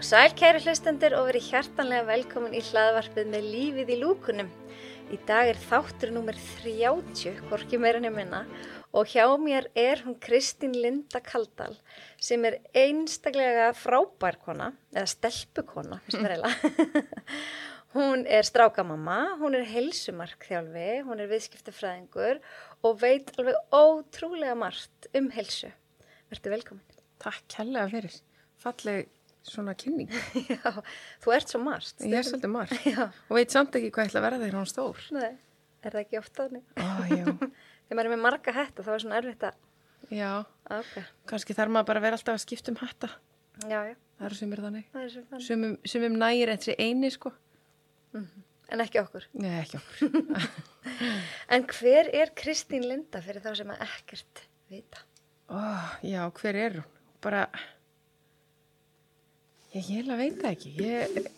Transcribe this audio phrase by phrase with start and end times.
[0.00, 4.46] Heil og sæl kæri hlustendur og verið hjartanlega velkomin í hlaðvarpið með lífið í lúkunum.
[5.12, 8.40] Í dag er þáttur nummer 30, hvorki meira nefnina,
[8.96, 11.76] og hjá mér er hún Kristín Linda Kaldal
[12.16, 17.20] sem er einstaklega frábær kona, eða stelpukona, finnst mér eiginlega.
[17.98, 22.40] hún er strákamamma, hún er helsumark þjálfi, hún er viðskiptafræðingur
[22.88, 25.68] og veit alveg ótrúlega margt um helsu.
[26.32, 27.00] Verður velkomin.
[27.20, 28.22] Takk kærlega fyrir.
[28.64, 30.10] Falleg svona kynning.
[30.52, 30.72] Já,
[31.24, 32.02] þú ert svo margt.
[32.04, 32.84] Ég er svolítið margt.
[32.86, 33.06] Já.
[33.28, 35.00] Og veit samt ekki hvað ég ætla að vera þegar hún stór.
[35.16, 35.30] Nei,
[35.84, 36.66] er það ekki ofta þannig?
[37.90, 39.56] Þegar maður er með marga hætta þá er svona erfitt að...
[40.14, 40.28] Já,
[40.70, 40.92] Ok,
[41.26, 43.08] kannski þarf maður bara að vera alltaf að skipta um hatta.
[43.66, 44.86] já, já, Það eru sumir þannig.
[45.46, 47.32] Sumum, sumum nægir eftir eini, sko.
[48.70, 49.24] En ekki okkur.
[49.40, 50.46] Nei, ekki okkur.
[51.56, 55.02] En hver er Kristín Linda fyrir þá sem að ekkert vita?
[55.50, 55.58] Ó,
[56.06, 56.86] já, hver er hún?
[57.24, 57.42] Bara,
[59.76, 60.74] ég heila veit það ekki.
[60.82, 61.30] Ég,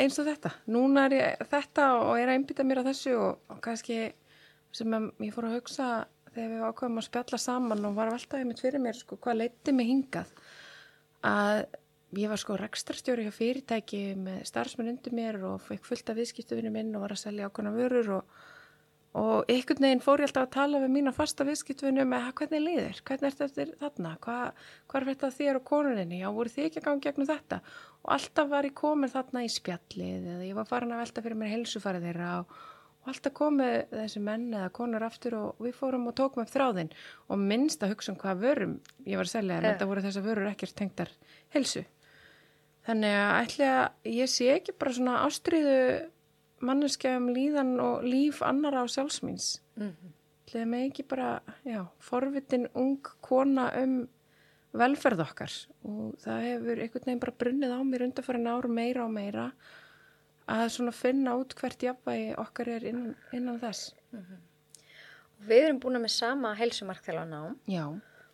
[0.00, 0.54] eins og þetta.
[0.72, 4.00] Núna er ég þetta og er að einbytta mér á þessu og, og kannski
[4.72, 5.88] sem að, ég fór að hugsa
[6.32, 9.40] þegar við ákveðum að spjalla saman og var að veltaði mitt fyrir mér, sko, hvað
[9.42, 10.30] leiti mig hingað
[11.28, 11.64] að
[12.16, 16.72] ég var sko rekstarstjóri hjá fyrirtæki með starfsmenn undir mér og fekk fullt af viðskiptuvinu
[16.72, 18.40] minn og var að selja ákveðna vörur og,
[19.12, 22.62] og einhvern veginn fór ég alltaf að tala við mína fasta viðskiptuvinu með "Ha, hvernig
[22.64, 24.52] líður, hvernig ertu eftir þarna, hvað,
[24.88, 27.60] hvað er þetta þér og konuninni, já voru þið ekki að ganga gegnum þetta?
[28.02, 31.36] Og alltaf var ég komin þarna í spjallið eða ég var farin að velta fyrir
[31.36, 32.46] mér heilsufarið þeirra og,
[33.02, 36.90] og alltaf komið þessi menn eða konur aftur og við fórum og tókum upp þráðinn.
[37.28, 40.24] Og minnst að hugsa um hvað vörum ég var að selja en þetta voru þessar
[40.24, 41.12] vörur ekkert tengdar
[41.52, 41.84] heilsu.
[42.82, 43.36] Þannig að
[46.62, 49.60] manneskja um líðan og líf annara á sjálfsmýns.
[50.46, 54.08] ætli að mig ekki bara, já, forvitin ung kona um
[54.72, 55.52] velferð okkar
[55.84, 59.50] og það hefur einhvern veginn bara brunnið á mér undanfærin ár meira og meira
[60.48, 63.92] að svona finna út hvert jafnvægi okkar er innan, innan þess.
[65.42, 67.86] Við erum búin með sama heilsumarkþjálfa nám Já.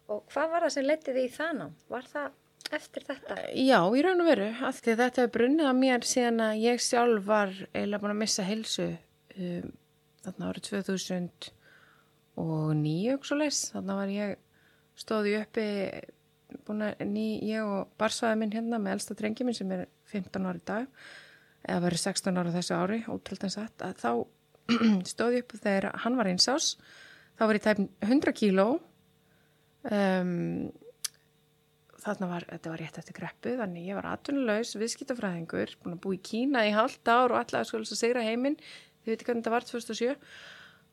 [0.09, 1.75] og hvað var það sem leytið þið í það nám?
[1.89, 2.31] Var það
[2.77, 3.35] eftir þetta?
[3.57, 6.77] Já, í raun og veru, af því þetta hefur brunnið á mér síðan að ég
[6.83, 8.89] sjálf var eiginlega búin að missa heilsu
[9.37, 9.69] um,
[10.27, 14.31] þarna árið 2009 og svo leys, þarna var ég
[14.99, 15.67] stóði uppi
[16.67, 19.81] búin að ný, ég og barsvæði minn hérna með elsta drengi minn sem er
[20.13, 20.85] 15 ári dag
[21.69, 24.13] eða verið 16 ára þessu ári, ótrúlega satt að þá
[25.13, 26.67] stóði upp þegar hann var eins ás
[27.39, 27.79] þá var ég tæp
[28.09, 28.69] 100 kíló
[29.91, 30.69] um,
[32.09, 36.17] þarna var, þetta var rétt eftir greppu, þannig ég var atvinnulegs, viðskiptafræðingur, búin að búa
[36.17, 38.59] í Kína í halvt ár og alltaf sko að segra heiminn,
[39.03, 40.17] þið veitir hvernig þetta var 2007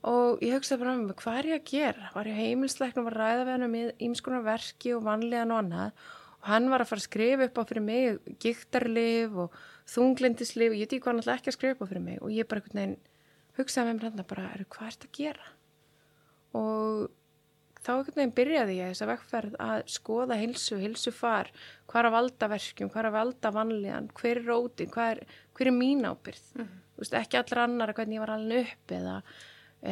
[0.06, 2.12] og ég hugsaði bara með mig, hvað er ég að gera?
[2.14, 3.78] Var ég heimilsleiknum að ræða við hann um
[4.08, 6.06] ímskonar verki og vanlegan og annað
[6.36, 9.60] og hann var að fara að skrifa upp á fyrir mig giktarlif og
[9.96, 12.50] þunglindislif og ég hvað hann alltaf ekki að skrifa upp á fyrir mig og ég
[12.52, 12.62] bara
[13.58, 15.52] hugsaði með mér hann bara, er, hvað er þetta að gera?
[16.60, 17.08] Og
[17.86, 21.52] þá einhvern veginn byrjaði ég þess að vegferð að skoða heilsu, heilsufar,
[21.86, 25.36] hvað er að valda verkjum, hvað er að valda vanlíðan, hver er rótin, hvað er,
[25.58, 26.48] hver er mín ábyrð.
[26.56, 29.16] Þú veist, ekki allra annar hvernig ég var alveg upp eða,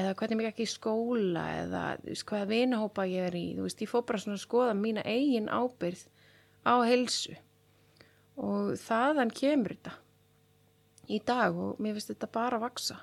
[0.01, 3.47] eða hvernig mér ekki í skóla eða veist, hvaða vinahópa ég er í.
[3.59, 6.05] Veist, ég fór bara svona að skoða mína eigin ábyrð
[6.63, 7.35] á heilsu
[8.39, 9.97] og þaðan kemur þetta
[11.11, 12.97] í dag og mér finnst þetta bara að vaksa.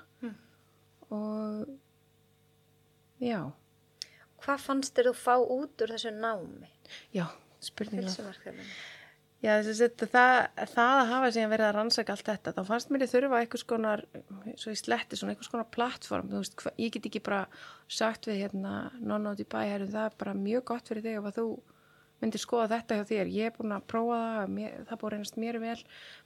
[1.11, 1.67] Og
[3.21, 3.51] já,
[4.41, 6.69] Hvað fannst þér þú fá út úr þessu námi?
[7.13, 7.27] já,
[7.61, 8.09] spurninga.
[9.41, 10.35] Já, þess að það,
[10.69, 14.03] það að hafa síðan verið að rannsaka allt þetta, þá fannst mér þurfa einhvers konar,
[14.61, 17.39] svo ég sletti svona einhvers konar plattform, þú veist, hva- ég get ekki bara
[17.89, 21.17] sagt við hérna, nonna út í bæ, herru, það er bara mjög gott fyrir þig
[21.23, 21.45] ef þú
[22.21, 25.15] myndir skoða þetta hjá þér, ég er búin að prófa það, mér, það búið að
[25.15, 25.77] reynast mér vel,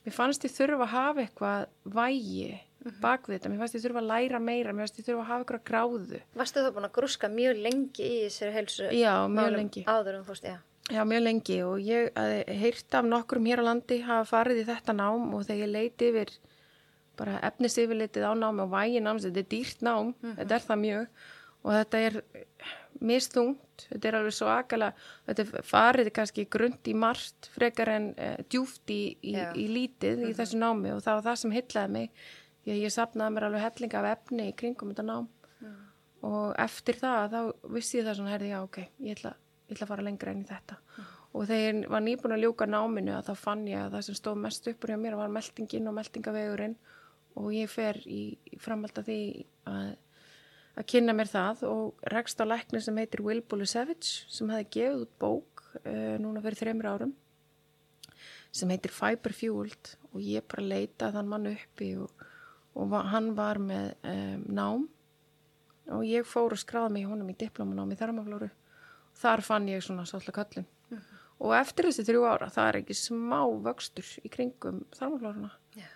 [0.04, 2.60] mér fannst ég þurfa að hafa eitthvað vægi
[3.02, 5.30] bak við þetta, mér fannst ég þurfa að læra meira, mér fannst ég þurfa að
[5.32, 6.22] hafa eitthvað gráðu.
[6.38, 8.88] Varstu þú búin að grúska mjög lengi í þessari heilsu?
[8.94, 9.86] Já, mjög málum lengi.
[9.90, 10.58] Áður um fórst, já.
[10.94, 11.62] Já, mjög lengi.
[11.66, 12.20] Og ég
[12.62, 16.12] heyrt af nokkrum hér á landi hafa farið í þetta nám og þegar ég leiti
[16.12, 16.36] yfir
[17.18, 20.82] bara efnis yfirleitið á námi og vægi náms, þetta er dýrt nám, þetta er það
[20.84, 21.26] mjög.
[21.66, 22.18] Og þetta er
[23.02, 28.36] misþungt, þetta er alveg svo akalega, þetta farið kannski grund í margt frekar en uh,
[28.52, 30.94] djúft í, í, í lítið í þessu námi.
[30.94, 32.28] Og það var það sem hyllaði mig
[32.74, 35.28] að ég sapnaði mér alveg hellinga af efni í kringum þetta nám.
[36.26, 37.40] Og eftir það þá
[37.76, 39.36] vissi ég það svona, herði, já, ok, ég ætla,
[39.68, 40.78] ég ætla að fara lengra inn í þetta.
[41.36, 44.18] Og þegar ég var nýbúin að ljúka náminu að þá fann ég að það sem
[44.18, 46.78] stóð mest uppur hjá mér var meldingin og meldingavegurinn
[47.36, 48.22] og ég fer í,
[48.64, 49.20] framhald af því
[49.68, 49.90] að,
[50.80, 55.04] að kynna mér það og rekst á lækni sem heitir Will Bulusevich sem hefði gefið
[55.04, 57.14] út bók uh, núna fyrir þreymur árum
[58.56, 59.92] sem heitir Fiber Fueled.
[60.16, 62.24] Og ég bara leita þann mann uppi og,
[62.76, 64.86] og hann var með um, nám.
[65.96, 68.50] Og ég fór og skráði mig í honum í diplomanámi í þarmaflóru.
[69.16, 70.72] Þar fann ég svona svolítið köllin
[71.44, 75.52] og eftir þessi þrjú ára það er ekki smá vöxtur í kringum þarmaflóruna.
[75.76, 75.88] Já.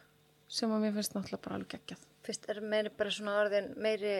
[0.50, 2.06] sem að mér finnst náttúrulega bara alveg geggjað.
[2.26, 4.14] Fyrst er meiri bara svona orðin meiri,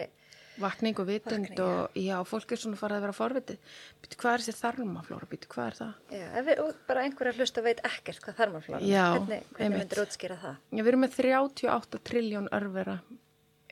[0.62, 3.72] vakning og vitund Vakning, og já, fólk er svona farið að vera forvitið
[4.02, 7.64] býtu hvað er þessi þarmaflóra, býtu hvað er það já, ef við, bara einhverja hlusta
[7.66, 8.80] veit ekkert hvað þarmaflóra.
[8.84, 9.82] Já, Hvernig, hvernig einmitt.
[9.84, 10.56] myndir útskýra það?
[10.70, 12.96] Já, við erum með 38 trilljón örvera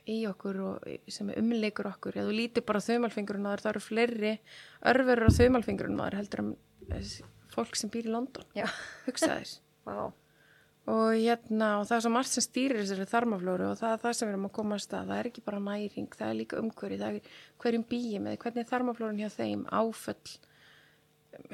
[0.09, 2.15] í okkur og sem umleikur okkur.
[2.17, 4.31] Ef þú lítir bara á þaumalfingurinn á þér, það eru fleiri
[4.89, 6.49] örverur á þaumalfingurinn á þér heldur en
[6.89, 8.47] þessi fólk sem býr í London.
[8.57, 8.65] Já,
[9.05, 9.59] Hugsa þess.
[9.85, 10.09] vá.
[10.89, 14.13] Og hérna, og það er svo margt sem stýrir þessari þarmaflóru og það er það
[14.17, 15.09] sem við erum að koma að stað.
[15.11, 17.33] Það er ekki bara næring, það er líka umhverfi, það er
[17.63, 20.33] hverjum býjum eða hvernig er þarmaflórun hjá þeim, áföll,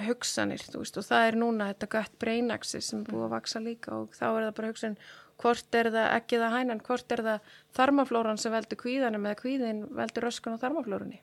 [0.05, 3.93] hugsanir, þú veist, og það er núna þetta gött breinaxi sem búið að vaksa líka
[3.97, 4.97] og þá er það bara hugsun
[5.41, 9.83] hvort er það ekki það hænan, hvort er það þarmaflóran sem veldur kvíðanum eða kvíðin
[9.97, 11.19] veldur röskun á þarmaflórunni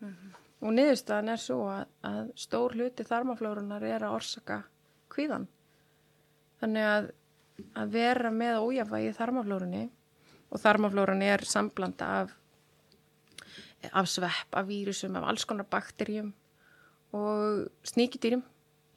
[0.62, 4.60] og niðurstaðan er svo að, að stór hluti þarmaflórunar er að orsaka
[5.12, 5.48] kvíðan
[6.62, 7.10] þannig að,
[7.78, 9.82] að vera með ójafvægi í þarmaflórunni
[10.52, 12.38] og þarmaflórunni er samblanda af
[13.90, 16.30] af svepp, af vírusum, af alls konar bakterjum
[17.12, 18.44] og sníkidýrum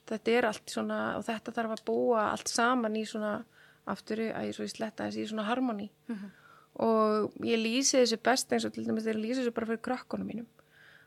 [0.06, 3.40] þetta er allt svona og þetta þarf að búa allt saman í svona
[3.90, 5.90] aftur að ég svo ég sletta þessi í svona harmoni
[6.86, 9.84] og ég lýsi þessu best eins og til dæmis þegar ég lýsi þessu bara fyrir
[9.86, 10.48] krakkonum mínum.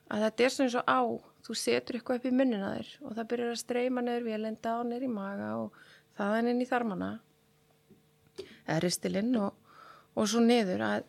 [0.08, 1.00] Að þetta er svona eins og á
[1.44, 4.86] þú setur eitthvað upp í munnina þér og það byrjar að streyma neður vélenda og
[4.88, 5.82] neður í maga og
[6.16, 7.10] þaðan inn í þarmana
[8.84, 9.54] ristilinn og,
[10.18, 11.08] og svo niður að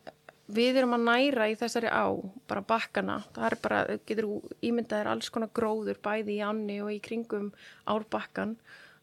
[0.50, 2.10] við erum að næra í þessari á
[2.50, 4.28] bara bakkana, það er bara getur
[4.66, 7.50] ímyndaðir alls konar gróður bæði í ánni og í kringum
[7.90, 8.56] árbakkan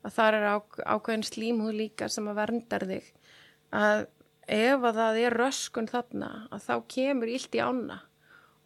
[0.03, 0.57] að það er á,
[0.95, 3.07] ákveðin slímhúð líka sem að verndar þig.
[3.75, 4.05] Að
[4.47, 8.01] ef að það er röskun þarna að þá kemur illt í ána.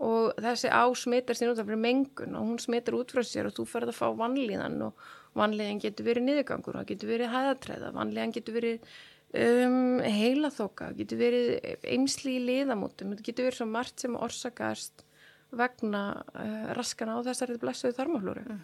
[0.01, 3.57] Og þessi á smitar sér út af mengun og hún smitar út frá sér og
[3.57, 7.91] þú ferð að fá vanlíðan og vanlíðan getur verið niðurgangur og það getur verið hæðatræða,
[7.95, 8.95] vanlíðan getur verið
[9.33, 15.05] um, heilaþóka, getur verið eimsli í liðamótum, þetta getur verið svo margt sem orsakast
[15.51, 18.57] vegna uh, raskana á þessari blessuðu þarmaflóru.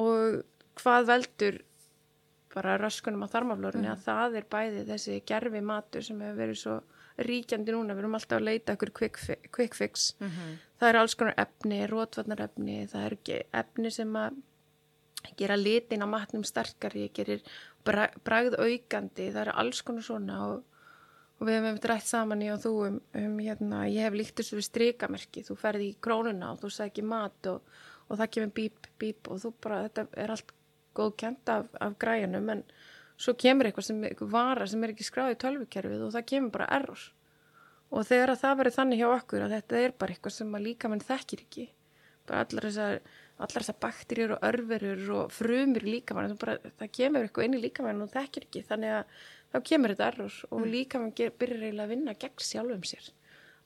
[0.00, 0.42] Og
[0.80, 1.60] hvað veldur
[2.54, 3.90] bara röskunum á þarmaflórunni?
[3.90, 6.78] Að það er bæði þessi gerfi matur sem hefur verið svo
[7.24, 10.14] ríkjandi núna, við erum alltaf að leita okkur quick, fi quick fix.
[10.80, 14.40] Það er alls konar efni, rótvarnarefni það er efni sem að
[15.38, 17.40] gera litin á matnum sterkari gerir
[17.84, 20.62] bra bragð aukandi það er alls konar svona og,
[21.38, 24.58] og við hefum drætt saman í og þú um, um hérna, ég hef líkt þessu
[24.58, 27.62] við strikamerki þú ferði í krónuna og þú sækir mat og,
[28.08, 30.54] og það kemur bíp, bíp og þú bara, þetta er allt
[30.94, 32.64] góðkent af, af græjunum en
[33.16, 36.54] svo kemur eitthvað sem, eitthvað vara sem er ekki skráð í tölvukerfið og það kemur
[36.54, 37.04] bara error.
[37.94, 40.64] Og þegar að það verður þannig hjá okkur að þetta er bara eitthvað sem að
[40.66, 41.66] líka mann þekkir ekki
[42.24, 43.00] bara allar þessar
[43.38, 47.62] allar þessar bakterjur og örverur og frumur í líkamann, bara, það kemur eitthvað inn í
[47.64, 49.20] líkamann og þekkir ekki, þannig að
[49.50, 53.12] þá kemur þetta error og líkamann ger, byrjar eiginlega að vinna gegn sjálfum sér.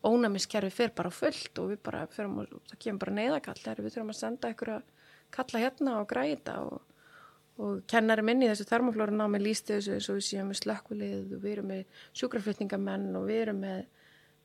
[0.08, 3.84] Ónæmiskerfi fer bara á fullt og við bara förum og það kemur bara neyðakall þegar
[3.84, 4.92] við þurfum að senda ykkur að
[5.34, 6.84] kalla hérna og græta og
[7.58, 11.32] og kennari minni í þessu þarmaflóra námi lísti þessu eins og við séum með slökkvilið
[11.34, 13.80] og við erum með sjúkraflutningamenn og við erum með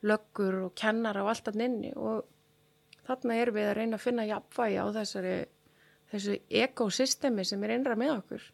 [0.09, 2.23] löggur og kennara og allt annað inni og
[3.07, 5.35] þarna erum við að reyna að finna jafnvægi á þessari
[6.13, 8.47] þessu ekosystemi sem er innra með okkur.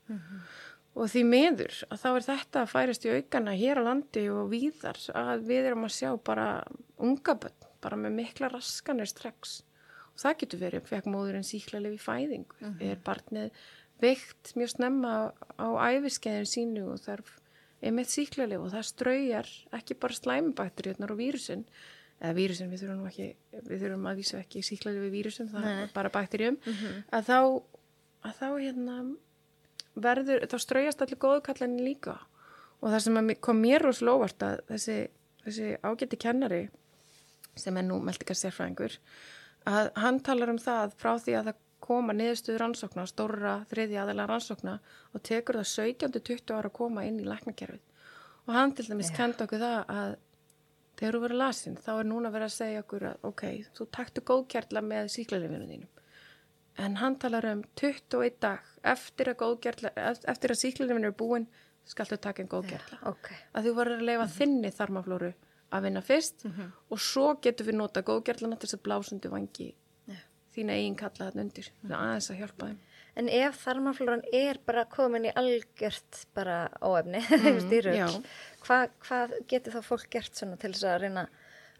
[0.99, 4.49] Og því miður að þá er þetta að færast í aukana hér á landi og
[4.51, 6.47] víðar að við erum að sjá bara
[6.97, 9.61] unga bönn, bara með mikla raskanir strax.
[10.15, 13.53] Og það getur verið, fekk móðurinn síklarlega í fæðingu, er barnið
[13.99, 15.13] veikt mjög snemma
[15.59, 17.35] á æfiskeiðin sínu og þarf
[17.83, 21.65] einmitt síklarlega og það straujar ekki bara slæmubakteríunar og vírusin
[22.19, 23.27] eða vírusin, við þurfum nú ekki
[23.69, 26.57] við þurfum að vísa ekki síklarlega við vírusum það er bara bakteríum
[27.15, 27.37] að þá,
[28.27, 28.97] að þá hérna
[29.95, 32.17] verður, þá straujast allir góðkallinni líka.
[32.79, 34.97] Og það sem kom mér rosalega óvart að þessi,
[35.43, 36.61] þessi ágætti kennari
[37.59, 38.95] sem er nú meldikar sérfræðingur
[39.67, 44.27] að hann talar um það frá því að það koma niðurstuður rannsókna, stóra þriðja aðeila
[44.29, 44.75] rannsókna
[45.15, 47.81] og tekur það 17-20 ára að koma inn í læknakerfið.
[48.47, 49.15] Og hann til dæmis Já.
[49.19, 50.15] kenda okkur það að
[50.99, 53.43] þegar þú verður lasin þá er núna verið að segja okkur að ok,
[53.77, 56.05] þú taktu góðkjarla með síklarlefinu þínum.
[56.79, 58.67] En hann talar um 21 dag.
[58.87, 59.91] Eftir að góðkjarla
[60.31, 61.47] eftir að síklarlefinu er búin
[61.89, 65.31] skaltu taka einn góðkjarla Ok, að þú verður að leifa þinni þarmaflóru
[65.69, 66.45] að vinna fyrst
[66.89, 69.67] og svo getur við nota góðgerlana til þess að blásundu vangi
[70.09, 70.19] Já.
[70.55, 71.71] þína eigin kalla þarna undir.
[71.81, 72.79] Það er aðeins að hjálpa þeim
[73.19, 78.19] En ef þarmaflóran er bara komin í algjört bara óefni, mm, styrrugl,
[78.63, 81.25] hvað hva getur þá fólk gert til þess að reyna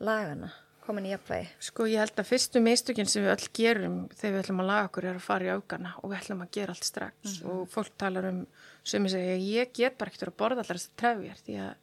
[0.04, 0.52] lagana,
[0.84, 1.54] komin í jafnvægi?
[1.70, 4.90] Sko ég held að fyrstu mistökinn sem við öll gerum þegar við ætlum að laga
[4.90, 7.54] okkur er að fara í aukana og við ætlum að gera allt strax mm -hmm.
[7.54, 8.46] og fólk talar um
[8.84, 11.74] sem ég segja, ég get bara ekkert að borða allar þess að trefjar því að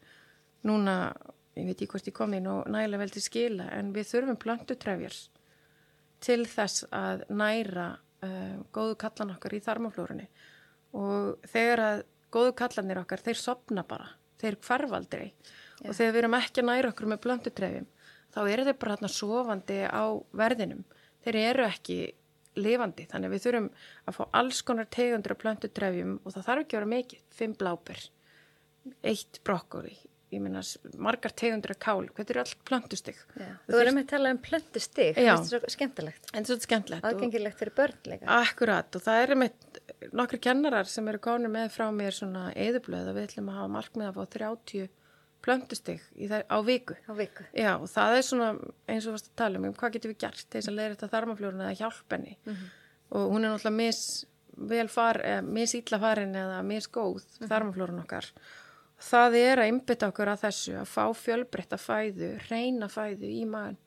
[0.66, 0.96] núna,
[1.56, 4.36] ég veit ekki hvort ég kom inn og nægilega vel til skila en við þurfum
[4.36, 5.30] plantu trefjars
[6.20, 10.28] til þess að næra uh, góðu kallan okkar í þarmaflórunni.
[10.96, 15.88] Og þegar að góðu kallanir okkar, þeir sopna bara þeir hverfaldri yeah.
[15.88, 17.87] og þegar við erum ekki að næra okkur með blöndutrefjum
[18.37, 20.04] þá eru þeir bara hérna sofandi á
[20.37, 20.82] verðinum.
[21.25, 21.96] Þeir eru ekki
[22.56, 23.70] lifandi, þannig við þurfum
[24.08, 27.56] að fá alls konar tegundur af blöndutrefjum og það þarf ekki að vera mikið, fimm
[27.56, 28.04] bláper
[29.02, 29.96] eitt brokkoli
[30.35, 30.61] ég minna
[30.99, 33.18] margar tegundur af kál hvað eru allt plöntustig.
[33.68, 37.06] Þú erum að tala um plöntustig þetta er svo skemmtilegt?
[37.06, 38.26] Aðgengilegt fyrir börn líka.
[38.40, 39.80] Akkurat og það eru með
[40.18, 43.75] nokkru kennarar sem eru konur með frá mér svona eðublöð og við ætlum að hafa
[43.76, 44.90] markmið að fá 30
[45.47, 46.02] plöntustig
[46.50, 46.99] á viku.
[47.06, 47.47] á viku.
[47.54, 48.52] Já og það er svona
[48.90, 51.66] eins og varst að tala um hvað getur við gert þess að leira þetta þarmafljóðun
[51.68, 52.71] eða hjálpenni mm -hmm.
[53.14, 54.26] og hún er náttúrulega mis
[54.88, 57.49] far, eh, misýtla farin eða misgóð mm -hmm.
[57.49, 58.26] þarmaflórun okkar
[59.06, 63.82] það er að einbytta okkur að þessu að fá fjölbreytta fæðu, reyna fæðu í maður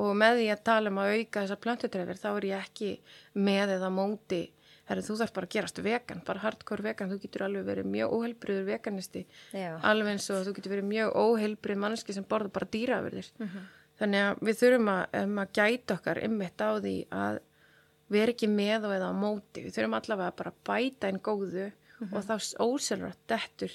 [0.00, 2.90] og með því að tala um að auka þessar plöntutrefir þá er ég ekki
[3.34, 4.42] með eða móti
[4.88, 8.16] herri þú þarf bara að gerast vegan, bara hardcore vegan þú getur alveg verið mjög
[8.16, 9.76] óheilbriður veganisti Já.
[9.78, 13.68] alveg eins og þú getur verið mjög óheilbrið manneski sem borða bara dýraverðir mm -hmm.
[14.00, 17.38] þannig að við þurfum að, um að gæta okkar ymmit á því að
[18.08, 21.20] við erum ekki með og eða á móti við þurfum allavega bara að bæta einn
[21.20, 22.16] góðu mm -hmm.
[22.16, 23.72] og þá óselur að dettur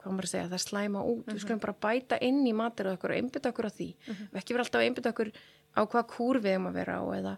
[0.00, 1.34] hvað maður að segja, það slæma út mm -hmm.
[1.34, 4.30] við skulum bara bæta inn í matur og einbytta okkur á því, mm -hmm.
[4.32, 5.32] við ekki vera alltaf að einbytta okkur
[5.76, 7.34] á hvað kúr við erum að vera á eða,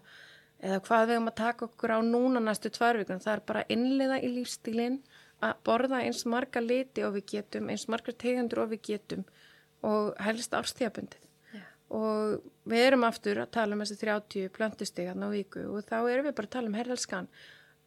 [0.63, 4.17] eða hvað við erum að taka okkur á núna næstu tværvíkun, það er bara innliða
[4.23, 4.99] í lífstílinn
[5.43, 9.25] að borða eins marga liti og við getum eins marga tegundur og við getum
[9.83, 11.67] og helst árstíðabundið yeah.
[11.89, 16.29] og við erum aftur að tala um þessi 30 plöntistegarn á viku og þá erum
[16.29, 17.29] við bara að tala um herðalskan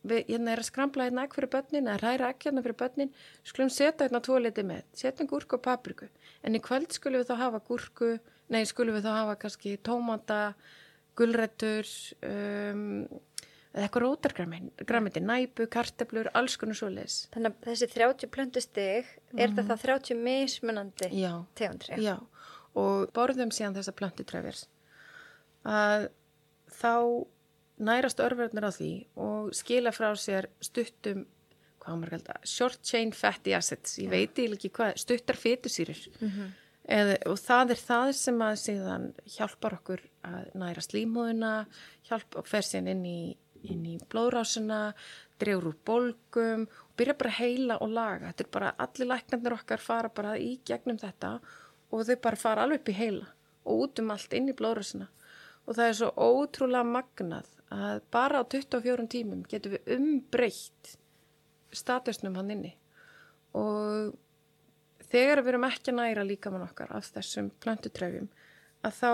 [0.06, 3.12] við hérna er að skrambla hérna ekki fyrir börnin eða ræra ekki hérna fyrir börnin
[3.46, 6.08] skulum setja hérna tvo liti með, setjum gúrku og papriku.
[6.46, 8.16] En í kvöld skulum við þá hafa gúrku
[8.52, 10.40] nei skulum við þá hafa kannski tómata,
[11.18, 11.88] gullrættur
[12.28, 13.06] um,
[13.76, 19.10] eða eitthvað rótargramiti, næbu, karteblur alls konar svo leis Þannig að þessi 30 plöndu stig
[19.36, 19.56] er mm.
[19.58, 21.10] þetta 30 mismunandi
[21.58, 22.14] tegundri Já,
[22.76, 24.64] og borðum síðan þessa plöndu trefjars
[25.66, 26.08] að
[26.72, 26.92] þá
[27.78, 31.26] nærast örverðnir á því og skila frá sér stuttum
[31.86, 33.98] hvað maður kalda, short chain fatty acids.
[34.02, 36.54] Ég veit ekki hvað, stuttar fétusýrir mm -hmm.
[37.26, 41.66] Og það er það sem að síðan hjálpar okkur að næra slímhóðuna
[42.06, 44.94] hjálp og fer síðan inn í, inn í blóðrásuna
[45.40, 48.30] drefur úr bolgum og byrja bara að heila og laga.
[48.30, 51.40] Þetta er bara, allir læknarnir okkar fara bara í gegnum þetta
[51.90, 53.26] og þau bara fara alveg upp í heila
[53.64, 55.08] og út um allt inn í blóðrásuna
[55.66, 60.92] og það er svo ótrúlega magnað að bara á 24 tímum getum við umbreytt
[61.74, 62.72] statusnum hann inni.
[63.58, 64.14] Og
[65.10, 68.30] þegar við erum ekki að næra líkamann okkar af þessum plantutrefjum
[68.86, 69.12] að þá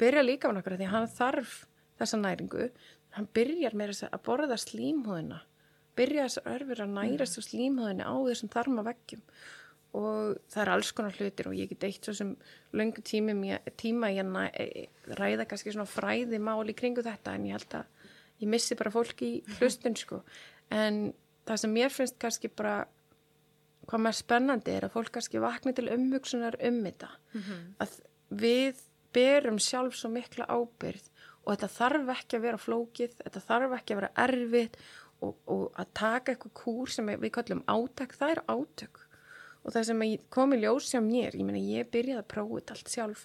[0.00, 1.58] byrja líkamann okkar því hann þarf
[1.98, 2.70] þessa næringu.
[3.16, 5.42] Hann byrjar með að borða slímhóðina
[5.96, 7.46] byrja þess að örfur að næra þess mm.
[7.48, 9.22] slímhóðina á þessum þarma veggjum
[9.96, 12.32] og það er alls konar hlutir og ég get eitt svo sem
[12.76, 17.56] löngu tíma, tíma ég næ, e, ræða kannski svona fræði máli kringu þetta en ég
[17.56, 17.86] held að
[18.42, 20.20] ég missi bara fólki í hlustun sko.
[20.74, 21.14] En
[21.48, 22.82] það sem mér finnst kannski bara
[23.86, 27.10] hvað mér spennandi er að fólk kannski vakna til umhugsunar um þetta.
[27.32, 27.64] Mm -hmm.
[27.80, 28.00] að
[28.30, 31.08] við berum sjálf svo mikla ábyrð
[31.44, 34.70] og þetta þarf ekki að vera flókið þetta þarf ekki að vera erfið
[35.20, 39.05] og, og að taka eitthvað kúr sem við kallum átök, það er átök
[39.66, 42.76] og það sem kom í ljós hjá mér, ég meina ég byrjaði að prófa þetta
[42.76, 43.24] allt sjálf,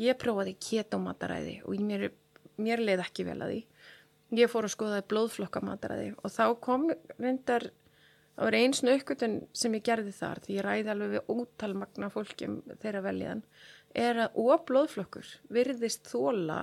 [0.00, 2.08] ég prófaði ketomataræði og mér,
[2.56, 3.60] mér leið ekki vel að því,
[4.40, 7.68] ég fór að skoða blóðflokkamataræði og þá kom reyndar,
[8.32, 12.58] það var eins nökkutun sem ég gerði þar, því ég ræði alveg við ótalmagna fólkjum
[12.80, 13.44] þeirra veljan,
[13.92, 16.62] er að óblóðflokkur virðist þóla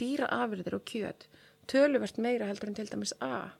[0.00, 1.28] dýra afyrðir og kjöt,
[1.68, 3.52] töluvert meira heldur en til dæmis A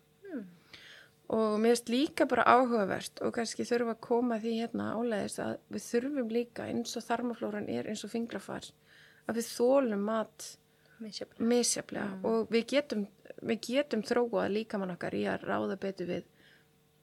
[1.32, 5.54] og mér finnst líka bara áhugavert og kannski þurfum að koma því hérna áleiðis að
[5.72, 8.68] við þurfum líka eins og þarmaflóran er eins og fingrafar
[9.26, 10.50] að við þólum mat
[11.02, 12.26] misjaflega mm.
[12.28, 13.06] og við getum,
[13.42, 16.28] við getum þróað líka mann okkar í að ráða betur við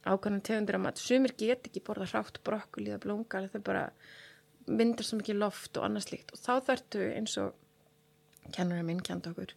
[0.07, 1.01] ákvæmum tegundir að mat.
[1.01, 3.89] Sumir get ekki borða hrátt brokkuli eða blóngar þau bara
[4.69, 7.57] myndar svo mikið loft og annars líkt og þá þartu eins og
[8.55, 9.55] kennurum minn kjent okkur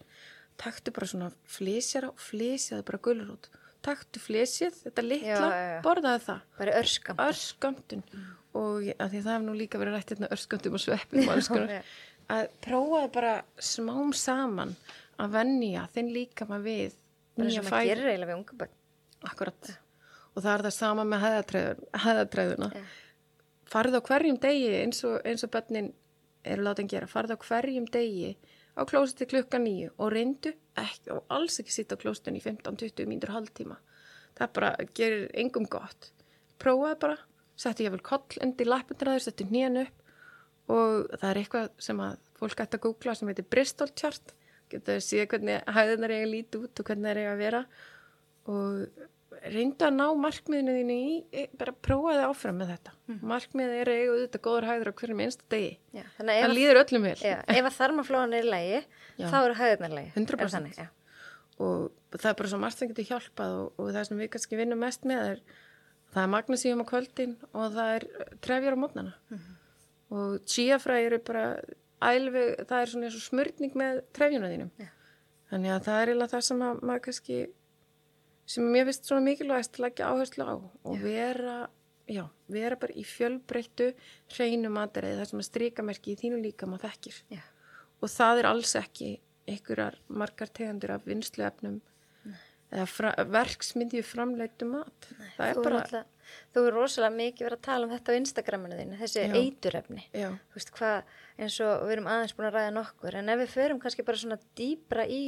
[0.60, 3.50] taktu bara svona flísjara og flísjaðu bara gullrút
[3.82, 6.40] taktu flesið, þetta litla, Já, já, borðaði það.
[6.58, 8.02] Bara örskam örskömmtun.
[8.54, 11.70] Og ég- að því það hef nú líka verið rætt hérna örskömmtum og sveppum og
[11.70, 11.82] Já.
[12.28, 14.76] að prófaði bara smám saman
[15.18, 16.92] að vennja þinn líka maður við
[17.36, 18.74] bara sem að gerir eiginlega við unga börn.
[19.24, 19.72] Akkurat.
[20.36, 21.24] Og það er það sama með
[22.04, 22.82] hæðatræðuna Já.
[23.72, 25.92] farðu á hverjum degi eins og, eins og börnin
[26.44, 28.36] eru látin gera, farðu á hverjum degi
[28.72, 33.08] á klósetti klukka nýju og reyndu ekki og alls ekki sitta á klósetin í 15-20
[33.08, 33.78] mínútur hálftíma.
[34.38, 36.12] Það bara gerir engum gott.
[36.62, 37.18] Prófaði bara,
[37.58, 39.98] setti ég vel koll undir lappundræður, setti hnén upp.
[40.72, 44.36] Og það er eitthvað sem að fólk ætti að googla sem heitir Bristol chart.
[44.72, 47.62] Getur að sé hvernig hæðunar eiga að líti út og hvernig það eiga að vera.
[48.52, 52.94] Og reyndu að ná markmiðinu þínu í, bara prófaði áfram með þetta
[53.32, 55.72] markmiðið er að eiga auðvitað góður hæður á hverjum einsta degi.
[55.92, 57.16] Já, þannig að það líður öllum vel.
[57.22, 58.78] Já, ef að þarmaflóðan er í lægi
[59.18, 59.26] Já.
[59.28, 60.42] þá eru hæðurnar lægi 100%.
[60.42, 60.80] Er þannig,
[61.62, 64.58] og það er bara svo margt sem getur hjálpað og, og það sem við kannski
[64.58, 65.42] vinnum mest með er
[66.12, 68.06] það er magnesíum á kvöldin og það er
[68.44, 69.14] trefjar á mótnana
[70.12, 71.44] og chíafræði eru bara
[72.02, 74.72] ælvi, það er svona eins og smörning með trefjuna þínum.
[74.80, 74.88] Já.
[75.52, 77.38] þannig að það er eiginlega það sem að maður kannski
[78.52, 81.56] sem mér finnst svona mikilvægast að leggja áherslu á og vera
[82.10, 83.92] já, vera bara í fjölbreyttu
[84.34, 87.22] hreinu mataræði það sem að strikamerki í þínu líka maður þekkir.
[87.36, 87.42] Já.
[88.02, 89.12] og það er alls ekki
[89.50, 91.80] einhverjar margar tegundur af vinsluefnum
[92.72, 95.08] eða fra, verksmyndju framleitu mat.
[95.36, 96.02] Það er Þú, bara bara...
[96.54, 99.34] þú er rosalega mikið verið að tala um þetta á Instagraminu þínu, þessi Já.
[99.36, 100.04] eiturefni.
[100.16, 103.42] Já, þú veist hvað, eins og við erum aðeins búin að ræða nokkur, en ef
[103.42, 105.24] við förum kannski bara svona dýbra í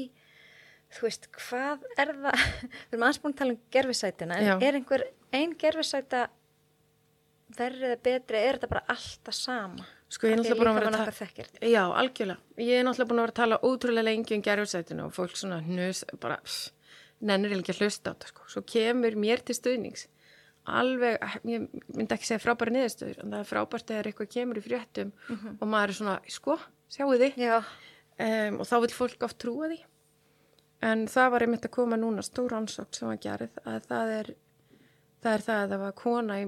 [0.95, 2.41] þú veist, hvað er það
[2.89, 6.25] við erum aðeins búin að tala um gerfisætina en er einhver ein gerfisæta
[7.59, 9.87] verrið eða betri, er þetta bara alltaf sama?
[10.15, 11.61] Sko ég er náttúrulega búin að vera að okkar þekkir þetta.
[11.61, 12.39] ta- já, algjörlega.
[12.65, 15.61] Ég er náttúrulega búin að vera að tala ótrúlega lengi um gerfursætinu og fólk svona
[15.65, 16.39] hnus bara,
[17.25, 18.43] nennir ekki að hlusta á þetta sko.
[18.55, 20.07] svo kemur mér til stuðnings.
[20.65, 24.63] Alveg, ég myndi ekki segja frábæri niðurstöður, en það er frábært þegar eitthvað kemur í
[24.65, 25.11] fréttum
[25.61, 26.55] og maður er svona sko,
[26.89, 27.37] sjáu þið?
[28.15, 29.81] Um, og þá vil fólk oft trúa því.
[30.85, 34.31] En það var einmitt að koma núna stór ansókt sem var gerð að það er
[35.25, 36.47] það er það að það var kona í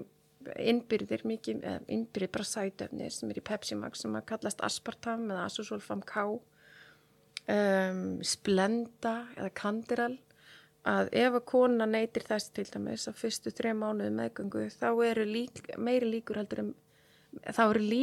[0.60, 5.26] innbyrðir mikið, eða innbyrðir bara sætöfnir sem er í Pepsi Max sem að kallast aspartam
[5.30, 6.26] eða asosulfam K
[7.48, 10.14] um, Splenda eða Candiral
[10.86, 15.24] að ef að kona neytir þess til dæmis að fyrstu þrejum mánuðu meðgöngu þá eru
[15.26, 16.74] lík, meiri líkur heldur en
[17.42, 18.02] þá eru lí,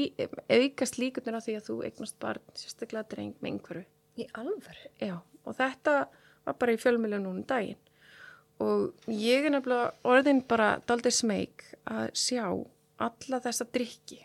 [0.51, 3.85] aukast líkurnar á því að þú eignast barn sérstaklega dreng með einhverju
[4.19, 4.91] í alvöru?
[4.99, 5.95] Já, og þetta
[6.43, 7.79] var bara í fjölmjölu núna um daginn
[8.63, 12.45] og ég er nefnilega orðin bara daldið smeg að sjá
[13.03, 14.21] alla þessa drikki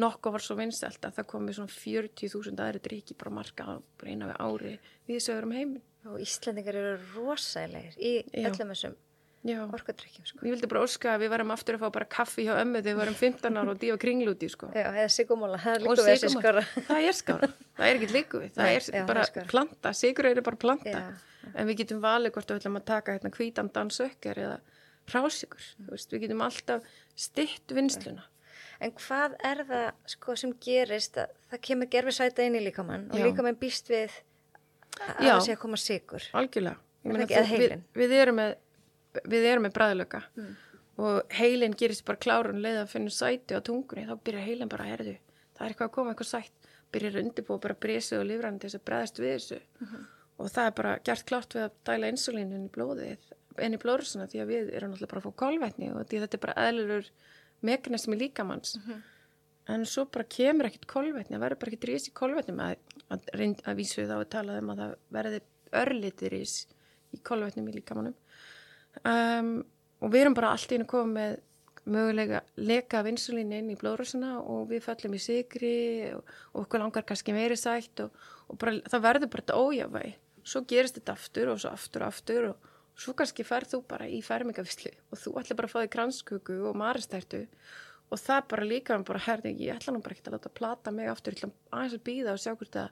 [0.00, 3.74] nokkuð var svo vinsælt að það komi svona 40.000 aðri drikki bara marka á
[4.06, 4.74] eina við ári
[5.08, 8.48] við sögur um heiminn og Íslendingar eru rosalegir í Já.
[8.48, 9.00] öllum þessum
[9.42, 10.46] orkudrykkjum sko.
[10.46, 12.92] ég vildi bara óska að við varum aftur að fá bara kaffi hjá ömmu þegar
[12.92, 14.68] við varum 15 ára og dífa kringlúti sko.
[14.70, 18.42] Já, eða sigumóla, það er líka við skora það er skára, það er ekki líku
[18.44, 20.94] það Nei, er já, það bara planta, sigur eru bara planta.
[20.94, 24.58] Já, en við getum valið hvort við ætlum að taka hérna hvítan dansökkar eða
[25.12, 26.86] rásikur við getum alltaf
[27.18, 28.28] stytt vinsluna
[28.82, 33.20] En hvað er það sko, sem gerist að það kemur gerfisæta inn í líkamann og
[33.22, 34.16] líkamann býst við
[34.98, 36.26] að það sé að koma sigur.
[36.38, 36.80] algjörlega.
[37.02, 38.56] Meina, við, við erum með
[39.28, 40.22] við erum með bræðlöka
[41.02, 44.06] og heilin gerist bara klárun leið að finna sæti á tungunni.
[44.08, 45.14] Þá byrjar heilin bara að herðu
[45.52, 46.70] það er eitthvað að koma eitthvað sætt.
[46.92, 49.60] Byrjar að undirbúa bara brísið og lífræðin til þess að bregðast við þessu
[50.40, 53.80] og það er bara gert klárt við að dæla insulín inn í blóðið inn í
[53.80, 56.44] blóðrúsuna því að við erum náttúrulega bara að fá kolvetni og því að þetta er
[56.46, 57.10] bara eðlurur
[57.68, 58.76] mekanismi líkamanns
[59.72, 63.28] en svo bara kemur ekkert kolvetni það verður bara ekkert rís í kolvetni að, að,
[63.34, 65.42] að, að vísu þá er talað um að það verði
[65.82, 66.56] örlítið rís
[67.12, 68.16] í kolvetnum í líkamannum
[69.04, 69.54] um,
[70.02, 71.36] og við erum bara allt í einu komið með
[71.84, 75.76] mögulega leka af insulín inn í blóðrúsuna og við fellum í sigri
[76.14, 78.12] og, og okkur langar kannski meiri sætt og,
[78.46, 82.12] og bara, það verður bara þetta ójafvæg svo gerist þetta aftur og svo aftur og
[82.12, 82.70] aftur og
[83.02, 86.58] svo kannski ferð þú bara í fermingavislu og þú ætla bara að fá þig kranskuku
[86.70, 87.42] og maristærtu
[88.12, 90.94] og það bara líka hann bara herði ég ætla nú bara ekki að láta plata
[90.94, 92.90] mig aftur ég ætla aðeins að býða og sjá hvort að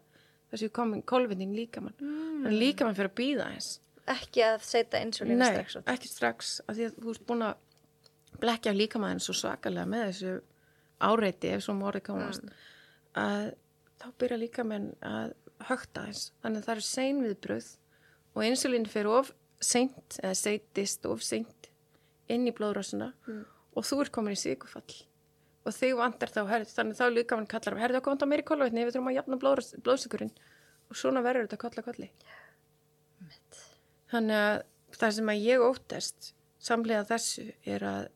[0.50, 2.46] þessi komin kolvinning líka mann mm.
[2.48, 3.76] en líka mann fyrir að býða eins
[4.10, 7.58] Ekki að setja insulín strax ekki strax af því að þú ert búin að
[8.42, 10.36] blekja líka maður svo svakalega með þessu
[11.10, 12.48] áreiti ef svo morði komast
[13.18, 13.52] að
[14.00, 15.34] þá byrja líka menn að
[15.68, 17.70] högta þess þannig að það eru sein viðbröð
[18.34, 21.70] og insulín fyrir of seint eða seitist of seint
[22.30, 25.00] inn í blóðrásuna og þú ert komin í sigufall
[25.66, 28.86] og þig vantar þá herð þannig þá líka mann kallar herði okkur vantar meiri kolvetni
[28.86, 29.40] við þurfum að jafna
[29.84, 30.32] blóðsikurinn
[30.90, 32.08] og svona verður þetta kolla kolli.
[34.10, 34.62] Þannig að
[34.96, 38.08] það sem að ég óttast samlega þessu er að,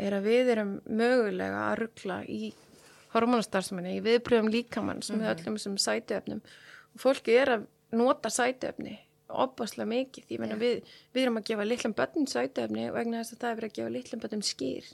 [0.00, 2.54] er að við erum mögulega að ruggla í
[3.14, 5.28] hormonastarfsmenni, í viðbröðum líkamann sem mm -hmm.
[5.28, 6.42] við öllum sem sætuefnum.
[6.94, 8.98] Og fólki er að nota sætuefni
[9.30, 10.62] opaslega mikið, ég meina yeah.
[10.62, 13.74] við, við erum að gefa litlum börnum sætuefni og vegna þess að það er að
[13.78, 14.90] gefa litlum börnum skýr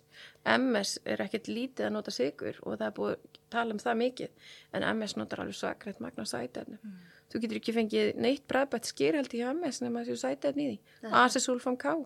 [0.57, 4.01] MS er ekkert lítið að nota sigur og það er búið að tala um það
[4.03, 6.97] mikið en MS notar alveg svakrætt magna sætuefni mm.
[7.33, 11.15] þú getur ekki fengið neitt bræðbætt skýr held í MS nema þessu sætuefni í því.
[11.23, 11.97] Asesulfam K.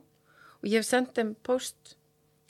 [0.60, 1.96] Og ég hef sendt þeim post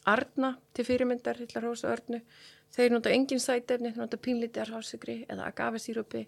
[0.09, 2.23] Arna til fyrirmyndar hillar hósa örnu.
[2.71, 6.27] Þeir nota engin sætefni, þeir nota pínlítið hálsugri eða agavesýrupi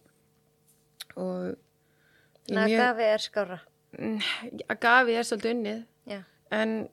[1.17, 1.55] og
[2.51, 3.59] Agavi er skára
[3.99, 4.19] mm,
[4.73, 5.83] Agavi er svolítið unnið.
[6.11, 6.19] Já.
[6.51, 6.89] en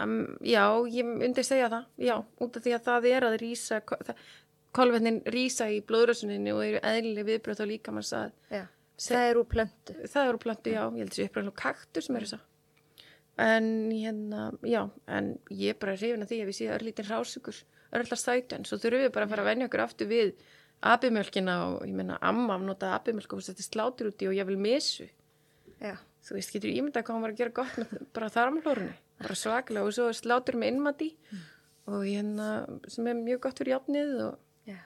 [0.00, 3.80] um, já, ég myndi segja það já, út af því að það er að rýsa
[4.76, 8.66] kolvetnin rýsa í blóðröðsuninu og eru eðlileg viðbröð þá líka mann að já.
[9.08, 9.96] það eru plöntu.
[10.04, 12.46] Það eru plöntu, já, ég held að það er uppræðilega kaktur sem eru þess að
[13.40, 17.62] en hérna, já, en ég er bara hrifin að því að við séum örlítinn rásugur
[17.92, 20.34] örla sætun, svo þurfum við bara að fara að venja okkur aftur við
[20.92, 25.08] abimjölkina og ég menna amma nota abimjölk og þetta slátur úti og ég vil misu
[25.82, 25.96] Já.
[26.26, 29.96] þú veist, getur ímynda hann var að gera gott með bara þarmlórunni, bara svaklega og
[29.96, 31.44] svo slátur með innmati mm.
[31.92, 32.48] og hérna
[32.90, 34.36] sem er mjög gott fyrir játnið og...
[34.68, 34.78] Já,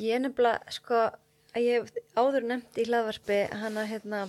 [0.00, 1.02] ég nefnilega sko,
[1.56, 4.24] að ég áður nefndi í hlaðvarpi hann að hérna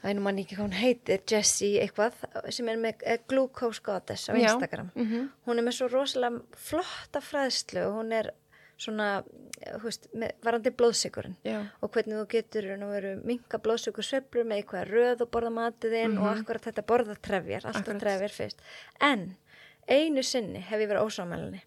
[0.00, 4.30] það er nú mann ekki hvað hún heitir, Jessie eitthvað sem er með Glucose Goddess
[4.30, 5.28] á Instagram, mm -hmm.
[5.46, 8.32] hún er með svo rosalega flotta fræðslu og hún er
[8.80, 9.22] svona,
[9.74, 10.08] hú veist
[10.44, 11.36] varandi blóðsíkurinn
[11.80, 12.64] og hvernig þú getur
[13.24, 16.22] minga blóðsíkur sveplur með eitthvað röð og borða matiðinn mm -hmm.
[16.22, 16.40] og mhm.
[16.40, 18.58] akkurat þetta borða trefjar, alltaf trefjar fyrst.
[19.00, 19.36] En
[19.88, 21.60] einu sinni hef ég verið ósámælinni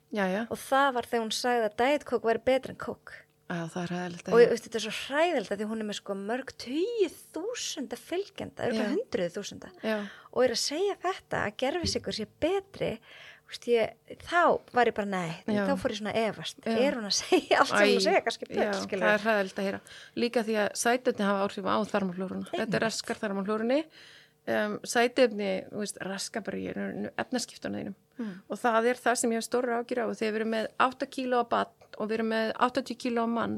[0.49, 3.13] og það var þegar hún sagði að diet coke væri betur en coke
[3.53, 4.31] Já, það er ræðilegt.
[4.31, 7.99] Og veist, þetta er svo ræðilegt að því hún er með sko mörg tíu þúsunda
[7.99, 9.69] fylgjenda, örgulega hundruð þúsunda.
[10.33, 12.91] Og er að segja þetta að gerfis ykkur sé betri
[13.53, 14.41] veist, ég, þá
[14.73, 15.63] var ég bara nei, já.
[15.67, 16.59] þá fór ég svona efast.
[16.63, 16.77] Já.
[16.79, 19.81] er hún að segja allt sem hún segja kannski björn, það er ræðilegt að heyra.
[20.17, 23.79] Líka því að sætöfni hafa áhrif á þarmaflórunna þetta er raskar þarmaflórunni
[24.47, 24.77] um,
[26.45, 26.67] bara í
[27.23, 28.33] efnaskiptunum mm.
[28.47, 30.69] og það er það sem ég hef stóra ágjur á og þegar við erum með
[30.87, 33.57] 8 kíló á bann og við erum með 80 kíló á mann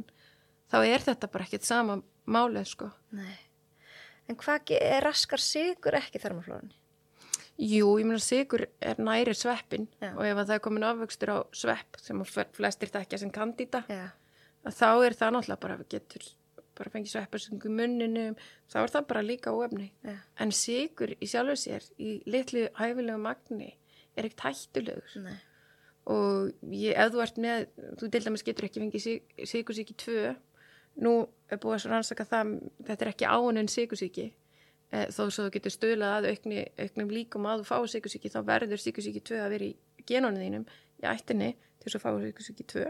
[0.72, 3.36] þá er þetta bara ekkit sama málið sko Nei.
[4.26, 6.74] En hvað er raskar sigur ekki þarmaflóðinni?
[7.56, 10.10] Jú, ég meina sigur er næri sveppin Já.
[10.12, 13.86] og ef það er komin afvöxtur á svepp sem flestir þekkja sem kandida
[14.66, 16.26] þá er það náttúrulega bara getur
[16.78, 18.38] bara fengið svepparsöngu munninum
[18.72, 20.16] þá er það bara líka óefni Já.
[20.44, 23.74] en sigur í sjálfu sér í litlu hæfilegu magni
[24.16, 25.36] er ekkert hættulegur Nei.
[26.12, 27.68] og ég, ef þú ert með
[28.00, 29.08] þú til dæmis getur ekki fengið
[29.52, 30.34] síkusíki 2
[31.06, 31.16] nú
[31.52, 32.58] er búið að rannsaka það
[32.88, 37.48] þetta er ekki ánun síkusíki e, þó svo þú getur stöðlað að aukni, auknum líkum
[37.50, 40.68] að þú fá síkusíki þá verður síkusíki 2 að vera í genónu þínum
[41.02, 42.86] í ættinni til þess að fá síkusíki 2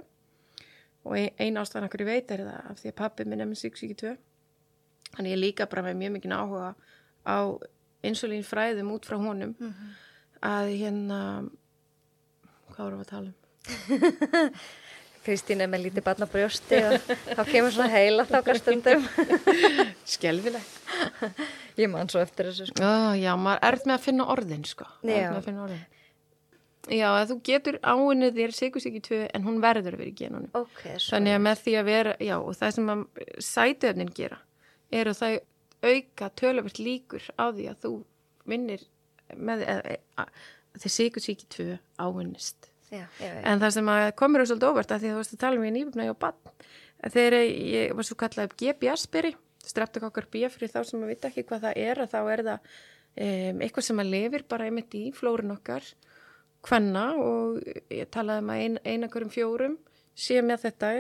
[1.06, 3.50] og ein, ein ástæðan okkur ég veit er það af því að pappi minn er
[3.50, 4.16] með síkusíki 2
[5.16, 6.72] þannig ég líka bara með mjög mikið áhuga
[7.26, 7.38] á
[8.06, 9.56] insulínfræðum út frá honum.
[9.60, 9.94] Mm -hmm
[10.46, 11.20] að hérna
[12.74, 13.38] hvað vorum við að tala um?
[15.26, 19.08] Kristín er með lítið barna brjósti og þá kemur svona heila þákastundum
[20.16, 22.86] Skelvilegt Ég man svo eftir þessu sko.
[22.86, 24.86] oh, Já, maður er með að finna orðin sko?
[25.04, 25.82] Já, orðin.
[26.92, 31.00] Já þú getur áinnið þér ekki tvö en hún verður að vera í genunum okay,
[31.02, 33.04] Þannig að með því að vera já, og það sem að
[33.48, 34.40] sætöfnin gera
[34.94, 35.38] er að það
[35.86, 37.94] auka töluvert líkur á því að þú
[38.46, 38.86] vinnir
[39.36, 39.66] með
[40.76, 45.16] því sigur síki tvö ávinnist en það sem komur á svolítið óvart að því að
[45.16, 46.56] þú varst að tala um ég nýpuna og bann
[47.16, 49.34] þegar ég var svo kallað GPS-byrri
[49.66, 52.60] streptokokkar B fyrir þá sem að vita ekki hvað það er að þá er það
[53.26, 55.88] um, eitthvað sem að lifir bara einmitt í flórun okkar
[56.66, 57.62] hvenna og
[57.94, 59.78] ég talaði um að ein, einakurum fjórum
[60.16, 60.92] sé með þetta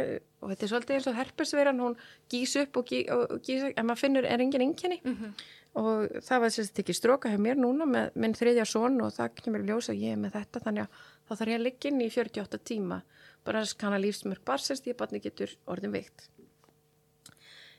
[0.43, 1.99] og þetta er svolítið eins og herpesveran hún
[2.31, 6.21] gís upp og, gí, og gís en maður finnur er engin enginni mm -hmm og
[6.23, 9.63] það var sérst ekki stróka hjá mér núna með minn þriðja són og það kemur
[9.63, 12.05] í ljós að ég er með þetta þannig að þá þarf ég að liggja inn
[12.05, 13.01] í 48 tíma.
[13.45, 16.29] Bara að skanna lífsmörk barsest ég barni getur orðin veikt.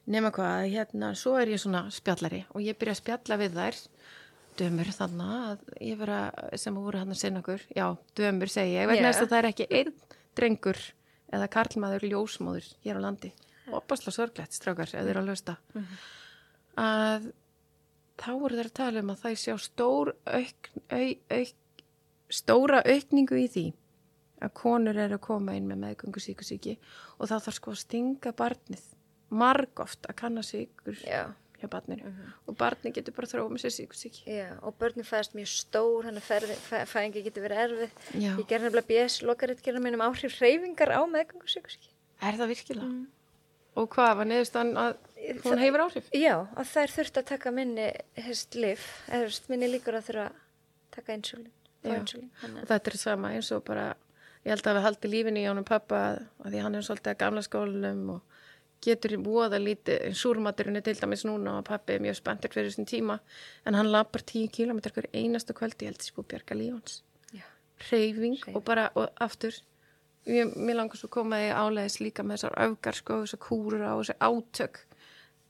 [0.06, 3.80] Nema hvað hérna svo er ég svona spjallari og ég byrja að spjalla við þær
[4.60, 6.20] dömur þannig að ég vera
[6.60, 7.64] sem voru hann að sinna okkur.
[7.76, 7.86] Já,
[8.18, 9.26] dömur segi ég, vegna þess yeah.
[9.26, 9.92] að það er ekki einn
[10.36, 10.82] drengur
[11.36, 13.32] eða karlmaður ljósmóður hér á landi.
[13.74, 16.04] Opasla sorglegt strákar eða þeir á lösta mm -hmm.
[16.82, 17.32] að
[18.22, 21.82] þá voru þeir að tala um að það sjá stór auk, auk, auk,
[22.30, 23.66] stóra aukningu í því
[24.44, 26.76] að konur eru að koma inn með meðgöngu síkusíki
[27.18, 28.84] og þá þarf sko að stinga barnið
[29.28, 30.98] marg oft að kanna síkur
[31.60, 32.12] hjá barninu
[32.46, 34.22] og barni getur bara þróið með sér síkusíki.
[34.28, 37.98] Já, og börnin fæðast mjög stór, þannig að fæ, fæðingi getur verið erfið.
[38.14, 38.30] Já.
[38.30, 41.92] Ég ger nefnilega BS lokaritgerðar mínum áhrif hreyfingar á meðgangu sykursíki.
[42.20, 42.90] Er það virkilega?
[43.76, 44.94] Og hvað var neðustan að
[45.44, 46.08] hún hefur áhrif?
[46.16, 47.90] Já, að þær þurft að taka minni
[48.24, 50.40] hefst lif, eða hefst minni líkur að þurfa að
[50.96, 51.52] taka insulin.
[51.86, 53.90] Og þetta er sama eins og bara,
[54.46, 57.20] ég held að við haldi lífinu í honum pappa að því hann er svolítið að
[57.20, 58.35] gamla skólanum og
[58.84, 62.86] getur voða lítið, súrmaturinn er til dæmis núna og pappi er mjög spenntur fyrir þessum
[62.88, 63.18] tíma
[63.66, 67.00] en hann lapar 10 km hver einasta kvöldi, ég held þessi búið bjarga lífans.
[67.34, 67.48] að,
[67.88, 68.38] Hreyfing.
[68.54, 69.56] og bara, og aftur,
[70.26, 73.82] ég, mér langar svo að koma því áleiðis líka með þessar öfgar sko, þessar kúrur
[73.86, 74.82] á, þessar átök.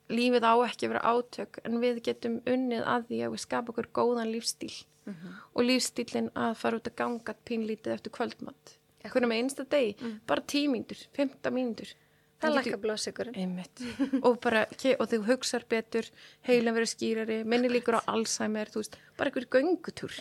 [0.07, 3.73] Lífið á ekki að vera átök en við getum unnið að því að við skapa
[3.73, 4.75] okkur góðan lífstíl
[5.55, 8.77] og lífstílinn að fara út að ganga pínlítið eftir kvöldmatt.
[9.07, 11.93] Hvernig með einsta degi, bara 10 mínútur, 15 mínútur.
[12.43, 13.39] Það lækka blóðsikurinn.
[13.41, 13.83] Einmitt.
[14.27, 16.09] og og þau hugsar betur,
[16.47, 20.21] heilin verið skýrari, minni líkur á Alzheimer, þú veist, bara einhver göngutúr.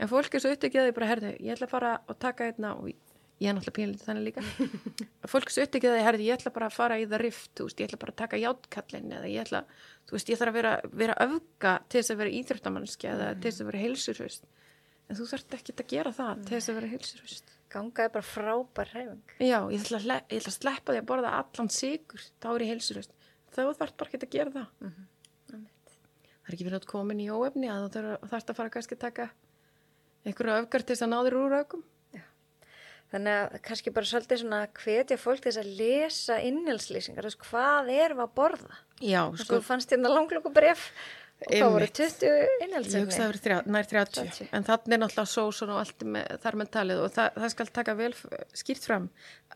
[0.00, 2.48] En fólk er svo upptekið að því bara, herðu, ég ætla að fara og taka
[2.48, 4.44] einna, og ég er náttúrulega pínlítið þannig líka.
[5.32, 7.52] fólk er svo upptekið að því, herðu, ég ætla bara að fara í það rift,
[7.58, 9.62] þú veist, ég ætla bara að taka játkallin, eða ég ætla,
[10.08, 10.72] þú veist, ég þarf að vera,
[11.04, 14.50] vera öfga til þess að vera íþróttamannski eða til þess að vera heilsurhust.
[15.10, 17.56] En þú þarft ekki að gera það til þess að vera heilsurhust.
[17.70, 19.34] Ganga er bara frábær hreyfing.
[19.38, 22.72] Já, ég ætla, ég ætla að sleppa því að borða allan sigur, þá er ég
[22.74, 23.14] heilsurist.
[23.54, 24.96] Þá þarf bara ekki að gera það.
[25.50, 28.02] Það er ekki verið að komin í óefni að þú
[28.32, 29.28] þarf að fara kannski að taka
[30.26, 31.86] einhverju öfgar til þess að ná þér úr öfgum.
[33.10, 38.12] Þannig að kannski bara svolítið svona hvetja fólk til þess að lesa innhjálpslýsingar, hvað við
[38.14, 38.76] að borða?
[39.02, 40.84] Já, Sko, þú fannst hérna langlokubref
[41.40, 42.00] og hvað voru Einmitt.
[42.00, 43.02] 20 ég innhjálpsefni?
[43.06, 44.48] hugsa að það þrjá, nær 30, 30.
[44.56, 47.66] en þannig er náttúrulega sósun og allt með, þar með talið og það, það skal
[47.78, 48.10] taka vel
[48.60, 49.06] skýrt fram.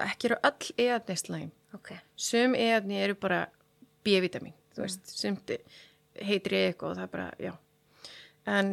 [0.07, 1.51] Ekki eru öll eðni slæm.
[1.77, 3.43] Ok, Sum eðni eru bara
[4.07, 5.53] B-vitamin, þú veist, sumt
[6.25, 7.53] heitir ég eitthvað og það er bara, já.
[8.55, 8.73] En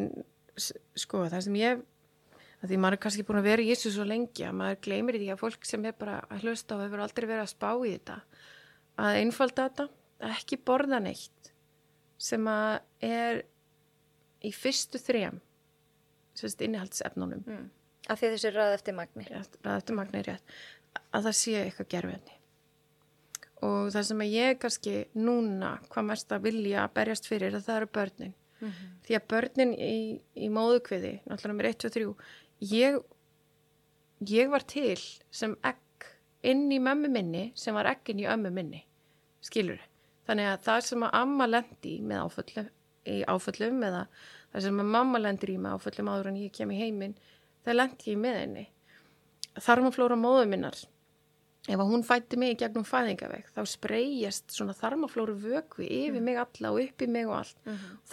[1.00, 1.84] sko, það sem ég,
[2.64, 5.32] því maður er kannski búin að vera í þessu svo lengi að maður gleymir því
[5.34, 8.18] að fólk sem er bara að hlusta og hefur aldrei verið að spá í þetta,
[9.02, 9.88] að einfalda þetta,
[10.22, 11.41] að ekki borða neitt
[12.22, 13.42] sem að er
[14.46, 15.40] í fyrstu þrjum,
[16.42, 17.66] innihaldsefnunum, mm.
[18.10, 19.26] af því að þessi röð eftir magni.
[19.30, 20.54] að þetta magna er rétt,
[21.12, 22.38] að það sé eitthvað gerfenni.
[23.62, 27.68] Og það sem að ég kannski núna hvað mest að vilja að berjast fyrir að
[27.68, 28.38] það eru börnin.
[29.06, 32.34] Því að börnin í, í móðukviði, náttúrulega nummer 1, 2, 3,
[32.72, 32.98] ég,
[34.30, 34.98] ég var til
[35.34, 36.10] sem egg
[36.46, 38.84] inn í mömmu minni sem var eggin í ömmu minni.
[39.46, 39.82] Skilur
[40.30, 42.70] Þannig að það sem að amma lendi með áföllum,
[43.10, 44.06] í áföllum eða
[44.52, 47.18] það sem að mamma lendir í með áföllum áður en ég kem í heiminn,
[47.66, 48.66] það lendi ég með henni.
[49.62, 50.78] Þarmaflóra móðu minnar,
[51.68, 56.40] ef að hún fætti mig í gegnum fæðingaveg, þá spreyjast svona þarmaflóru vökvi yfir mig
[56.42, 57.58] alla og upp í mig og allt.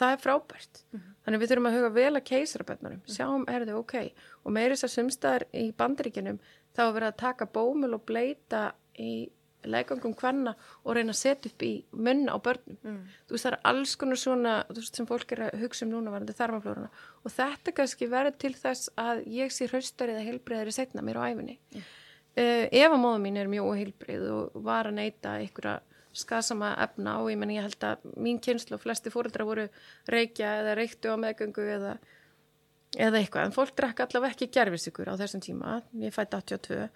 [0.00, 0.82] Það er frábært.
[1.24, 3.96] Þannig við þurfum að huga vel að keisaraböndunum, sjáum, er þau ok.
[4.44, 6.40] Og meiri þess að sumstaðar í bandaríkinum,
[6.74, 8.62] þá er verið að taka bómul og bleita
[8.98, 9.28] í
[9.66, 12.78] leikangum hvenna og reyna að setja upp í munna á börnum.
[13.26, 15.92] Þú veist, það er alls konar svona, þú veist, sem fólk er að hugsa um
[15.92, 16.90] núna varandi þarmaflóruna.
[17.24, 21.28] Og þetta kannski verður til þess að ég sé hraustari eða heilbreyðari setna mér á
[21.28, 21.58] æfinni.
[22.38, 25.80] Uh, ef að móða mín er mjög óheilbreyð og var að neyta einhverja
[26.18, 29.66] skasama efna og ég menn ég held að mín kynslu og flesti fóreldra voru
[30.10, 31.94] reykja eða reyktu á meðgöngu eða,
[32.96, 33.48] eða eitthvað.
[33.48, 36.88] En fólk drakk allavega ekki gerfisikur á þessum tíma, ég fætti 82,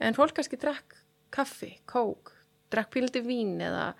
[0.00, 0.96] en fólk kannski drakk
[1.34, 2.32] kaffi, kók,
[2.72, 3.92] drakk píldi vín eða,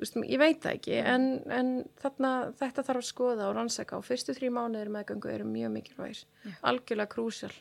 [0.00, 4.06] veist, ég veit það ekki, en, en þarna, þetta þarf að skoða og rannsaka og
[4.06, 6.24] fyrstu þrjú mánuðir meðgöngu eru mjög mikilvægir,
[6.62, 7.54] algjörlega krúsjál.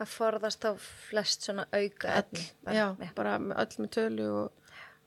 [0.00, 2.46] Að forðast á flest svona auka efni.
[2.64, 2.76] bara.
[2.78, 4.61] Já, bara öll með tölu og,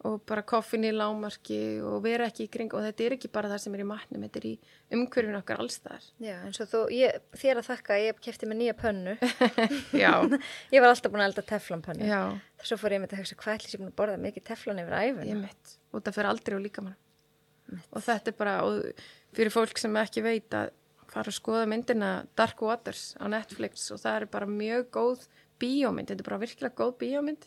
[0.05, 3.49] og bara koffin í lámarki og vera ekki í kring og þetta er ekki bara
[3.51, 4.53] það sem er í matnum, þetta er í
[4.95, 6.05] umhverfinu okkar allstaðar.
[6.21, 9.15] Já, eins og þú, ég, þér að þakka, ég kefti með nýja pönnu.
[10.03, 10.11] Já,
[10.75, 12.09] ég var alltaf búin að elda teflonpönnu.
[12.11, 12.21] já,
[12.65, 15.41] Svo fór ég með að hugsa, hvað ætlis ég búin að borða mikið teflon yfir
[15.41, 16.97] mitt og það fyrir aldrei á líkamann.
[17.91, 20.69] Og þetta er bara, og fyrir fólk sem ekki veit að
[21.09, 25.25] fara að skoða myndina Dark Waters á Netflix og það er bara mjög góð
[25.61, 27.45] bíómynd, þetta er bara virkilega góð bíómynd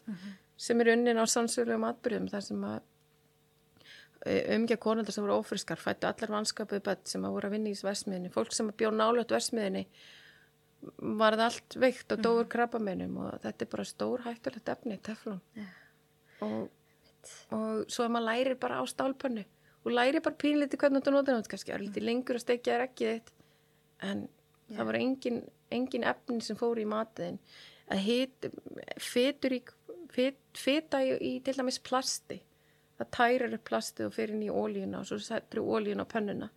[0.59, 2.87] sem er unnin á sannsögulegum atbyrðum þar sem að
[4.27, 7.77] umgjað konundar sem voru ófriskar fættu allar vanskapuð börn sem að voru að vinna í
[7.87, 9.85] versmiðinni fólk sem að bjó nálega versmiðinni
[11.19, 15.41] varð allt veikt og dóur krabbameinum og þetta er bara stór hættulegt efni, teflon.
[16.47, 16.69] Og,
[17.55, 19.45] og svo að maður lærir bara á stálpönnu
[19.85, 22.77] og lærir bara pínlítið hvernig þú notar nátt kannski, það er lítið lengur að stekja
[22.77, 23.33] þér ekki þitt
[24.09, 24.23] en
[24.75, 25.43] það var engin,
[25.75, 27.41] engin efni sem fór í matiðin
[27.89, 28.49] að hit,
[29.01, 29.57] fetur
[30.59, 32.41] feta í, í til dæmis plasti.
[32.99, 36.51] Það tærir upp plastið og fyrir inn í ólíuna og svo settur ólíuna á pönnuna.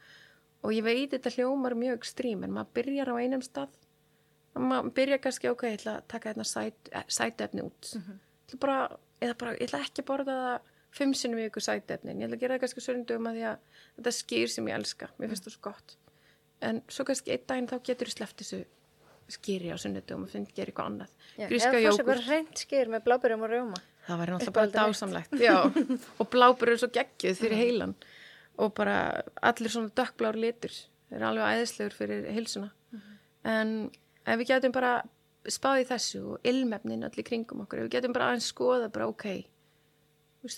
[0.65, 3.77] Og ég veit þetta hljómar mjög ekstrím en maður byrjar á einum stað.
[4.57, 7.93] Maður byrjar kannski ok, ég ætla að taka hérna sæt, sætefni út.
[7.95, 8.59] Mm -hmm.
[8.59, 10.59] bara, eða bara, ég ætla ekki að borða það
[10.91, 13.57] fimm sinnum í ykkur sætefnin ég ætla að gera það kannski sörndum að því að
[13.95, 15.97] þetta skýr sem ég elska, mér finnst það svo gott.
[16.61, 18.65] En svo kannski einn daginn þá getur þú sleppt þessu
[19.35, 21.15] skýri á sunnudum og finnst að gera eitthvað annað.
[21.35, 23.81] Já, eða fórst eitthvað reynd skýr með blábærum og rjóma.
[24.07, 25.35] Það var náttúrulega bara dásamlegt
[26.19, 27.63] og blábærum er svo geggjuð fyrir mhm.
[27.65, 27.95] heilan.
[28.61, 28.97] Og bara
[29.41, 32.71] allir svona dökkblár litur það er alveg æðislegur fyrir heilsuna.
[32.91, 33.11] Mm
[33.47, 33.73] en
[34.25, 34.99] ef við getum bara
[35.49, 39.27] spáðið þessu og ilmefnin allir kringum okkur, ef við getum bara aðeins skoða bara ok,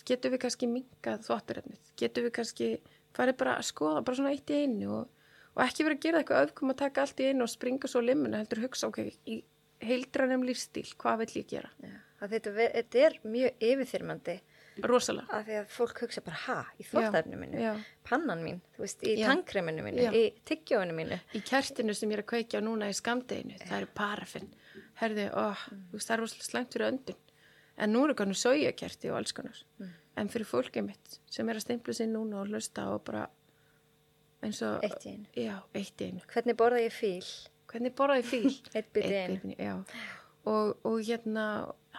[0.08, 2.70] getum við kannski minkað þvottarefnið, getum við kannski
[3.16, 5.23] farið bara að skoða bara svona eitt í einu og,
[5.54, 8.02] og ekki verið að gera eitthvað öfkum að taka allt í einu og springa svo
[8.04, 9.44] limmuna, heldur hugsa ok, í
[9.84, 11.70] heildranum lífstíl, hvað vill ég gera?
[11.84, 14.38] Ja, þetta, þetta er mjög yfirþyrmandi
[14.82, 17.74] rosalega af því að fólk hugsa bara ha, í þvóttæfnu mínu já.
[18.08, 20.10] pannan mín, þú veist, í tankreminu mínu já.
[20.18, 23.92] í tyggjóinu mínu í kertinu sem ég er að kveikja núna í skamdeginu það eru
[24.00, 24.50] parafinn,
[25.02, 25.84] herði oh, mm.
[25.94, 27.22] veist, það er rosalega slæmt fyrir öndun
[27.78, 29.94] en nú eru kannu sójakerti og alls konar mm.
[30.22, 33.28] en fyrir fólkið mitt sem er að steimpla sér núna og hlusta og bara
[34.44, 36.26] eins og eitt í einu, já, eitt í einu.
[36.34, 37.30] hvernig borða ég fíl?
[37.72, 38.52] Hvernig borða ég fíl?
[38.78, 39.78] Eitt byrði einu.
[40.46, 41.46] og, og hérna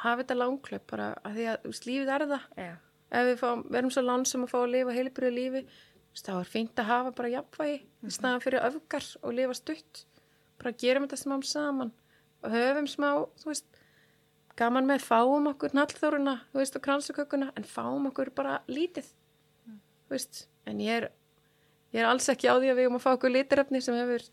[0.03, 2.47] hafa þetta langklöp bara að því að lífið er það.
[2.59, 2.73] Já.
[3.15, 5.65] ef við fáum, verum svo lansum að fá að lifa heilbriðu lífi
[6.15, 8.15] þá er fínt að hafa bara jafnvægi mm -hmm.
[8.17, 10.07] snæðan fyrir öfgar og lifa stutt.
[10.59, 11.93] Bara gerum þetta smá saman.
[12.43, 13.67] Og höfum smá, þú veist
[14.57, 19.07] gaman með fáum okkur nallþóruna þú veist og kransakökuna en fáum okkur bara lítið.
[19.67, 19.81] Mm.
[20.07, 21.11] þú veist, en ég er
[21.95, 24.25] ég er alls ekki á því að við erum að fá okkur lítiröfni sem hefur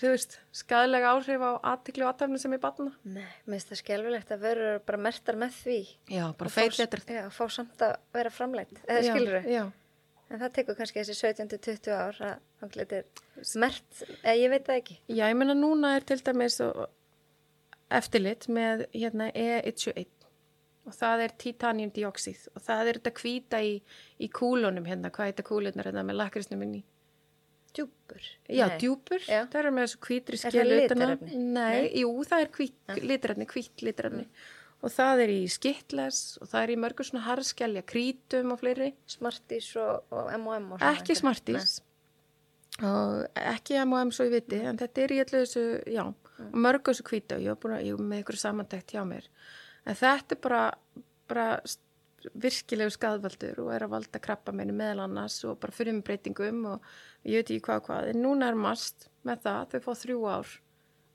[0.00, 2.90] þú veist, skadalega áhrif á aðtiklu og aðtafni sem er batna.
[3.04, 5.76] Nei, mér finnst það skjálfilegt að vera bara mertar með því.
[6.10, 9.62] Já, bara feilletrar Já, fá samt að vera framleitt, eða skilur þau Já,
[10.32, 13.04] En það tekur kannski þessi 17-20 ár að það er
[13.60, 14.94] mert, eða ég veit það ekki.
[15.12, 16.56] Já, ég menna núna er til dæmis
[17.92, 20.21] eftirlit með hérna E121
[20.86, 23.76] og það er titaniumdioxíð og það er þetta kvíta í,
[24.18, 26.82] í kúlunum hérna, hvað er þetta kúlunar hérna með lakrisnum inn í
[27.72, 28.24] Djúpur?
[28.48, 28.78] Já, Nei.
[28.78, 29.22] djúpur.
[29.24, 29.46] Já.
[29.48, 30.58] Það er með þessu hvítri skelu.
[30.60, 31.36] Er það litrarefni?
[31.36, 34.26] Nei, Nei, jú, það er hvít, litrarefni, hvít litrarefni.
[34.26, 34.50] Mm.
[34.82, 38.90] Og það er í skittles og það er í mörgur svona harskjælja, krítum og fleiri.
[39.08, 40.92] Smartís og, og M&M og svona?
[40.92, 41.78] Ekki smartís.
[42.82, 45.64] Og ekki M&M svo ég viti, en þetta er í allir þessu,
[45.94, 46.50] já, mm.
[46.50, 49.04] og mörgur þessu hvíta og ég hef búin að, ég hef með ykkur samandækt hjá
[49.08, 49.30] mér.
[49.86, 50.64] En þetta er bara,
[51.30, 51.46] bara
[52.38, 56.60] virkilegu skadvaldur og er að valda krabba meinu meðal annars og bara fyrir með breytingum
[56.74, 56.92] og
[57.26, 60.52] ég veit ekki hvað hvað, en núna er mast með það, þau fá þrjú ár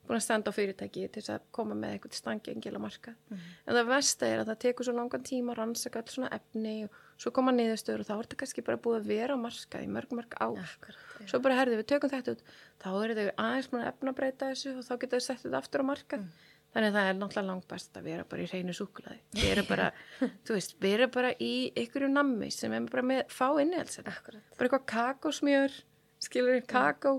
[0.08, 3.12] búin að standa á fyrirtæki til þess að koma með eitthvað stangi engil að marka
[3.28, 3.42] mm.
[3.68, 6.74] en það versta er að það tekur svo langan tíma að rannsaka alls svona efni
[6.86, 9.82] og svo koma niðurstöður og þá er þetta kannski bara búið að vera á marka
[9.84, 10.54] í mörg mörg ár.
[10.88, 12.44] Ja, svo bara herðið við tökum þetta út.
[12.78, 15.60] Þá er þetta aðeins mann að efna breyta þessu og þá getur þau sett þetta
[15.60, 16.28] aftur á marka mm.
[16.74, 19.90] Þannig að það er náttúrulega langt best að vera bara í hreinu súklaði vera bara,
[20.46, 24.42] þú veist, vera bara í einhverju nammi sem er bara með fá inni alls bara
[24.58, 25.78] eitthvað kakosmjör
[26.22, 27.18] skilur við kakó.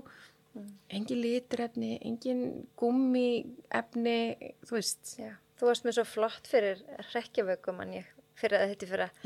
[0.50, 0.70] Mm.
[0.90, 2.40] engin litrefni, engin
[2.78, 4.16] gummi efni,
[4.66, 5.12] þú veist.
[5.14, 5.36] Já.
[5.60, 6.80] þú varst mér svo flott fyrir
[7.12, 8.08] rekkjavökum en ég
[8.40, 9.20] fyrir að þetta fyrir að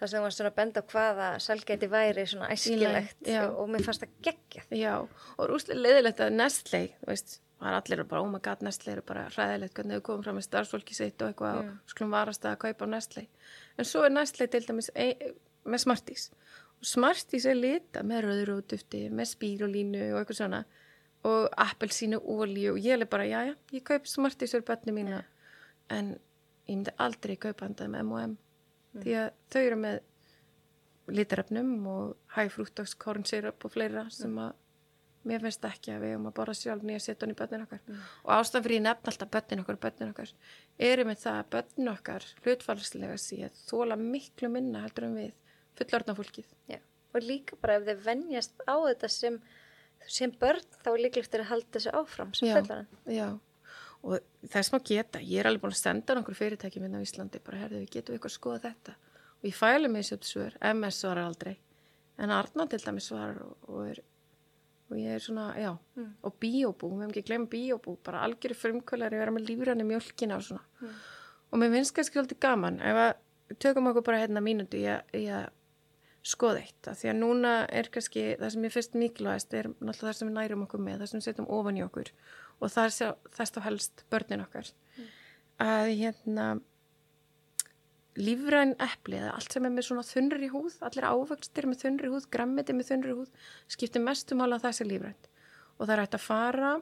[0.00, 4.06] það sem var svona benda á hvaða salgæti væri svona æskilegt og, og mér fannst
[4.06, 4.74] það geggjað.
[4.78, 7.36] Já, og rúslega leðilegt að nestlei, þú veist
[7.68, 10.46] er allir bara, oh my god, nestlei eru bara ræðilegt hvernig þau komum fram með
[10.48, 11.72] starfsfólki sitt og eitthvað mm.
[11.72, 13.26] og skulum varast að kaupa á nestlei
[13.78, 16.30] en svo er nestlei til dæmis ein, með smartís
[16.82, 20.62] Smartís er lita með rauðrútufti, með spírulínu og eitthvað svona
[21.30, 25.20] og appelsínu ólíu og ég er bara, já já, ég kaup Smartís fyrir börnum mína
[25.20, 25.28] yeah.
[25.98, 26.14] en
[26.66, 29.04] ég myndi aldrei kaupa handað með M&M mm.
[29.04, 30.00] því að þau eru með
[31.12, 34.58] litaröfnum og hægfrúttoks, kornsirup og fleira sem að
[35.28, 38.00] mér finnst ekki að við erum að bora sjálf nýja setjum í börnin okkar mm.
[38.24, 40.32] og ástæðan fyrir ég nefn alltaf börnin okkar börnin okkar
[40.90, 45.32] eru með það að börnin okkar hlutfalslega síðan þóla miklu minna heldur en við
[45.78, 46.50] fullorðna fólkið.
[46.70, 46.80] Já,
[47.12, 49.38] og líka bara ef þið vennjast á þetta sem,
[50.18, 53.40] sem börn þá er líklegt að halda þessu áfram sem fullorðan.
[54.02, 57.38] Og þess maður geta, ég er alveg búin að senda nákvæmlega fyrirtæki minna á Íslandi,
[57.44, 58.94] bara herðu við getum eitthvað að skoða þetta
[59.42, 61.52] og ég fælu mig þessu svör, MS svarar aldrei,
[62.18, 64.00] en Arna til dæmis svarar og, og, er,
[64.92, 66.10] og ég er svona, já, mm.
[66.28, 69.88] og bíóbú, við hefum ekki glemt bíóbú, bara algjöru frumkvölar, ég vera með lífrann í
[69.88, 71.00] mjölkina og svona, mm.
[71.50, 74.86] og mér finnst kannski alltaf gaman, ef að tökum okkur bara hérna mínundu í
[75.32, 75.50] að
[76.22, 80.12] skoða eitt að því að núna er kannski það sem ég fyrst mikilvægast er náttúrulega
[80.12, 82.12] það sem við nærum okkur með, það sem við setjum ofan í okkur
[82.62, 85.08] og það er þess þá helst börnin okkar mm.
[85.66, 86.46] að hérna
[88.18, 92.28] lífræn epli eða allt sem er með svona þunnri húð, allir ávöxtir með þunnri húð,
[92.34, 93.30] grammiti með þunnri húð,
[93.72, 95.30] skiptir mestum ála að það sé lífrænt.
[95.78, 96.72] Og það er hægt að fara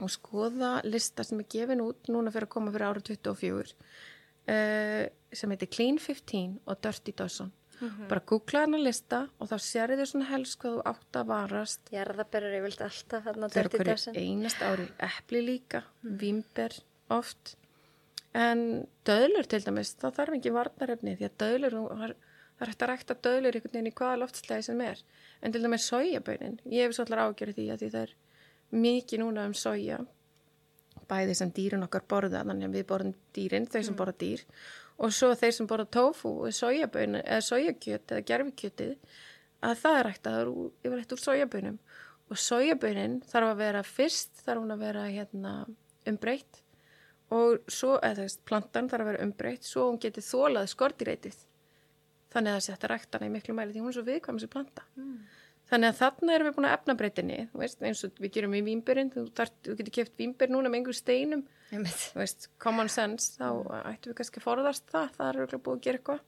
[0.00, 3.74] og skoða lista sem er gefin út núna fyrir að koma fyrir ára 24
[4.48, 7.52] uh, sem heitir Clean 15 og Dirty Dozen.
[7.80, 11.92] Bara googla hana lista og þá sér þau svona helst hvað þú átt að varast
[11.94, 14.18] Jarðaberur ég vildi alltaf þarna Það eru dirty hverju dozen.
[14.20, 16.76] einast ári epli líka, vimber
[17.16, 17.54] oft
[18.34, 22.16] en döðlur til dæmis, það þarf ekki varnarefni því að döðlur, það er-
[22.60, 24.98] hægt að rækta döðlur einhvern veginn í hvaða loftslæði sem er.
[25.42, 28.12] En til dæmis sojabönin, ég hef svolítið ágjörði því að því það er
[28.70, 29.98] mikið núna um soja
[31.10, 34.44] bæði sem dýrin okkar borða þannig að við borðum dýrin, þau sem borða dýr
[35.00, 38.94] og svo þeir sem borða tofu sojabön, eða sojakjöt eða gerfikjötið
[39.66, 41.78] að það er rægt að það eru yfirleitt úr sojabönum
[42.30, 45.54] og sojabönin þarf að vera fyrst þarf hún að vera hérna
[46.06, 46.60] umbreytt
[47.30, 51.38] og svo, eða þess, plantan þarf að vera umbreytt svo hún geti þólað skortireitið
[52.30, 54.84] þannig að það setja ræktana í miklu mæli því hún er svo viðkvæm þessi planta.
[55.70, 58.62] Þannig að þarna erum við búin að efna breytinni veist, eins og við gerum í
[58.66, 61.44] vínbyrinn þú, þú getur keft vínbyr núna með einhver steinum.
[62.18, 63.46] Veist, common sense þá
[63.92, 66.24] ættum við kannski að forðast það það er örugglega búið að gera eitthvað.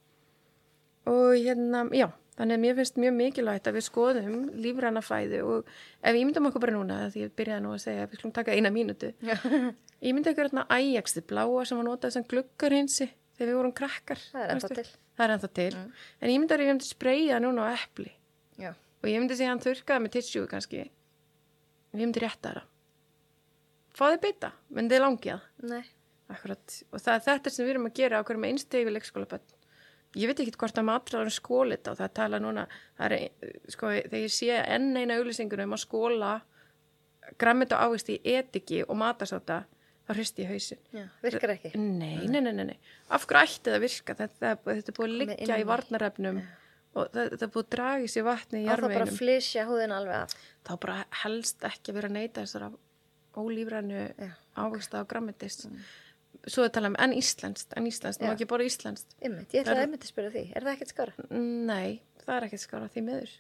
[1.11, 2.07] Og hérna, já,
[2.43, 5.69] þannig að mér finnst mjög mikilvægt að við skoðum lífræna fæðu og
[6.03, 8.33] ef ég myndum okkur bara núna því ég byrjaði nú að segja að við skulum
[8.35, 9.13] taka eina mínútu.
[9.23, 13.07] Ég myndi okkur hérna æjaxi bláa sem var notað sem gluggarhinsi
[13.39, 14.87] þegar við vorum krakkar Það er ennþá til.
[15.15, 18.11] það er ennþá til, en ég myndi að ég myndi spreyja núna á epli.
[18.59, 18.73] Já.
[18.75, 20.83] og ég myndi segja hann þurrkaði með tissue kannski.
[21.95, 22.69] Ég myndi rétta það.
[23.97, 25.83] Fáði bita, myndi þið langið Nei.
[26.33, 29.57] Akkurat, og það er þetta sem við erum að gera á hverjum einstegi leikskólaböld.
[30.19, 32.67] Ég veit ekki hvort að matræðan skólit á það tala núna,
[32.99, 36.33] það er, sko, þegar ég sé enn eina auglýsingur um að skóla
[37.41, 39.63] grammit og ávist í etiki og matasáta,
[40.05, 40.81] þá hristi ég hausin.
[40.93, 41.07] Já.
[41.23, 41.71] Virkar ekki.
[41.79, 42.79] Nei, nei, nei, nei, nei.
[43.09, 44.17] Af hverju ætti það að virka?
[44.21, 46.43] Þetta, þetta er búið að liggja í varnarefnum
[46.93, 49.19] og það, það er búið að draga í vatni í Á það bara að jarðveginum.
[49.23, 50.35] flysja húðin alveg af.
[50.67, 52.67] Þá bara helst ekki að vera að neyta þessar
[53.33, 54.03] ólífrænu
[54.61, 55.69] ávista og grammitist.
[56.43, 58.33] Svo er talað um enn íslenskt, enn íslenskt, Já.
[58.33, 59.13] ekki borða íslenskt.
[59.23, 59.53] Einmitt.
[59.55, 60.43] Ég ætlaði einmitt að spyrja því.
[60.57, 61.27] Er það ekkert skára?
[61.31, 63.37] Nei, það er ekkert skára því miður.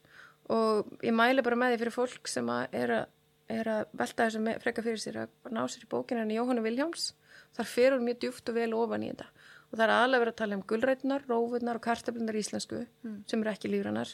[0.54, 3.16] Og ég mæli bara með því fyrir fólk sem að er, að,
[3.56, 6.64] er að velta þessu með, freka fyrir sér að ná sér í bókinu henni Jóhannu
[6.66, 7.08] Viljáms.
[7.56, 9.28] Þar fer hún mjög djúft og vel ofan í þetta.
[9.72, 12.82] Og það er aðlega verið að tala um gulrætunar, rófurnar og kartaflunar íslensku
[13.28, 14.10] sem eru ekki lífranar.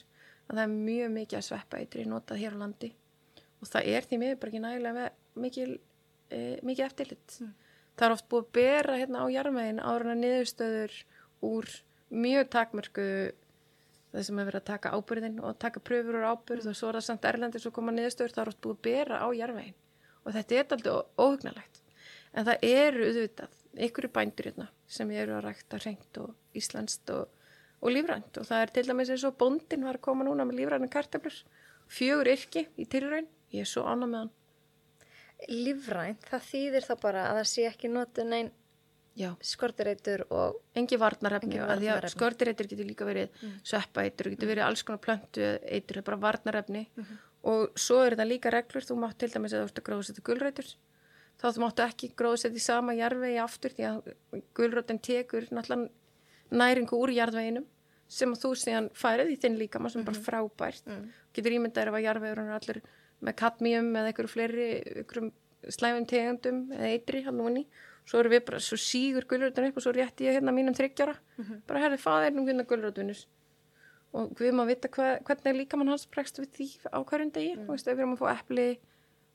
[0.48, 2.92] Að það er mjög mikið að sveppa eitri notað hér á landi.
[3.58, 5.72] Og það er því miður bara ekki nægilega með mikil,
[6.30, 7.38] e, mikið eftirlit.
[7.98, 10.96] Það er oft búið að bera hérna á jarmegin ára niðurstöður
[11.48, 11.70] úr
[12.08, 13.08] mjög takmörku
[14.12, 17.00] það sem er verið að taka ábyrðin og taka pröfur úr ábyrð og svo er
[17.00, 19.76] það samt erlendi svo koma niðurstöður það er oft búið að bera á jarmegin
[20.24, 21.82] og þetta er alltaf óhugnalegt
[22.32, 27.28] en það eru auðvitað ykkur bændur hérna sem eru að rækta reynd og íslenskt og,
[27.82, 28.40] og lífrænt.
[28.40, 31.36] Og það er til dæmis eins og bóndin var að koma núna með lífræna kartöflur.
[31.88, 33.28] Fjögur yrki í tilraun.
[33.54, 34.34] Ég er svo annað með hann
[35.46, 38.50] Lífrænt, það þýðir þá bara að það sé ekki notu neinn
[39.18, 39.32] Já.
[39.42, 42.10] skortireitur og engi varnarefni varnarefni.
[42.12, 43.54] skördireitur getur líka verið mm.
[43.66, 46.84] sveppaeitur, getur verið alls konar plöntu eitur, bara varnarefni
[47.48, 50.26] og svo er það líka reglur, þú mátt til dæmis að þú ert að gróðsetja
[50.28, 50.70] gulrætur
[51.38, 54.12] þá þú máttu ekki gróðsetja í sama jarðvegi aftur því að
[54.58, 55.90] gulrætin tekur náttúrulega
[56.62, 57.66] næringu úr jarðveginum
[58.08, 60.94] sem að þú síðan færið í þinn líkama sem er bara frábært
[61.36, 62.80] getur ímyndaður ef að jarðvegur er allir
[63.24, 64.68] með kadmium eða einhverju fleiri
[65.02, 65.32] einhverjum
[65.74, 67.64] slæfum tegundum eða eitri hann og ný
[68.08, 71.16] svo erum við bara, svo sígur gulröðun upp og svo rétti ég hérna mínum þryggjara
[71.68, 73.24] bara herði faðir nú hérna gulröðunir
[74.16, 77.56] og við maður vita hva, hvernig líka mann hans bregst við því á hverjum degi.
[77.56, 77.66] Mm.
[77.68, 78.68] veist, ef við erum að fá epli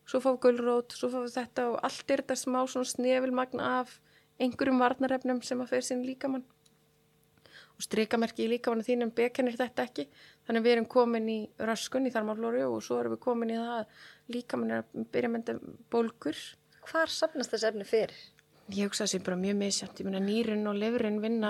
[0.09, 3.99] svo við gulrót, svo við þetta og allt er þetta smá svona snefilmagn af
[4.41, 6.43] einhverjum varnarefnum sem að fer sín líkamann.
[6.43, 6.52] og
[7.83, 10.07] strikamerki í líkamannu þínum bekennir þetta ekki
[10.47, 13.73] þannig við erum komin í röskun í þarmaflóri og svo erum við komin í það
[13.79, 15.57] að líkamann er að byrja mynda
[15.93, 16.39] bólgur
[16.87, 18.15] hvar sapnast þessi efni fyrir?
[18.71, 21.49] Ég hugsa þessi bara mjög misjæmt, ég meina nýrin og lifrin vinna,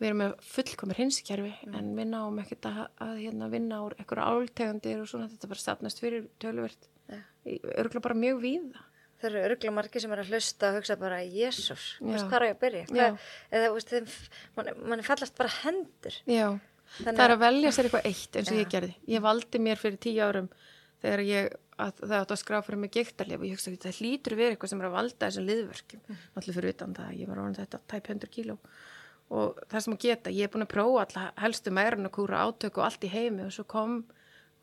[0.00, 4.26] við erum með fullkomir hinskerfi en við náum ekkert að, að hérna, vinna úr einhverja
[4.32, 7.20] áltegundir og svona þetta bara stafnast fyrir töluvert, Ja.
[7.46, 8.82] örgulega bara mjög víða.
[9.18, 12.52] Það eru örgulega margir sem er að hlusta og hugsa bara, jésús, hvað er ég
[12.54, 12.82] að byrja?
[12.92, 13.16] Hvað,
[13.58, 14.10] eða, veist, þeim,
[14.56, 16.18] mann, mann fallast bara hendur.
[16.30, 16.48] Já,
[16.98, 18.60] Þannig það er að- velja sér eitthvað eitt eins og Já.
[18.62, 18.94] ég gerði.
[19.08, 20.46] Ég valdi mér fyrir tíu árum
[21.02, 21.48] þegar ég,
[21.78, 24.54] að, það átt að skrá fyrir mig giktarlef og ég hugsa að það hlýtur verið
[24.54, 26.00] eitthvað sem er að valda þessum liðverkjum.
[26.08, 26.22] Mm.
[26.40, 28.56] Allir fyrir utan það, ég var orðin þetta tæp 100 kíló
[29.28, 32.46] og það sem að geta, ég er búin að prófa alla helstu meirinn að kúra
[32.48, 33.98] átök og allt í heimi og svo kom,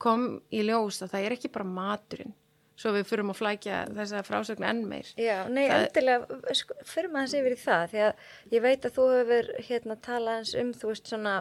[0.01, 2.33] kom í ljós að það er ekki bara maturinn
[2.75, 5.11] svo við fyrum að flækja þessa frásögnu enn meir.
[5.15, 6.77] Já, nei, Það- endilega, sko,
[7.13, 8.13] maður þessi yfir í það, því að
[8.57, 11.35] ég veit að þú hefur hérna talað eins um, þú veist, svona,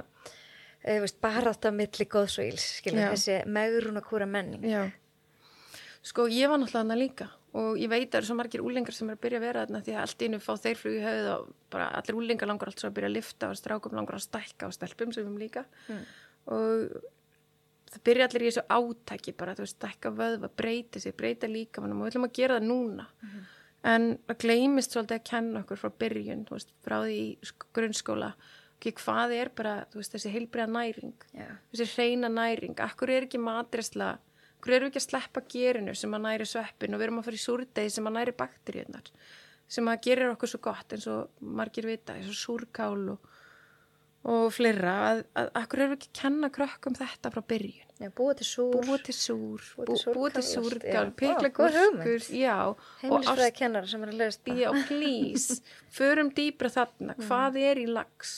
[0.85, 4.63] þú veist, barátt á milli góðs og íls, skilja, þessi megrun og kúra menning.
[4.69, 4.85] Já.
[6.05, 8.93] Sko, ég var náttúrulega þarna líka og ég veit að það eru svo margir úlingar
[8.97, 11.03] sem er að byrja að vera þarna því að allt innu fá þeir flug í
[11.05, 14.19] höfuð og bara allir úlingar langar allt svo að byrja að lifta og strákum langar
[14.19, 15.63] að stækka og stelpum sem við líka
[16.51, 16.97] og
[17.95, 21.83] það byrja allir í þessu átaki bara, þú veist, stækka vöðva, breyta sig, breyta líka
[21.83, 23.07] og við ætlum að gera það núna.
[23.85, 27.19] En það gleymist svolítið að kenna okkur frá byrjun, þú veist, frá því
[27.77, 28.31] grunnskóla,
[28.75, 31.27] ekki hvað er bara, þú veist, þessi heilbriða næring?
[31.37, 31.49] Já.
[31.73, 34.15] þessi hreina næring, akkur er ekki matresla,
[34.57, 37.39] akkur við ekki að sleppa gerinu sem að næri sveppin og við erum að fara
[37.39, 39.11] í súrdegi sem að næri bakteríunar
[39.71, 43.33] sem að gerir okkur svo gott eins og margir vita, eins og súrkál og,
[44.29, 44.95] og fleira.
[45.11, 48.47] Að, að akkur erum við ekki að kenna krökkum þetta frá byrjun Já, búið til
[48.49, 49.67] súr, búið til súr,
[50.17, 51.51] Búið til súrkál, pikla
[52.67, 55.61] og heimilisfræði kennara sem er að lögast Já, please,
[55.95, 58.35] förum dýbra þarna, hvað er í lags?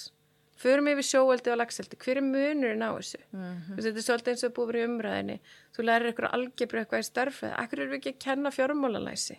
[0.60, 3.22] Förum yfir sjóeldi og lagseldi, hver er munurinn á þessu?
[3.32, 3.80] Mm -hmm.
[3.80, 5.40] Þetta er svolítið eins og búið í umræðinni,
[5.76, 9.36] þú lærir eitthvað algebru eitthvað í starfið, akkur eru við ekki að kenna fjármálalæsi?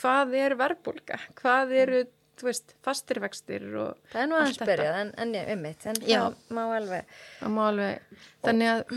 [0.00, 1.18] Hvað er verbulga?
[1.34, 2.04] Hvað eru,
[2.40, 6.18] þú veist, fastirvextir og Það er nú aðeins byrjað, en, en ég, ummitt, en Já.
[6.24, 8.94] það má alveg, Það má alveg, þannig að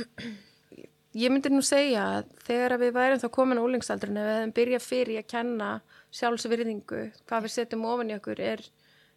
[1.24, 4.40] ég myndi nú segja að þegar að við værum þá komin á úlingsaldrin ef við
[4.40, 5.72] hefum byrjað fyrir að kenna
[6.14, 8.64] sjálfsvirðingu, hvað við setjum ofan í okkur er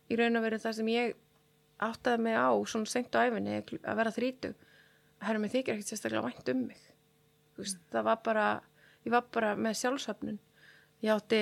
[0.06, 1.16] í raun og veru það sem ég
[1.86, 5.90] áttaði mig á svona sengt á æfinni að vera þrítug að herra mig þykir ekkert
[5.92, 6.82] sérstaklega vænt um mig.
[7.56, 8.46] Þú veist, það var bara
[9.06, 10.38] ég var bara með sjálfsöfnun
[11.04, 11.40] ég átti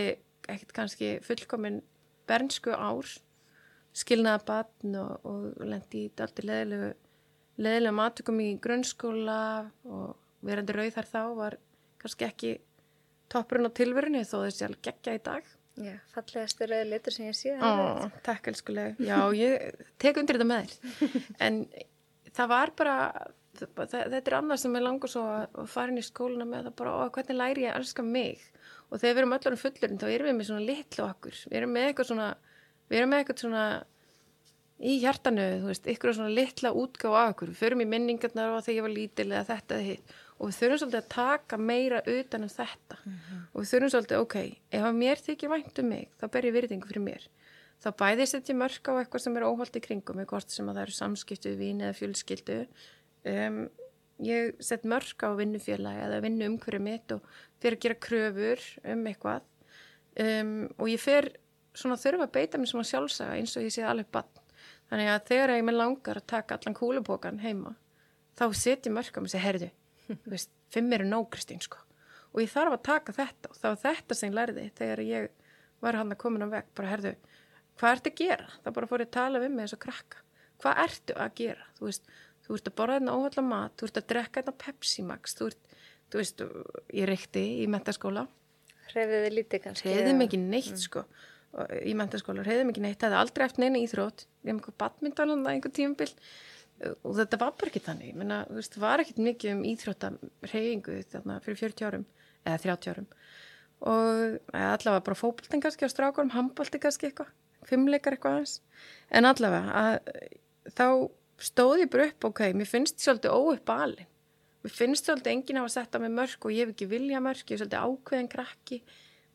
[0.50, 1.80] ekkert kannski fullkomin
[2.28, 3.08] bernsku ár
[3.94, 6.92] skilnaða batn og, og lendi í daldi leðilegu
[7.62, 9.40] leðilega matökum í grunnskóla
[9.86, 10.14] og
[10.44, 11.58] verandi rauð þar þá var
[12.02, 12.54] kannski ekki
[13.32, 15.46] toppurinn á tilverunni þó þessi alveg geggja í dag
[15.80, 17.54] já, fallegasti rauði litur sem ég sé.
[17.58, 18.94] Ó, takk elskulega.
[19.02, 21.14] Já, ég tek undir þetta með þér.
[21.46, 21.60] En
[22.34, 22.96] það var bara,
[23.58, 26.68] það, þetta er annað sem ég langar svo að að fara inn í skóluna með
[26.68, 28.44] það bara, ó, hvernig læri ég að elska mig?
[28.94, 31.40] Og þegar við erum öllum fullurinn, þá erum við með svona litlu okkur.
[31.50, 32.28] Við erum með eitthvað svona,
[32.90, 33.64] við erum með eitthvað svona
[34.84, 37.52] í hjartanu, þú veist, ykkur svona litla útgáfa af okkur.
[37.52, 40.14] Við förum í minningarnar og þegar ég var lítil eða þetta eða hitt.
[40.34, 42.98] Og við þurfum svolítið að taka meira utan um þetta.
[43.52, 44.36] Og við þurfum svolítið, ok,
[44.78, 47.28] ef að mér þykir vænt um mig, þá ber ég virðingu fyrir mér
[47.84, 50.78] þá bæði setja mörk á eitthvað sem er óholt í kringum með hvort sem að
[50.78, 52.58] það eru samskiptu vín eða fjölskyldu
[53.30, 53.58] um,
[54.24, 57.26] ég set mörk á vinnufélagi eða vinnu umhverju mitt og
[57.64, 59.46] fyrir að gera kröfur um eitthvað
[60.24, 61.30] um, og ég fer
[61.74, 64.42] svona þurfa að beita mér svona sjálfsaga eins og ég sé alveg bann
[64.90, 67.74] þannig að þegar ég með langar að taka allan kúlupokan heima
[68.38, 69.70] þá set ég mig og segja, herðu,
[70.10, 71.80] þú veist, fimm eru nóg Kristín sko
[72.34, 75.30] og ég þarf að taka þetta og það var þetta sem ég lærði þegar ég
[75.84, 77.14] var hann að komin á veg bara herðu,
[77.78, 78.46] hvað ertu að gera?
[78.64, 80.24] Það bara fór ég að tala við mig eins og krakka
[80.62, 81.66] hvað ertu að gera?
[81.78, 82.12] Þú veist,
[82.44, 85.50] þú ert að borða þetta óhaldla mat, þú ert að drekka þetta Pepsi Max, þú
[85.50, 85.73] ert,
[86.12, 86.42] þú veist
[86.94, 88.26] ég reykti í mentaskóla
[88.92, 89.92] Hreyfið þið lítið kannski.
[89.94, 91.04] reyði mig ekki neitt sko
[91.54, 94.58] og- í mentaskóla, reyði mig ekki neitt, það hefði aldrei eftir neina íþrótt, ég hef
[94.58, 96.12] einhver badminton einhver tímabil.
[97.04, 100.08] Og þetta var bara ekki þannig, þú veist, var ekkit mikið um íþrótta
[100.50, 102.04] reyðingu þarna fyrir 40 árum
[102.44, 103.06] eða 30 árum.
[103.84, 107.30] Og allavega bara fótboltin kannski á strákurum, handbolti kannski eitthvað,
[107.64, 108.60] fimmleikar eitthvað aðeins.
[109.10, 109.94] En allavega að,
[110.74, 110.86] þá
[111.38, 114.10] stóð ég bara upp, ok, mér finnst svolítið óuppalinn
[114.64, 117.44] mér finnst svolítið enginn hafa sett á mig mörg og ég hef ekki vilja mörg,
[117.44, 118.80] ég er svolítið ákveðin krakki.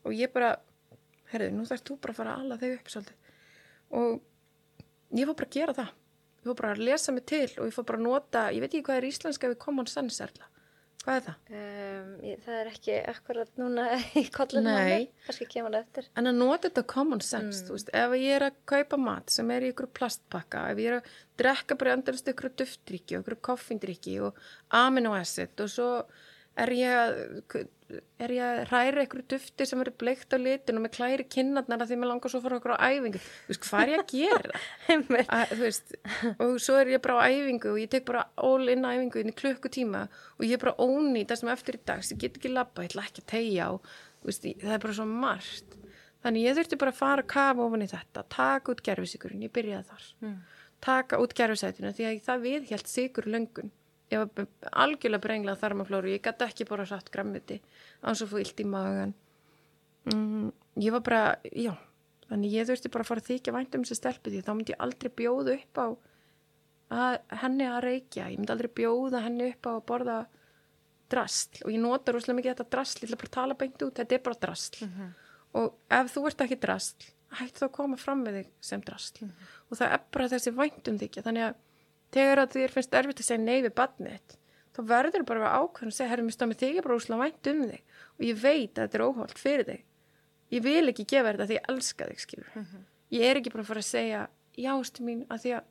[0.07, 0.55] Og ég bara,
[1.29, 3.33] herðu, nú þarfst þú bara að fara að alla þau upp svolítið.
[3.99, 5.91] Og ég fór bara að gera það.
[6.39, 8.71] Ég fór bara að lesa mig til og ég fór bara að nota, ég veit
[8.71, 10.49] ekki hvað er íslenska við common sense erla,
[11.03, 11.37] hvað er það?
[11.59, 13.85] Um, ég, það er ekki akkurat núna
[14.21, 16.09] í kollunum á mig, kannski kemur það eftir.
[16.19, 19.55] En að nota þetta common sense, þú veist, ef ég er að kaupa mat sem
[19.55, 23.39] er í ykkur plastpakka, ef ég er að drekka bara endalist ykkur duftdrykki og ykkur
[23.49, 24.39] koffindrykki og
[24.75, 25.91] amino acid og svo
[26.59, 27.21] er ég að,
[28.21, 31.83] er ég að hræra ykkur dufti sem eru bleikt á litin og með klæri kinnarnar
[31.83, 33.21] að því mér langar svo að fara okkur á æfingu.
[33.21, 34.61] Þú veist, hvað er ég að gera?
[35.39, 35.95] Að, veist,
[36.35, 39.31] og svo er ég bara á æfingu og ég tek bara all in æfingu inn
[39.33, 40.03] í klukkutíma
[40.37, 42.93] og ég er bara óni það sem eftir í dags, ég get ekki labba, ég
[42.93, 45.75] ætla ekki að tegja þú veist, það er bara svo margt.
[46.19, 49.53] Þannig ég þurfti bara að fara að kafa ofan í þetta, taka út gerfisíkurinn ég
[49.55, 50.07] byrjaði þar,
[50.83, 53.71] taka út gerfisætinu því að það viðhjælt sigur löngun
[54.09, 54.47] ég var
[54.85, 57.59] algjörlega brenglað þarmaflóru, ég gæti ekki bara satt grammiti,
[58.03, 59.15] án svo fóð illt í magan
[60.07, 60.49] mm,
[60.81, 61.73] ég var bara, já.
[62.29, 64.73] Þannig ég þurfti bara að fara að þykja vænt um þessi stelpu því þá myndi
[64.75, 65.87] ég aldrei bjóða upp á
[66.99, 68.27] að henni að reykja.
[68.29, 70.17] Ég myndi aldrei bjóða henni upp á að borða
[71.09, 71.63] drasl.
[71.65, 74.17] Og ég nota rosalega mikið þetta drasl, ég ætla bara að tala beint út, þetta
[74.17, 74.83] er bara drasl.
[75.57, 77.07] Og ef þú ert ekki drasl,
[77.39, 79.31] hættu þá að koma fram með þig sem drasl.
[79.69, 81.57] Og það er bara þessi væntum þykja, þannig að
[82.15, 84.35] þegar að þér finnst erfitt að segja nei við badnið
[84.75, 87.23] þá verður bara að vera ákveðin að segja, herri, mér stömmið þig er bara rosalega
[87.25, 87.81] vænt um þig
[88.19, 89.83] og ég veit að þetta er óholt fyrir þig
[90.55, 92.55] ég vil ekki gefa þetta því ég elska þig skilur
[93.17, 94.21] ég er ekki bara að fara að segja
[94.59, 95.67] já, stu mín, að því að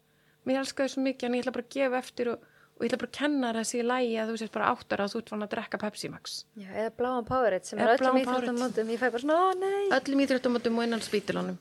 [0.48, 2.44] mér elska þig svo mikið en ég ætla bara að gefa eftir og,
[2.78, 5.12] og ég ætla bara að kenna þér þessi lægi að þú sést bara áttar að
[5.14, 8.12] þú ert fann að drekka Pepsi Max Já, eða bláan Powerade sem Eða er öllum
[8.18, 8.62] bláan íþróttum Powerade.
[8.62, 8.92] mótum.
[8.94, 9.88] Ég fæ bara svona, ó nei.
[9.98, 11.58] öllum íþróttumótum og innan spítilunum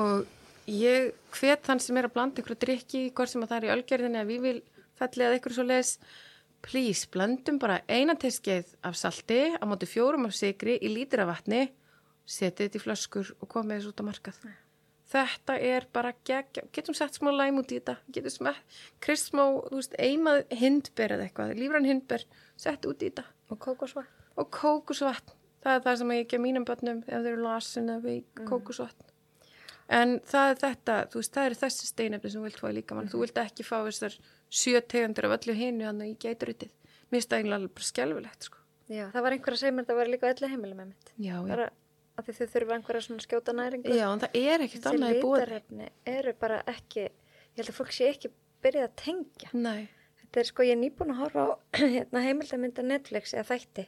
[0.00, 0.24] og
[0.70, 3.72] ég hvet þann sem er að blanda ykkur drikki hvort sem að það er í
[3.76, 4.58] ölgerðinni að við vil
[5.00, 5.92] felli að ykkur svo leis
[6.62, 11.32] please, blandum bara eina teskeið af salti á móti fjórum af sigri í lítir af
[11.32, 11.64] vatni
[12.22, 14.42] setið þetta í flöskur og komið þessu út á markað.
[15.12, 19.42] Þetta er bara gegg getum sett smá læm út í þetta getum smett, krist smá,
[19.66, 22.24] þú veist, eimað hindber eða eitthvað, lífran hindber
[22.56, 23.26] sett út í þetta.
[23.50, 24.06] Og kókosva.
[24.38, 27.90] og kókusvatn það er það sem ég ekki að mínum börnum ef þeir eru lasin
[27.92, 28.46] eða veik, Mm.
[29.98, 32.76] En það er þetta þú veist, það er þessi steinefni sem þú vilt fá í
[32.78, 34.16] líkamann þú vilt ekki fá þessar
[34.52, 38.58] sjö tegundur af öllu hinu þannig í geiturritið mér finnst það eiginlega bara skelfilegt sko.
[38.92, 41.12] Já, það var einhver að segja mér að það var líka öllu heimilum með mitt.
[41.16, 41.40] já, já.
[41.52, 41.66] Bara
[42.20, 43.94] að þið þurfa einhverja svona skjóta næringu.
[43.96, 47.70] já, en það er ekkert Þessi annað í búið litarefni eru bara ekki, ég held
[47.72, 48.30] að fólk sé ekki
[48.64, 49.48] byrjað að tengja.
[49.52, 49.88] nei,
[50.22, 51.48] Þetta er sko, ég er nýbúin að horfa á
[51.96, 53.86] hérna, heimildamynda Netflix eða þætti.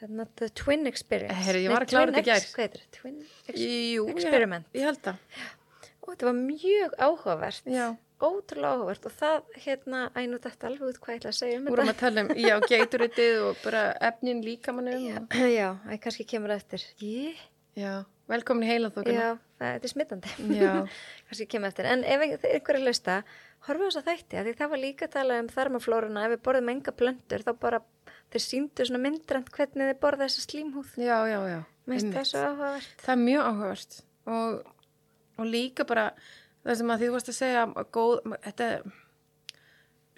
[0.00, 1.34] Hérna, The Twin Experience.
[1.48, 2.42] Herri, ég var að klára þetta í gær.
[2.42, 2.90] Ex- Hvað heitir það?
[2.98, 3.16] Twin
[3.48, 4.66] Ex Jú, Experiment.
[4.72, 5.16] ég, ég held það
[6.02, 7.64] Og þetta var mjög áhugavert.
[7.68, 7.86] já,
[8.18, 11.66] Ótrúlega áhugavert og það, hérna, ænú þetta alveg út hvað ég ætla að segja um
[11.70, 16.26] vorum að tala um já, geiturritið og bara efnin líkamannum Já, og, já, það kannski
[16.32, 16.82] kemur eftir.
[16.98, 17.36] Ég?
[17.78, 17.92] já,
[18.28, 19.28] velkomin í heila Já,
[19.60, 20.32] það, þetta er smittandi.
[20.58, 20.72] Já.
[21.28, 21.86] kannski kemur eftir.
[21.92, 23.20] En ef ein- einhver er lausta,
[23.68, 26.42] við á þess að þætti, því það var líka að tala um þarmaflóruna, ef við
[26.48, 27.80] borðum enga plöndur, þá bara,
[28.32, 30.94] þeir síndu svona myndrænt hvernig þeir borða þessa slímhúð.
[31.00, 31.60] já, já, já
[33.00, 33.98] það er mjög áhugavert.
[34.28, 34.58] Og,
[35.38, 36.10] og líka bara
[36.64, 38.14] það sem að því þú varst að segja að góð,
[38.44, 38.68] þetta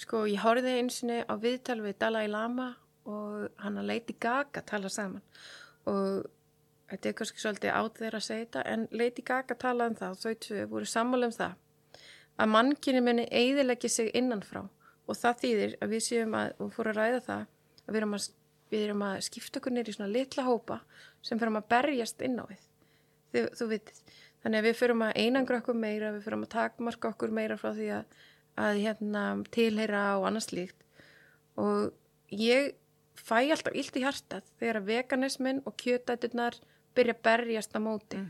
[0.00, 2.72] sko ég horfði einsinni á viðtal við Dalai Lama
[3.10, 5.22] og hann að Lady Gaga tala saman.
[5.90, 6.26] Og
[6.90, 10.20] þetta er kannski svolítið át þeirra að segja þetta en Lady Gaga talaði um það
[10.24, 11.56] þau tvö voru sammála um það
[12.40, 14.64] að mannkynni muni eiðilegja sig innanfrá.
[15.06, 17.48] Og það þýðir að við séum að og fóru að ræða það
[17.90, 18.26] að við erum að,
[18.70, 20.80] við erum að skipta okkur nýr í svona litla hópa
[21.26, 22.66] sem fyrir að berjast inn á við
[23.34, 24.02] þú, þú vitið.
[24.40, 27.72] Þannig að við fyrir að einangra okkur meira, við fyrir að takmarka okkur meira frá
[27.76, 28.20] því að,
[28.64, 30.86] að hérna, tilheyra og annars líkt.
[31.60, 31.90] Og
[32.32, 32.72] ég
[33.20, 36.56] fæ alltaf illt í hjartað þegar veganismin og kjötætunar
[36.96, 38.22] byrja að berjast á móti.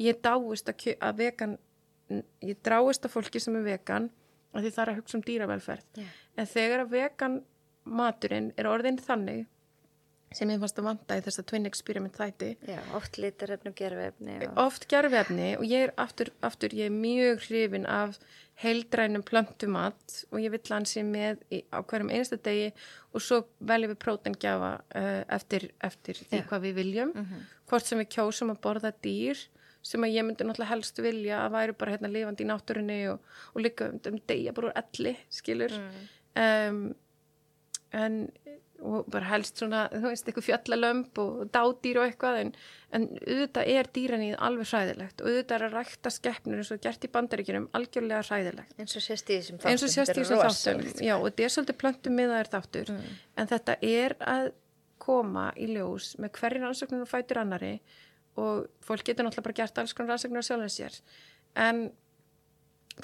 [0.00, 1.58] Ég dáist að, að vegan,
[2.42, 4.08] ég dráist að fólki sem er vegan
[4.56, 5.86] að því það er að hugsa um dýravelferð.
[6.00, 6.08] Já.
[6.38, 7.38] En þegar að vegan
[7.88, 9.46] maturinn er orðin þannig
[10.36, 12.50] sem ég fannst að vanta í þessa Twin Experiment þætti.
[12.68, 14.58] Já, oft litarefni og gerfefni og...
[14.60, 18.18] oft gerfefni og ég er aftur, aftur ég er mjög hrifin af
[18.60, 22.72] heildrænum plöntumat og ég vill hann sé með í, á hverjum einsta degi
[23.14, 26.46] og svo veljum við prótengjafa uh, eftir, eftir því Já.
[26.50, 27.14] hvað við viljum.
[27.70, 29.46] Hvort sem við kjósum að borða dýr
[29.88, 33.28] sem að ég myndi náttúrulega helst vilja að væri bara hérna lifandi í náttúrunni og,
[33.54, 35.76] og líka um, um degja bara úr elli skilur.
[36.36, 36.88] Um,
[37.96, 38.26] en
[38.78, 42.52] og bara helst svona, þú veist, eitthvað fjallalömb og dádýr og eitthvað en,
[42.94, 47.06] en auðvitað er dýranýð alveg hræðilegt og auðvitað er að rækta skeppnur eins og gert
[47.06, 48.76] í bandaríkjunum algjörlega hræðilegt.
[48.78, 49.74] Eins og sést í þessum þáttum.
[49.74, 54.50] og þessum þáttum já, og þetta er svolítið plöntum miðaðir þáttur en þetta er að
[55.02, 57.74] koma í ljós með hverjir rannsóknir og fætur annari
[58.38, 61.00] og fólk getur náttúrulega bara gert alls konar rannsóknir á sjálfum sér.
[61.58, 61.88] En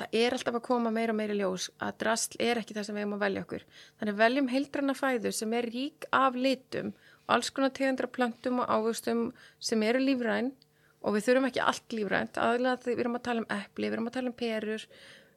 [0.00, 2.98] það er alltaf að koma meira og meira ljós að drasl er ekki það sem
[2.98, 3.66] við erum að velja okkur.
[4.00, 6.94] Þannig veljum heildræna fæðu sem er rík af litum
[7.30, 9.26] alls konar tegundra plöntum og ávöxtum
[9.58, 10.52] sem eru lífræn
[11.04, 12.40] og við þurfum ekki allt lífrænt.
[12.40, 14.88] Aðlega við erum að tala um epli, við erum að tala um perur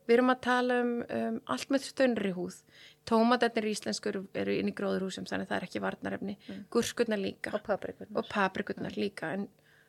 [0.07, 2.61] við erum að tala um, um allt með stönnri húð.
[3.07, 6.61] Tómatarnir íslenskur eru inn í gróðurhúsum þannig það er ekki varnarefni, mm.
[6.73, 7.53] gúrskurnar líka.
[7.55, 8.15] Og paprikurnar.
[8.19, 9.33] og paprikurnar líka.
[9.35, 9.47] En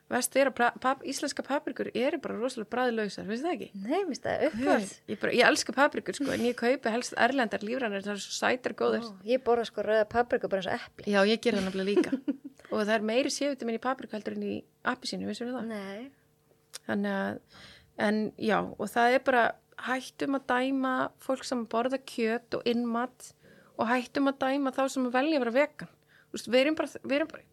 [0.09, 3.69] vest er að pap, íslenska paprikur eru bara rosalega bræðlausar, finnst það ekki?
[3.85, 4.93] Nei, minnst það uppvörð.
[5.13, 8.77] Ég, ég elska paprikur sko, en ég kaupi helst erlendar lífrænar, það er svo sætar
[8.79, 9.05] góður.
[9.05, 11.13] Ó, ég borða sko rauða papriku bara eins og epli.
[11.13, 12.37] Já, ég ger það nefnilega líka.
[12.73, 14.55] og það er meiri sévitamin í papriku heldur en í
[14.95, 15.73] appisínu, vissum við það?
[15.75, 16.79] Nei.
[16.89, 17.63] Þannig að,
[18.09, 19.45] en já, og það er bara
[19.89, 23.31] hættum að dæma fólk sem borða kjöt og innmat
[23.79, 25.93] og hættum að dæma þá sem velja að vera vegan.
[26.29, 27.45] Þú veist, við erum bara, við erum bara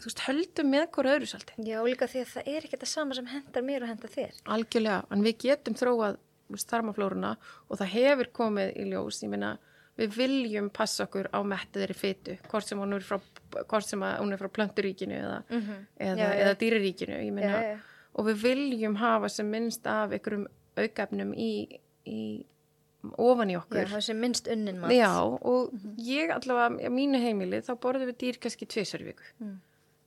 [0.00, 1.66] þú veist, höldum með hvort öðru svolítið.
[1.68, 4.40] Já, líka því að það er ekki það sama sem hendar mér og hendar þér.
[4.56, 6.18] Algjörlega, en við getum þróað
[6.54, 7.36] þarmaflóruna
[7.70, 9.54] og það hefur komið í ljós, ég meina
[9.98, 13.20] við viljum passa okkur á mettiðri fytu hvort sem hún er frá,
[13.70, 15.86] hvort sem að hún er frá plönturíkinu eða, Mhm.
[16.00, 16.40] eða, Já, já.
[16.44, 17.78] eða dýraríkinu ég meina, Já, já.
[18.16, 22.44] og við viljum hafa sem minnst af einhverjum aukefnum í, í
[23.18, 24.90] ofan í Já, okkur það sé minnst unnin mat.
[24.90, 29.22] Já, og ég allavega, mínu heimili, þá borðum við dýr kannski tvisar í viku.
[29.40, 29.60] Mm.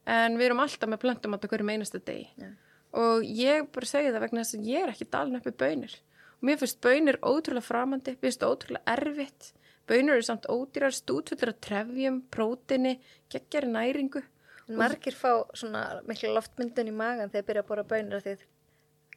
[0.08, 2.30] En við erum alltaf með plöntum á hverjum einasta degi.
[2.39, 2.51] Já.
[2.97, 5.95] Og ég bara segi það vegna þess að ég er ekki dalin upp við bönir.
[6.38, 9.51] Og mér finnst bönir ótrúlega framandi, mér finnst ótrúlega erfitt.
[9.88, 12.97] Bönir eru samt ódýrar stútfullir af trefjum, prótini,
[13.32, 14.24] geggjari næringu.
[14.68, 18.47] Margir fá svona miklu loftmyndun í magan þegar byrja að bora bönir að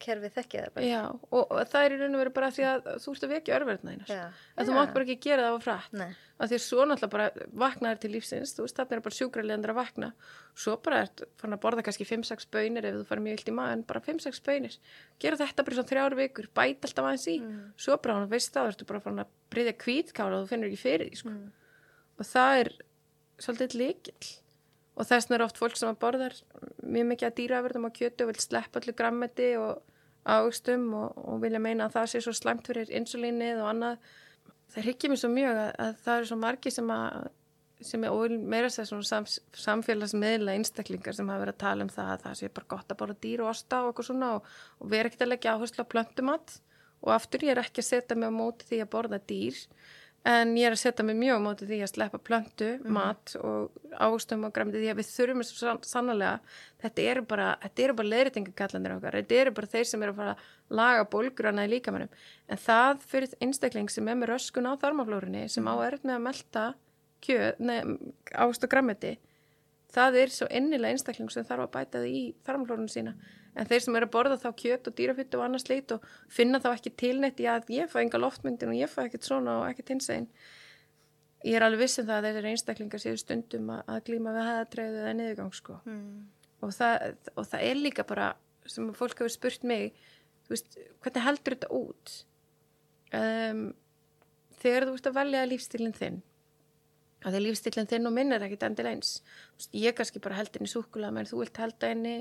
[0.01, 0.89] kerfið þekkja það bara.
[0.89, 1.01] Já,
[1.37, 3.95] og, það er í raun og veru bara því að þú ert að vekja örverðna
[3.95, 4.11] einar.
[4.11, 4.23] Já.
[4.55, 4.77] En þú Já.
[4.79, 5.97] mátt bara ekki gera það á frætt.
[6.01, 6.11] Nei.
[6.41, 9.73] að því að svo náttúrulega bara vaknaður til lífsins, þú veist, þarna er bara sjúkraliðandur
[9.73, 10.07] að vakna,
[10.57, 13.55] svo bara ert fann að borða kannski 5-6 bönir ef þú farið mjög vilt í
[13.59, 14.77] maður, bara 5-6 bönir
[15.21, 17.37] gera þetta bara svona þrjár vikur, bæta alltaf aðeins í,
[17.77, 20.71] svo bara hann veist það, þú ertu bara fann að breyðja kvítkála og þú finnur
[20.71, 21.35] ekki fyrir því, sko.
[22.17, 22.73] og það er
[23.45, 24.31] svolítið líkill
[24.97, 26.35] og þess vegna er oft fólk sem að borðar
[26.83, 29.79] mjög mikið að dýraverðum og kjötu og vil sleppa allir grammeti og
[30.29, 34.09] ágstum og, og vilja meina að það sé svo slæmt fyrir insulínið og annað.
[34.71, 37.29] Það hryggir mér svo mjög að, að það eru svo margi sem að
[37.81, 41.89] sem er og meira sér svona sams, samfélagsmiðla einstaklingar sem hafa verið að tala um
[41.89, 44.51] það að það sé bara gott að borða dýr og osta og eitthvað svona og,
[44.77, 46.55] og vera ekkert að leggja áherslu á plöntumat.
[47.01, 49.57] Og aftur ég er ekki að setja mig á móti því að borða dýr
[50.27, 53.71] en ég er að setja mig mjög á móti því að sleppa plöntu, mat og
[53.97, 56.35] ástum og græmdi því að við þurfum svo sann, sannlega,
[56.83, 59.17] þetta eru bara þetta eru bara leiritingakallandir okkar.
[59.21, 62.13] Þetta eru bara þeir sem eru að fara að laga bólgrana í líkamannum,
[62.47, 66.25] en það fyrir einstakling sem er með röskun á þarmaflórunni sem á erut með að
[66.29, 66.65] melta
[67.25, 67.79] kjöð, nei,
[68.33, 69.17] ást og græmiti
[69.91, 73.15] það er svo innilega einstakling sem þarf að bæta það í þarmaflórunni sína
[73.55, 76.61] en þeir sem eru að borða þá kjöt og dýrafyttu og annars lít og finna
[76.63, 79.67] þá ekki tilnætt í að ég fæ enga loftmyndin og ég fæ ekkert svona og
[79.69, 80.29] ekkert hinsegin.
[81.43, 85.03] Ég er alveg vissin það að þeir eru einstaklingar séu stundum að, glíma við hæðatræðu
[85.03, 85.77] eða niðurgang sko.
[85.89, 86.17] Mm.
[86.61, 88.33] og það, og það er líka bara
[88.69, 89.95] sem fólk hefur spurt mig
[90.51, 92.17] veist, hvernig heldur þetta út?
[93.11, 93.63] Um,
[94.61, 96.21] þegar þú ert að velja lífstílinn þinn
[97.21, 99.17] að því lífstílinn þinn og minn er ekkit endilega eins.
[99.57, 102.15] Veist, ég kannski bara held henni súkulega menn þú vilt helda henni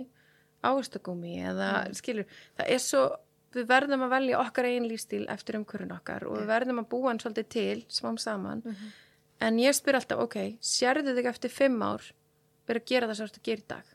[0.67, 2.27] ástagúmi eða skilur,
[2.59, 3.05] það er svo
[3.55, 7.09] við verðum að velja okkar eigin lífstíl eftir umhverjun okkar og við verðum að búa
[7.11, 8.63] hann svolítið til smám saman.
[9.41, 12.05] En ég spyr alltaf, ok, sérðu þig eftir fimm ár
[12.69, 13.95] verið að gera það sem þú ert að gera í dag?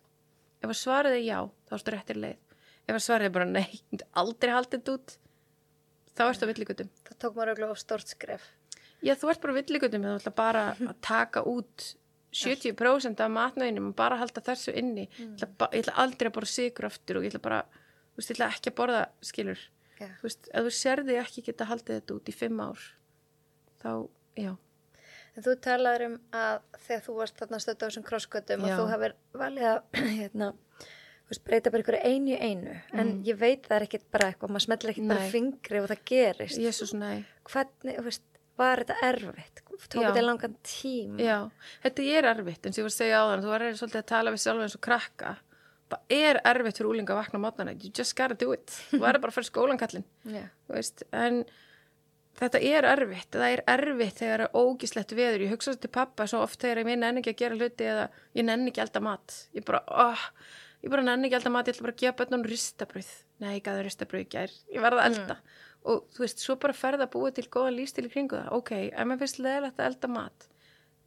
[0.65, 1.37] Ef að svarið er já,
[1.69, 2.39] þá ertu réttir leið.
[2.85, 3.67] Ef að svarið er bara nei,
[4.17, 5.15] aldrei haldið þetta út
[6.15, 8.43] þá ertu á villigutum Það tók maður auðvitað of stort skref.
[9.05, 11.87] já, þú ert bara á villigutum þú ætla bara að taka út
[12.35, 16.51] 70% af matnöginum og bara halda þessu inni ég, ætla, ég ætla aldrei að borða
[16.51, 17.61] sigur aftur og ég ætla bara,
[18.11, 19.63] þú veist, ég ætla ekki að borða skilur,
[19.99, 20.09] Já.
[20.19, 22.85] þú veist, ef þú sérði ekki geta haldið þetta út í fimm ár
[23.83, 23.91] þá,
[24.39, 24.53] já
[25.35, 28.85] En þú talaður um að þegar þú varst þarna stödd á þessum krosskötum og þú
[28.93, 29.79] hefur valið að
[30.21, 30.47] hérna,
[31.27, 32.75] veist, breyta bara ykkur einu einu.
[32.95, 35.33] En ég veit það er ekkit bara eitthvað, maður smellir ekkit bara Nei.
[35.33, 36.61] fingri og það gerist.
[36.63, 38.23] Jésús, nei Hvernig, veist,
[38.55, 39.64] var þetta erfitt?
[39.89, 41.19] Tók þetta langan tím?
[41.21, 41.37] Já,
[41.83, 44.07] þetta er erfitt eins og ég var að segja á þann, þú var svolítið að
[44.11, 45.35] tala við sjálf eins og krakka.
[45.85, 49.21] Það er erfitt fyrir úlinga að vakna mótnana you just gotta do it, þú verður
[49.25, 50.05] bara að fara í skólan kallinn
[50.35, 50.47] Já.
[50.65, 51.43] þú veist, en
[52.39, 55.93] þetta er erfitt, það er erfitt þegar það er ógislegt veður, ég hugsa þetta til
[55.99, 59.03] pappa svo oft þegar ég nenni ekki að gera hluti eða ég nenni ekki elda
[59.05, 60.25] mat, ég bara oh,
[60.81, 63.13] ég bara nenni ekki elda mat, ég ætla bara að gefa bönnum ristabröð,
[63.45, 64.57] nei, ég gæði ristabröð í gær.
[64.73, 65.37] Ég verða að elda
[65.85, 68.51] og þú veist, svo bara ferða að búa til góða lístil í kringu það.
[68.57, 70.49] Ok, ef maður finnst leðilegt að elda mat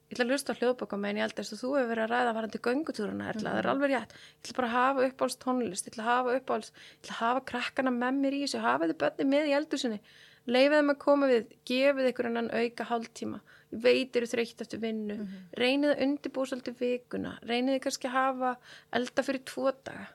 [0.09, 2.31] ég ætla að hlusta á hljóðbóka meðan ég eldast og þú hefur verið að ræða
[2.37, 5.93] varandi göngutúruna Erla, það er alveg rétt, ég ætla bara að hafa uppáhalds tónlist, ég
[5.93, 8.99] ætla að hafa uppáhalds ég ætla að hafa krakkana með mér í þessu hafa þið
[9.03, 10.01] bönni með í eldursinni
[10.49, 14.81] leifið þeim að koma við, gefið ykkur hennan auka hálftíma, ég veit eru þreytt eftir
[14.81, 15.19] vinnu,
[15.61, 18.55] reynið að undirbúa svolítið vikuna, reynið kannski að hafa
[18.97, 20.07] elda fyrir tvo daga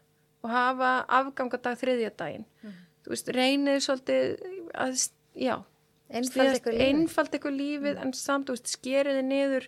[0.44, 0.90] og hafa
[1.20, 2.48] afgangadag þriðja daginn.
[3.04, 4.44] Þú veist, reynið svolítið
[4.74, 5.56] að, já
[6.14, 6.74] Einfald ykkur
[7.54, 7.58] lífið.
[7.58, 9.68] lífið en samt, þú veist, skeriði niður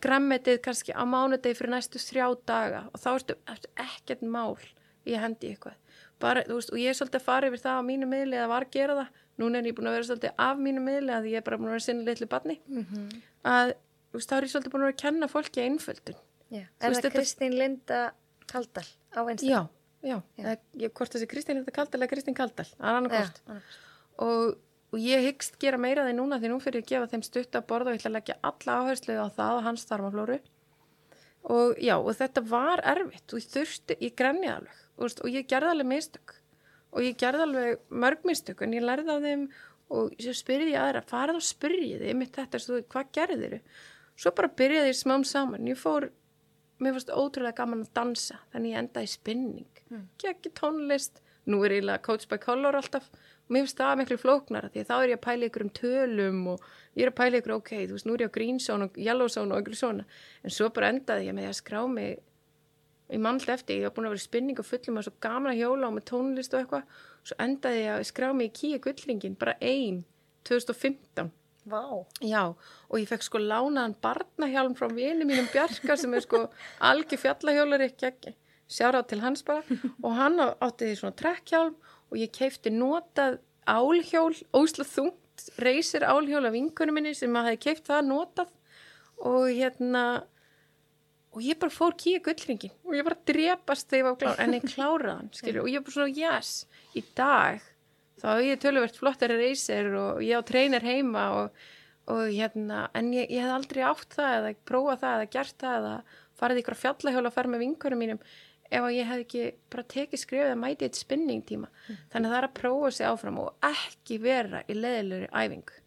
[0.00, 4.56] grammetið kannski á mánudegi fyrir næstu þrjá daga og þá ertu, ertu ekkert mál
[5.08, 5.74] í að hendi eitthvað
[6.20, 8.66] bara, veist, og ég er svolítið að fara yfir það á mínu miðli eða var
[8.66, 9.10] að gera það,
[9.40, 11.70] núna er ég búin að vera svolítið af mínu miðli að ég er bara búin
[11.70, 13.22] að vera sinni litlu barni Mhm.
[13.44, 13.72] að,
[14.12, 16.18] þú veist, þá er ég svolítið búin að vera að kenna fólki einföldun
[16.50, 16.64] Já.
[16.66, 18.00] Þú Er veist, það Kristín Linda
[18.50, 19.68] Kaldal á Instagram?
[20.02, 20.56] já, já, já.
[20.76, 23.78] Ég, hvort þessi Kristín þetta kaldal eða Kristín kaldal, er annað hvort hvort.
[24.24, 24.56] Og,
[24.92, 27.58] og ég hyggst gera meira því núna því nú fyrir ég að gefa þeim stutt
[27.58, 30.40] að borða og ég ætla að leggja alla áherslu á það og hans þarmaflóru.
[31.50, 33.32] Og já, og þetta var erfitt.
[33.32, 36.36] Og ég þurfti, ég grenni alveg og, og ég gerði alveg mistök.
[36.90, 39.46] Og ég gerði alveg mörg mistök en ég lærði af þeim
[39.90, 43.72] og svo spyrði ég aðra, farið og spyrjið ég mitt þetta, svo, hvað gerðir þau
[44.20, 45.68] svo bara byrjaði ég smám saman.
[45.70, 46.10] Ég fór,
[46.80, 49.82] mér fannst ótrúlega gaman að dansa þannig ég endaði spinning.
[49.90, 50.06] Mm.
[50.30, 53.08] ekki tónlist, nú er ég coach by color alltaf
[53.50, 56.66] mér finnst það miklu flóknara því þá er ég að pæla ykkur um tölum og
[56.94, 58.98] ég er að pæla ykkur, ok, þú veist, nú er ég á green zone og
[58.98, 60.06] yellow zone og ykkur svona
[60.44, 62.20] en svo bara endaði ég með að skrá mig
[63.10, 65.60] í mannlega eftir, ég hef búin að vera spinning og fullum og svo gaman að
[65.64, 66.96] hjóla og með tónlist og eitthvað.
[67.26, 70.04] Svo endaði ég að skrá mig í Kíja Gullringin bara einn,
[70.48, 71.32] 2015
[71.68, 71.82] Vá.
[72.24, 72.56] Já,
[72.88, 76.46] og ég fekk sko lánaðan barnahjálm frá vini mínum Bjarka sem er sko
[76.80, 77.90] algjör fjallahjólari
[78.70, 79.62] sjára á til hans bara.
[80.02, 81.76] Og hann átti því svona trekkhjálm
[82.10, 83.38] og ég keipti notað
[83.70, 88.52] álhjól, ósla þungt reysir álhjól af vinkunum minni sem að hafi keipt það notað.
[89.20, 90.04] Og hérna
[91.30, 94.56] og ég bara fór kíja gullringin og ég bara drepast þegar ég var klár en
[94.56, 96.54] ég kláraðan skilur, og ég bara svona yes
[96.98, 97.60] í dag
[98.20, 101.60] þá er ég töluvert flottari reysir og ég á treynir heima og,
[102.10, 105.78] og hérna en ég, ég hef aldrei átt það eða prófað það eða gert það
[105.78, 105.94] eða
[106.40, 108.22] farið ykkur að fjallahjóla að fara með vinkunum mínum
[108.70, 112.00] ef að ég hef ekki bara tekið skrifið að mæti eitt spinning tíma mm.
[112.12, 115.78] þannig að það er að prófa sig áfram og ekki vera í leðilegri æfingu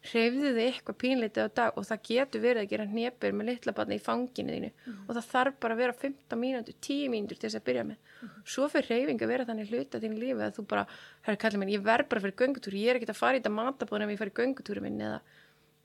[0.00, 3.74] hreyfðu þið eitthvað pínleitið á dag og það getur verið að gera hnepir með litla
[3.76, 5.02] batna í fanginu þínu mm.
[5.04, 7.98] og það þarf bara að vera 15 mínútur, 10 mínútur til þess að byrja með
[8.00, 8.30] mm.
[8.54, 10.86] svo fyrir hreyfing að vera þannig hluta þín lífi að þú bara,
[11.28, 13.54] herri kallið minn, ég verð bara fyrir göngutúri, ég er ekki að fara í þetta
[13.58, 15.20] matabóðin ef ég fyrir göngutúri minn eða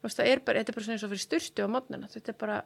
[0.06, 2.40] það er bara, þetta er bara svona eins og fyrir styrstu á mótnana, þetta er
[2.40, 2.62] bara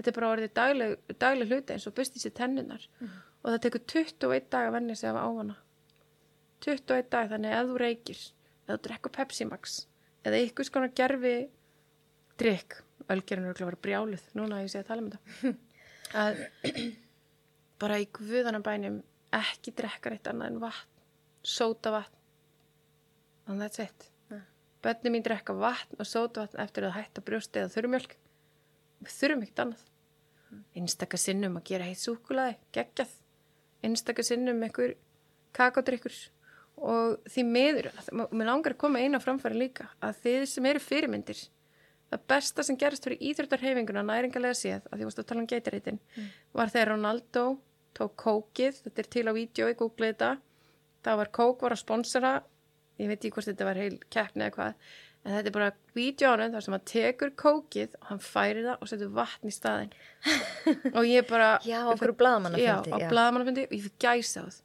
[0.00, 3.14] þetta er bara orðið dagleg, dagleg hluti eins og bustið sér tennunar mm.
[3.44, 5.56] og það tekur 21 dag að vennja sig af ávana
[6.64, 8.26] 21 dag þannig að þú reykir
[8.66, 9.80] eða þú drekkur Pepsi Max
[10.26, 11.34] eða ykkur skona gerfi
[12.40, 12.78] drikk,
[13.12, 15.52] ölgerinn eru að vera brjálið núna að ég sé að tala um þetta.
[16.20, 16.40] Að
[17.80, 18.96] bara í guðanabænum
[19.36, 21.04] ekki drekkar eitt annað en vatn
[21.46, 22.16] sóta vatn
[23.50, 24.08] and that's it.
[24.30, 24.42] Yeah.
[24.82, 28.16] bönni mín drekka vatn og sóta vatn eftir að hætta brjósti eða þurrmjölk
[29.04, 29.86] við þurfum ekkert annað
[30.76, 33.14] einstakar sinnum að gera heitt súkulaði geggjað,
[33.86, 34.96] einstakar sinnum einhver
[35.56, 36.16] kakadrykkur
[36.80, 37.90] og því meður
[38.32, 41.42] mér langar að koma eina framfæri líka að þið sem eru fyrirmyndir
[42.10, 46.00] það besta sem gerist fyrir íþjóttarhefinguna næringarlega séð, að því varst að tala um geitareitin
[46.00, 46.30] mm.
[46.58, 47.44] var þegar Ronaldo
[47.96, 50.30] tók kókið, þetta er til á vídeo í Google þetta,
[51.06, 52.32] það var kók var að sponsora,
[53.00, 54.90] ég veit ekki hvort þetta var heil keppni eða hvað
[55.30, 58.90] en þetta er bara vídjónum þar sem hann tekur kókið og hann færi það og
[58.90, 59.92] setur vatn í staðin
[60.96, 64.60] og ég bara já, okkur bladamannafundi og ég fyrir gæsa á það.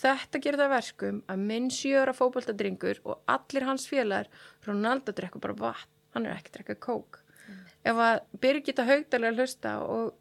[0.00, 4.30] Þetta gerir það verkum að minn sjöra fókbaltadringur og allir hans félagar
[4.66, 5.90] Ronaldo drekkur bara vatn.
[6.14, 7.20] Hann er ekki drekkað kók.
[7.46, 7.62] Mm.
[7.90, 10.14] ef að Birgitta Haugdalega hlusta og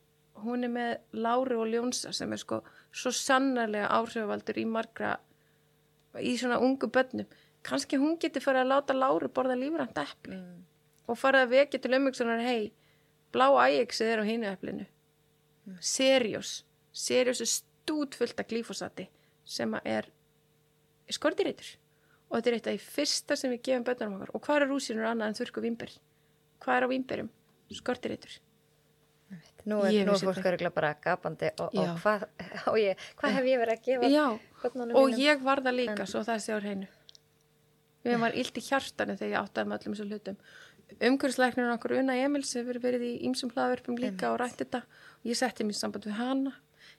[0.46, 5.18] hún er með Lári og Ljónsa sem er sko svo sannarlega áhrifvaldur í margra
[6.22, 7.28] í svona ungu börnum
[7.66, 10.62] kannski hún getur farið að láta Láru borða lífrænt eppli mm.
[11.12, 12.72] og farið að vekja til umvöksunar hei,
[13.34, 15.80] blá ægixið er á hínu epplinu mm.
[15.82, 16.64] Seriós.
[16.94, 19.10] Seriós er stútfullt af glífosati
[19.46, 20.10] sem er
[21.10, 21.76] skortireitur
[22.30, 24.36] og þetta er eitt af því fyrsta sem við gefum börnum okkar.
[24.38, 25.96] Og hvað er rúsinur annað en þurrku vimber
[26.60, 27.34] hvað er á vimberum?
[27.70, 28.40] Skortireitur
[29.70, 32.24] Nú er, nú er fólk öruglega bara gapandi og, og hvað,
[33.20, 34.24] hvað hef ég verið að gefa Já,
[34.98, 36.88] og ég var það líka en, svo það sé á hreinu
[38.06, 40.38] við var illt í hjartanu þegar ég áttaði með öllum þessum hlutum.
[41.10, 44.84] Umhverfisleiknirinn okkur Una Emils hefur verið í ímsum hlaðverfum líka og rætt þetta.
[45.22, 46.56] Og ég setti mér í samband við hana.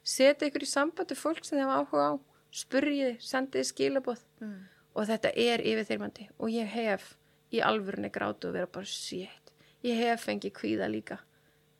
[0.06, 2.12] Seti ykkur í samband við fólk sem þið hafa áhuga á.
[2.60, 4.22] Spurjiði, sendiði skilaboð.
[4.42, 4.60] Mm.
[4.98, 6.24] og þetta er yfirþyrmandi.
[6.42, 7.12] Og ég hef
[7.54, 9.40] í alvörunni grátu að vera bara sétt
[9.86, 11.18] ég hef fengið kvíða líka.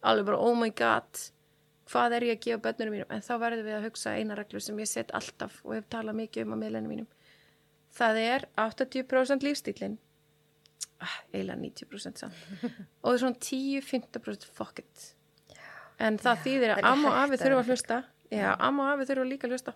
[0.00, 1.24] Alveg bara oh my god
[1.90, 3.10] hvað er ég að gefa börnunum mínum?
[3.10, 6.20] En þá verður við að hugsa eina reglu sem ég set alltaf og hef talað
[6.22, 7.08] mikið um á miðlunum mínum
[7.96, 9.98] það er 80% lífstílin
[11.00, 12.40] ah, eiginlega 90% samt.
[13.02, 15.06] Og það er svona 10-15% fuck it.
[16.00, 18.02] En það já, þýðir að amma og afi þurfa að hlusta.
[18.32, 19.74] Já, amma og afi þurfa líka að hlusta.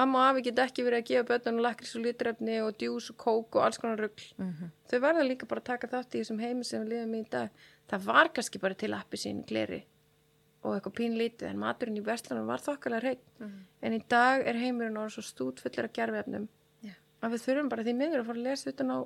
[0.00, 3.18] Amma og afi get ekki verið að gefa börnunum lakris og litrefni og djús og
[3.20, 4.70] kók og alls konar rugg mm -hmm.
[4.88, 7.50] þau verða líka bara að taka þátt í þessum heimi sem við lifum í dag.
[7.88, 9.84] Það var kannski bara til appi sín gleri
[10.62, 13.62] og eitthvað pínlítið en maturinn í vestlunum var þokkalega reynd mm -hmm.
[13.82, 16.48] en í dag er heimurinn orðið svo stút fullir af gerfefnum
[17.20, 18.98] að við þurfum bara því miður að fara að lesa utan á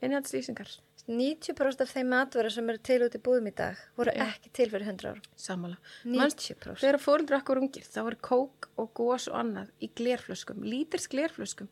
[0.00, 0.70] innhaldslýsingar
[1.10, 4.26] 90% af þeim matverðar sem eru til út í búðum í dag voru ja.
[4.30, 5.28] ekki til fyrir 100 árum.
[5.40, 5.78] Sammála.
[6.04, 11.08] 90% Þegar fóröldur akkur ungir þá voru kók og gós og annað í glerflöskum, líters
[11.10, 11.70] glerflöskum.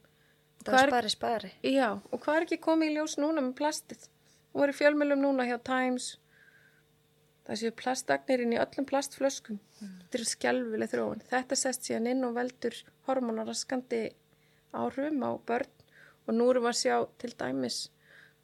[0.64, 1.50] Það var spari spari.
[1.62, 4.09] Já, og hvað er ekki komið í ljós núna með plastið?
[4.52, 6.16] Og voru fjölmjölum núna hjá Times.
[7.46, 9.61] Það séu plastagnir inn í öllum plastflöskum.
[9.78, 9.92] Mm.
[10.02, 11.22] þetta er skjálfileg þróun.
[11.30, 12.74] Þetta sest síðan inn og veldur
[13.06, 14.02] hormonaraskandi
[14.73, 15.71] áhrifum á börn
[16.29, 17.79] og nú erum við að sjá til dæmis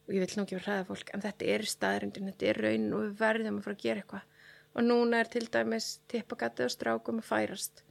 [0.05, 2.87] og ég vil nú ekki vera hræða fólk en þetta er staðrindin, þetta er raun
[2.93, 4.27] og við verðum að fara að gera eitthvað.
[4.75, 7.85] Og núna er til dæmis tippagatið og strákum að færast.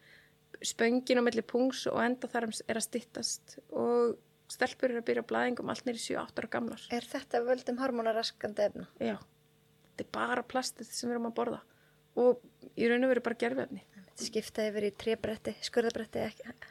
[0.63, 4.17] Spöngin á milli pungs og enda þar er að stittast og
[4.51, 6.83] stelpur eru að byrja blæðingum allt neyri 7-8 ára gamlar.
[6.93, 8.85] Er þetta völdum hormonaraskandi efna?
[9.01, 9.15] Já,
[9.89, 11.63] þetta er bara plastið sem við erum að borða
[12.19, 12.43] og
[12.77, 16.25] í raun og veru bara gerfiðafni Þetta skiptaði verið í trébretti, skurðabretti,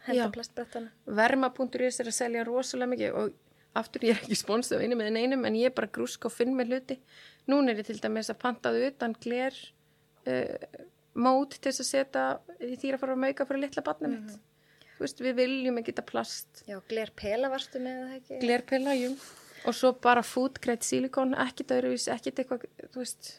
[0.07, 0.93] henda plastbrettana.
[1.07, 3.33] Verma.is er að selja rosalega mikið og
[3.79, 6.35] aftur ég er ekki sponsið á einu með einum en ég er bara grúsk og
[6.35, 6.99] finn með hluti.
[7.51, 9.57] Núna er ég til dæmis að pantaðu utan gler
[10.29, 10.81] uh,
[11.19, 12.25] mót til þess að setja
[12.61, 14.41] í þýra fara að mauka fyrir litla barnið mitt.
[14.97, 16.65] Þú veist við viljum ekki þetta plast.
[16.69, 18.43] Já, gler pela varstu með það ekki?
[18.45, 19.15] glerpilla, jú.
[19.67, 23.33] Og svo bara foodgrade silikon ekkit öðruvís, ekkit eitthvað þú veist,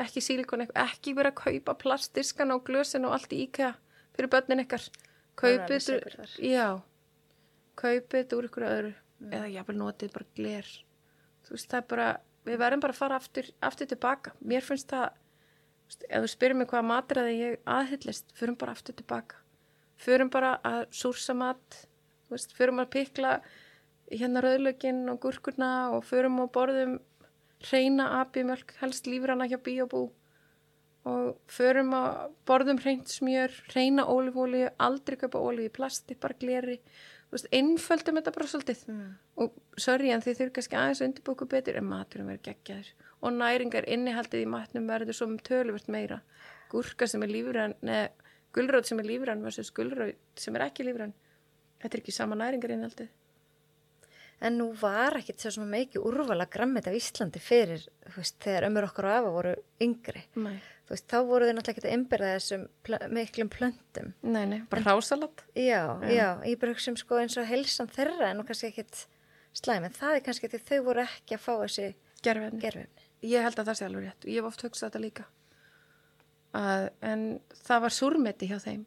[0.00, 3.72] ekki silikon eitthvað, ekki vera að kaupa plastdiskan á glösin og allt í IKEA
[4.16, 4.88] fyrir börnin alveg
[5.40, 5.88] kaupið
[6.38, 6.82] já.
[7.78, 8.92] Kaupið úr ykkur öðru.
[9.32, 10.68] Eða jáfnvel notið bara gler.
[11.46, 12.08] Þú veist, það er bara,
[12.44, 15.08] við verðum bara að fara aftur, aftur tilbaka, mér finnst það
[16.08, 19.40] ef þú spyrir mig hvaða matræði ég aðhyllist, förum bara aftur tilbaka.
[20.02, 21.82] Förum bara að súrsa mat
[22.26, 23.32] þú veist, förum að pikla
[24.12, 26.98] hérna rauðlögin og gúrkurna og förum og borðum
[27.70, 30.10] reyna abimjölk, helst lífrana hjá bíobú
[31.08, 36.76] og förum að borðum reynt smjör, reyna ólífólíu, aldrei kaupa ólíu í plasti, bara gleri,
[37.26, 38.84] þú veist, einföldum þetta bara svolítið.
[38.92, 39.08] Mm.
[39.42, 42.92] og sorry en þið þurfi kannski aðeins að undirbúku betur en maturum verður geggjaður.
[43.22, 46.20] Og næringar innihaldið í matnum verður svo um töluvert meira.
[46.70, 48.10] Gúrka sem er lífrann, neða
[48.54, 51.14] gulrót sem er lífrann versus gulrót sem er ekki lífrann
[51.82, 53.10] þetta er ekki sama næringar innihaldið
[54.42, 57.84] En nú var ekkit svo mikið úrvala grammit af Íslandi fyrir,
[58.16, 59.52] veist, þegar ömur okkur og afa voru
[59.84, 60.24] yngri.
[60.90, 64.12] veist, þá voru þau náttúrulega ekki að innbyrða þessum pl miklum plöntum.
[64.22, 65.44] nei, nei bara hrásalat.
[65.54, 69.06] Já, já, ég bruksum sko eins og helsan þeirra en nú kannski ekkit
[69.54, 71.88] slæm, en það er kannski því þau voru ekki að fá þessi
[72.22, 73.10] gerfefni gerfefni.
[73.22, 74.24] ég held að það sé alveg rétt.
[74.24, 75.28] Og ég hef oft hugsað þetta líka.
[76.52, 77.28] Að, en
[77.62, 78.86] það var súrmeti hjá þeim.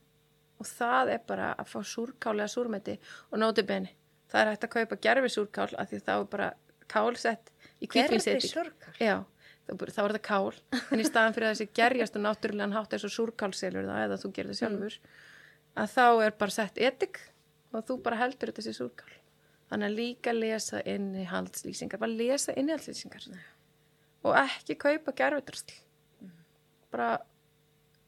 [0.60, 3.00] Og það er bara að fá súrkál eða súrmeti
[3.32, 3.96] og nóti beni
[4.36, 6.50] það er hægt að kaupa gerfi súrkál af því þá er bara
[6.92, 7.88] kálsett í
[9.00, 9.16] já,
[9.66, 10.54] þá, er þetta kál
[10.92, 14.34] en í staðan fyrir að þessi gerjast og náttúrulegan hátt og súrkálselur það eða þú
[14.38, 14.98] gerir það sjálfur
[15.76, 17.22] að þá er bara sett etik
[17.72, 19.12] og þú bara heldur þessi súrkál.
[19.66, 23.26] Þannig að líka lesa innihaldslýsingar bara lesa innihaldslýsingar
[24.26, 25.80] og ekki kaupa gerfudrasl
[26.94, 27.10] bara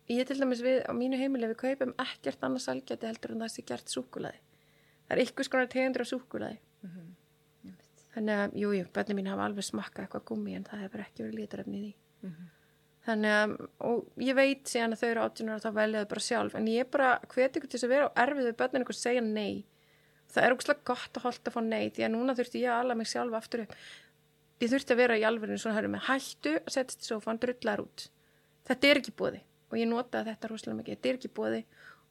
[0.08, 3.54] ég til dæmis við á mínu heimili við kaupum ekkert annars algjörði heldur en það
[3.56, 4.40] sé gert súkulaði
[5.08, 6.60] það er ykkur skonar tegundur af súkulaði
[8.18, 11.24] þannig að, jú, jú, bönni mín hafa alveg smakkað eitthvað gummi en það hefur ekki
[11.24, 11.92] verið litarefni í því.
[13.08, 13.54] Þannig að,
[13.88, 16.56] og ég veit síðan að þau eru 18 ára þá velja þau bara sjálf.
[16.58, 19.24] En ég bara hveti ykkur til þess að vera á erfið við bönnin ykkur segja
[19.24, 19.54] nei.
[20.34, 22.82] Það er ógslag gott að holda að fá nei því að núna þurfti ég að
[22.84, 23.78] ala mig sjálf aftur upp.
[24.60, 27.86] Ég þurfti að vera í alverðinu svona hörðu með hættu að setjast í sófan, drullar
[27.86, 28.10] út.
[28.68, 31.64] Þetta er ekki bóði og ég notaði þetta rosalega mikið, þetta er ekki bóði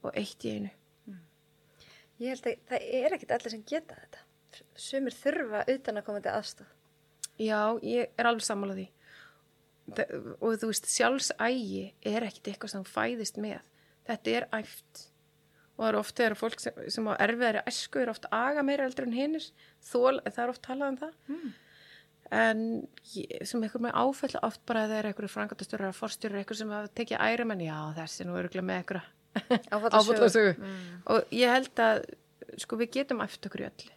[0.07, 0.73] og eitt í einu
[2.23, 4.23] Ég held að það er ekkit allir sem geta þetta.
[4.81, 6.71] Sumir þurfa utan að koma til aðstof.
[7.37, 8.87] Já, ég er alveg sammálað
[9.87, 10.07] Þe-
[10.43, 13.61] og þú veist, sjálfsægi er ekkit eitthvað sem fæðist með
[14.09, 15.03] þetta er æft
[15.77, 18.89] og það eru oft þegar fólk sem, sem á erfiðari æsku er oft aga meira
[18.89, 19.47] eldur en hinnir
[19.87, 21.53] þól, það er oft talað um það Mm.
[22.41, 22.65] en
[23.15, 26.89] ég, sem eitthvað með áfæll oft bara þegar eitthvað frangatastjórar að forstjórar eitthvað sem hafa
[26.99, 29.07] tekið æra menn, já þessi nú eru með eitthvað
[29.71, 31.03] áfallasögu Mm.
[31.07, 32.05] og ég held að
[32.63, 33.93] sko við getum æft okkur í öllu.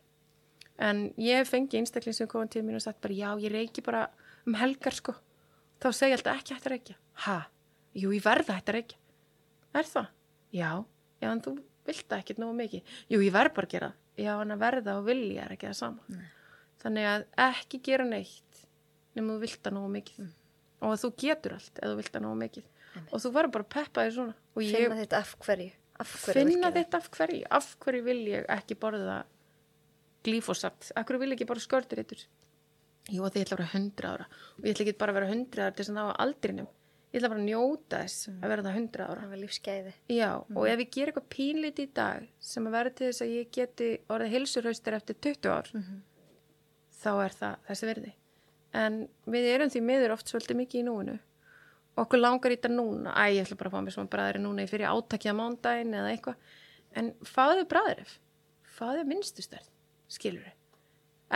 [0.79, 4.07] En ég fengi einstakling sem kom til mín og sagt bara já ég reiki bara
[4.47, 5.13] um helgar sko.
[5.79, 7.37] Þá segi ég alltaf ekki hægt að reykja ha,
[7.95, 8.97] jú ég verða hægt að reykja
[9.75, 10.07] er það?
[10.53, 10.71] já,
[11.21, 11.53] já en þú
[11.85, 12.81] vilt það ekkert nógu mikið.
[13.09, 15.77] Jú ég verð bara að gera já en að verða og vilja er ekki það
[15.79, 15.99] sama.
[16.09, 16.25] Nei.
[16.79, 18.65] þannig að ekki gera neitt
[19.15, 20.27] nema þú vilt það nógu mikið.
[20.79, 22.63] Og að þú getur allt eða þú vilt það nógu mikið.
[23.12, 24.34] Og þú verður bara að peppa því svona.
[24.56, 25.72] Og ég Finna þetta af hverju.
[26.00, 27.43] Af hverju finna þetta af hverju.
[27.52, 29.24] Af hverju vil ég ekki borða
[30.24, 32.26] glífosat, af hverju vil ég ekki borða skördurittur
[33.10, 34.26] jú að því ég ætla að vera 100 ára.
[34.60, 36.68] Og ég ætla ekki bara að vera 100 ára til þess að ná aldrinum.
[37.10, 39.22] Ég ætla bara að njóta þess að vera það 100 ára.
[39.24, 39.93] Það var lífsgæði.
[40.14, 43.34] já, og ef ég ger eitthvað pínlít í dag sem að vera til þess að
[43.34, 46.02] ég geti orðið hilsurhaustar eftir 20 ár Mhm.
[47.02, 48.14] þá er það þessi verði
[48.74, 51.20] en við erum því miður oft svolítið mikið í núinu
[52.04, 54.64] okkur langar í þetta núna æ, ég ætla bara að fá mér svona bræðri núna
[54.66, 56.36] í fyrir átakja mándaginn eða eitthvað
[57.00, 58.16] en fáðu bræðrif
[58.80, 59.68] fáðu minnstustærð,
[60.10, 60.47] skilur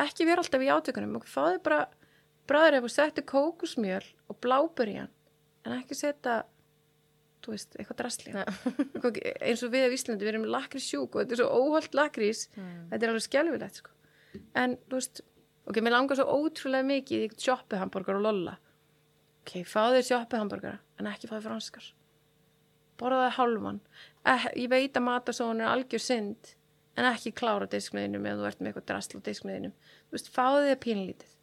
[0.03, 1.84] ekki vera alltaf í átökunum fáðu bara
[2.49, 5.11] bræðrif og settu kókusmjöl og blábur í hann
[5.66, 6.41] en ekki setja
[7.43, 8.01] þú veist, eitthvað.
[8.32, 11.95] Eitthvað- eins og við af Íslandi, við erum lakrís sjúk og þetta er svo óholt
[11.99, 12.88] lakrís Mm.
[12.91, 13.89] þetta er alveg skelfilegt sko.
[14.55, 15.22] en þú veist,
[15.68, 18.55] ok, mér langar svo ótrúlega mikið í eitthvað sjoppu hambúrgar og lolla
[19.43, 21.91] ok, fáðu þér sjoppu hambúrgar en ekki fáðu franskar.
[22.97, 23.79] Borðaði hálfan.
[24.29, 26.55] Eh, ég veit að matasóðun er algjör synd
[26.97, 29.77] en ekki klára diskmiðinum ef þú ert með eitthvað drasl á diskmiðinum.
[30.07, 31.33] Þú veist, fáðu þér pínlítið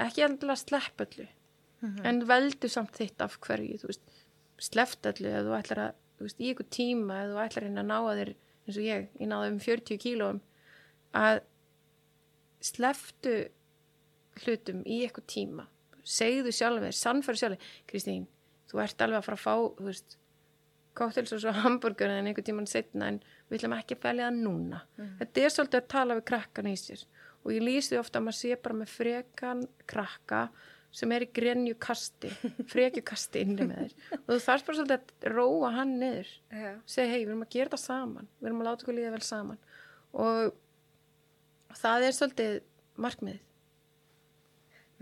[0.00, 1.26] ekki endilega slepp öllu
[2.06, 4.02] en veldu samt þitt af hverju þú veist,
[4.62, 7.82] sleppt öllu ef þú ætlar að, þú veist, í eitthvað tíma ef þú ætlar reyna
[7.82, 10.40] að ná að þér eins og ég, ég náði um 40 kílóum
[11.18, 11.40] að
[12.62, 13.34] slepptu
[14.44, 15.66] hlutum í eitthvað tíma
[16.04, 18.26] segðu sjálf þér, sannfæri sjálf Kristín,
[18.70, 20.18] þú ert alveg að fara að fá þú veist,
[20.98, 24.40] koktels og svo hambúrgur en einhver tíman setna en við ætlum ekki að fælja það
[24.44, 24.82] núna.
[25.20, 27.04] Þetta er svolítið að tala við krakkan í sér.
[27.42, 30.42] Og ég lýsi ofta að maður sé bara með frekan krakka
[30.92, 32.28] sem er í grenju kasti
[32.72, 34.18] frekju kasti inni með þér.
[34.18, 36.34] Og þú þarfst bara svolítið að róa hann niður.
[36.52, 36.72] Já.
[36.84, 38.28] segja hei, við erum að gera það saman.
[38.38, 39.62] Við erum að láta okkur líða vel saman.
[40.12, 40.52] Og
[41.80, 42.60] það er svolítið
[43.00, 43.48] markmiðið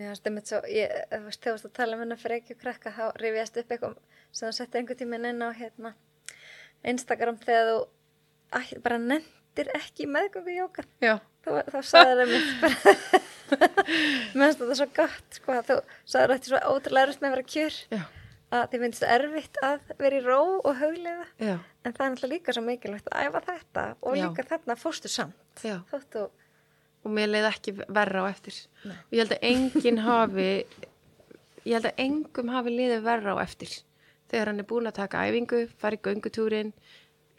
[0.00, 2.54] Mér finnst einmitt svo, ég, þú veist, þegar þú varst að tala um hennar frekju
[2.56, 3.98] krakka, þá rifjast upp eitthvað
[4.32, 5.90] sem þú setti einhvern tíminn inn á hérna
[6.88, 7.80] Instagram þegar þú
[8.56, 10.88] æ, bara nefndir ekki meðgöngu jókan.
[11.04, 12.94] já, Þá, þá sagði það mitt bara,
[14.36, 15.76] mér finnst þetta svo gott, sko, þú
[16.14, 18.02] sagði þetta svo ótrúlega erfitt með að vera kjör, já,
[18.56, 22.34] að þið finnst erfitt að vera í ró og huglega, já, en það er náttúrulega
[22.34, 24.22] líka svo mikilvægt að æfa þetta og Já.
[24.26, 25.78] líka þarna fórstu samt, já.
[25.92, 26.26] Þóttu,
[27.04, 28.56] og mér leið ekki verra á eftir.
[28.84, 28.96] Nei.
[28.96, 30.48] og ég held að enginn hafi
[31.64, 33.76] ég held að engum hafi liðið verra á eftir
[34.30, 36.74] þegar hann er búin að taka æfingu, fara í göngutúrin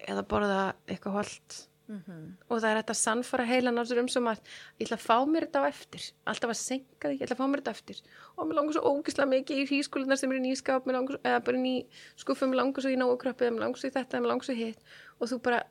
[0.01, 4.21] eða borða eitthvað holt og það er þetta að sannfara heilan á sér um svo
[4.23, 4.47] margt.
[4.79, 6.05] Ég ætla að fá mér þetta á eftir.
[6.29, 8.01] Alltaf að senka því, ég ætla að fá mér þetta á eftir.
[8.37, 11.21] Og mér langar svo ógislega mikið í hrískólunar sem er í nýskap, mér langar svo,
[11.27, 11.75] eða bara í
[12.21, 14.95] skuffum, mér langar svo í nógukröppu mér langar svo í þetta, mér langar svo hitt.
[15.19, 15.61] Og þú bara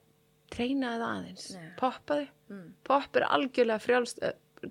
[0.50, 1.66] treynaði það aðeins, Nei.
[1.78, 2.68] poppaði mm.
[2.86, 4.22] popp er algjörlega frjálst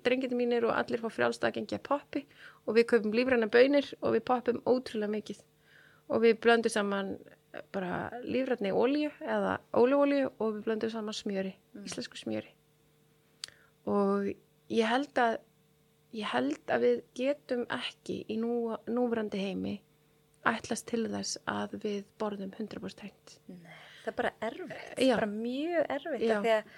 [0.04, 2.24] drengiti mínir og allir fá frjálst að gengja poppi.
[2.66, 5.42] Og við kaupum lífræna bönir og við poppum ótrúlega mikið.
[6.10, 11.54] Og við blöndum saman eh, bara lífrætni ólíu eða óliólíu og við blöndum saman smjöri,
[11.84, 12.52] íslensku smjöri.
[13.90, 14.32] Og
[14.70, 15.38] ég held að
[16.14, 19.76] ég held að við getum ekki í nú, núverandi heimi
[20.48, 23.36] ætlast til þess að við borðum 100% hreint.
[24.04, 25.14] Það er bara erfitt, Já.
[25.16, 26.36] bara mjög erfitt Já.
[26.36, 26.72] af því að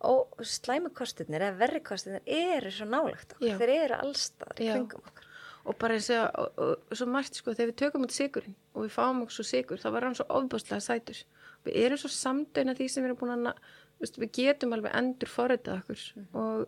[0.00, 3.58] og slæmukostirnir eða verrikostirnir eru svo nálagt okkur, Já.
[3.60, 5.26] þeir eru allstaðar í kringum okkur.
[5.68, 8.94] Og bara eins og, og, svo margt sko þegar við tökum út sigurinn og við
[8.94, 11.20] fáum okkur svo sigur þá verður hann svo ofbáslega sætur.
[11.66, 13.60] Við erum svo samdöina því sem við erum búin að
[14.00, 16.06] veist, við getum alveg endur forritað okkur
[16.40, 16.64] og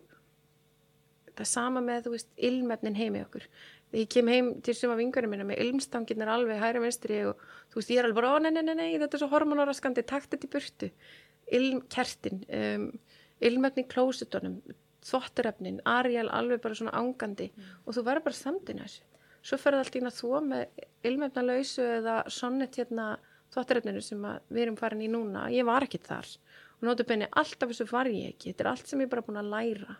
[1.33, 3.47] það sama með þú veist ilmefnin heimi okkur.
[3.49, 7.41] þegar ég kem heim til sem að vingurum minna með ilmstangirnar alveg hæra vinstri og
[7.71, 10.33] þú veist ég er alveg bara, nei, nei, nei, nei þetta er svo hormonaraskandi, takt
[10.33, 10.89] þetta í burtu.
[11.53, 12.87] Ilmkertin um,
[13.43, 14.59] ilmefni í klósutunum
[15.03, 17.49] þvottarefnin, Ariel alveg bara svona angandi
[17.83, 19.05] og þú verður bara samdina þessu.
[19.43, 23.07] Svo ferði allt í að þvó með ilmefna lausu eða sonnet hérna
[23.53, 25.49] þvottarefninu sem við erum farin í núna.
[25.51, 26.29] Ég var ekki þar.
[26.79, 29.41] Og nótu benni alltaf þessu var ég ekki, þetta er allt sem ég bara búin
[29.43, 29.97] að læra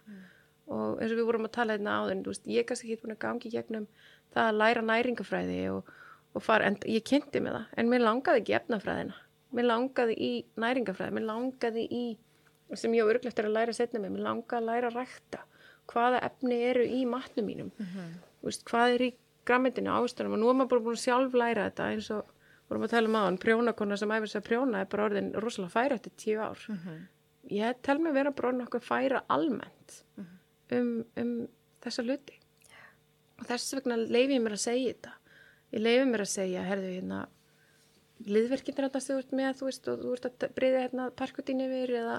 [0.74, 3.16] og eins og við vorum að tala hérna þú veist, ég er kannski ekki búin
[3.16, 3.88] að gangi gegnum
[4.34, 5.94] það að læra næringafræði og,
[6.34, 7.66] og fara, en ég kynnti með það.
[7.78, 9.18] En mér langaði ekki efnafræðina.
[9.54, 10.32] Mér langaði í
[10.64, 12.04] næringafræði, mér langaði í
[12.74, 15.44] sem ég á örglegt er að læra setna með, mér langaði að læra að rækta.
[15.92, 17.70] Hvaða efni eru í matnum mínum?
[18.42, 19.10] Þú veist, hvað er í
[19.46, 22.32] grammendinu ástunum og nú er maður bara búin að sjálf læra þetta eins og
[22.72, 25.74] vorum að tala um aðan, prjónakona sem æfir sig að prjóna er bara orðin rosalega
[25.76, 26.64] færa eftir tíu ár.
[27.52, 30.00] Ég tel mig vera bara orðin okkur færa almennt
[30.78, 31.34] um, um
[31.84, 32.40] þessa hluti.
[33.40, 35.16] Og þess vegna leifi ég mér að segja þetta.
[35.74, 37.24] Ég leifi mér að segja, herðu hérna
[38.24, 41.96] liðverkinn er þú ert með þú veist og þú ert að breyða hérna parkutín yfir
[42.00, 42.18] eða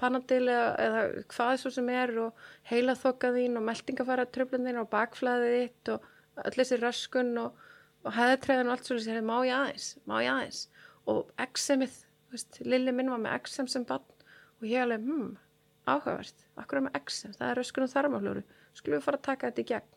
[0.00, 1.00] panadil eða, eða
[1.32, 6.06] hvað svo sem er og heila þín og meldingafara tröflun þín og bakflæðið þitt og
[6.44, 7.58] öll þessi röskun og,
[8.06, 10.62] og hæðatræðin og allt svo þessi, má ég aðeins, má ég aðeins?
[11.10, 11.98] Og exemið,
[12.28, 14.06] þú veist, Lilli minn var með exem sem bann
[14.60, 15.34] og ég alveg, hm,
[15.88, 18.44] áhugavert, akkur er með exem, það er röskun og þarmaflóru,
[18.76, 19.92] skulum við fara að taka þetta í gegn?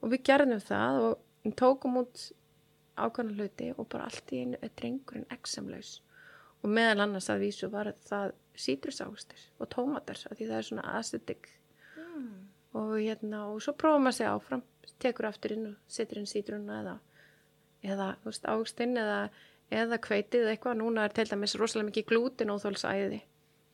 [0.00, 2.26] Og við gerðum það og tókum út
[2.96, 6.00] ákvæmna hluti og bara allt í einu er drengurinn exemlaus
[6.62, 10.86] og meðal annars að vísu var það sítrusávustir og tómatar af því það er svona
[10.98, 11.50] acidic.
[12.76, 14.62] Og hérna og svo prófa maður sig áfram.
[15.02, 16.96] Tekur aftur inn og setur inn sítruna eða,
[17.84, 18.08] eða
[18.50, 19.20] ávustinn eða,
[19.70, 20.78] eða kveitið eða eitthvað.
[20.80, 23.22] Núna er til dæmis rosalega mikið glútin óþólsæði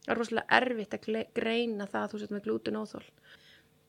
[0.04, 3.04] það er rosalega erfitt að greina það að þú sett með glútin óþól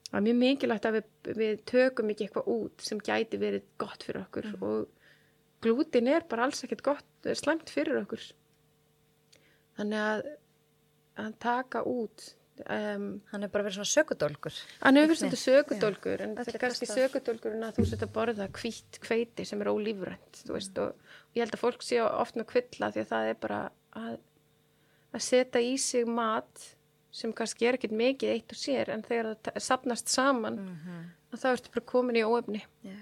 [0.09, 1.07] það er mjög mikilvægt að við,
[1.41, 4.85] við tökum ekki eitthvað út sem gæti verið gott fyrir okkur og
[5.63, 8.23] glútin er bara alls ekkert gott, slæmt fyrir okkur.
[9.77, 10.25] Þannig að
[11.23, 12.23] að taka út
[12.65, 14.55] um, Hann er bara verið svona sökudólkur.
[14.81, 18.07] Hann hefur verið Einhvern svolítið sökudólgur en það er kannski kasta- sökudólgurinn að þú setja
[18.09, 21.99] að borða hvít kveiti sem er ólífrænt þú veist og ég held að fólk sé
[22.05, 23.59] oft með kvilla því að það er bara
[24.01, 24.17] að,
[25.13, 26.63] að setja í sig mat
[27.13, 31.03] sem kannski er ekkert mikið eitt og sér en þegar það safnast saman Mhm.
[31.33, 32.63] að þá ertu bara komin í óefni.
[32.83, 32.95] Já.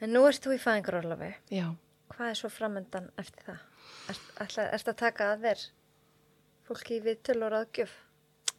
[0.00, 1.34] En nú ert þú í fæðingarólafi.
[1.50, 1.74] Já.
[2.10, 3.58] Hvað er svo framöndan eftir það?
[4.40, 5.62] Ætla, ert að taka að þér
[6.68, 7.90] fólki við töl og ráðgjöf?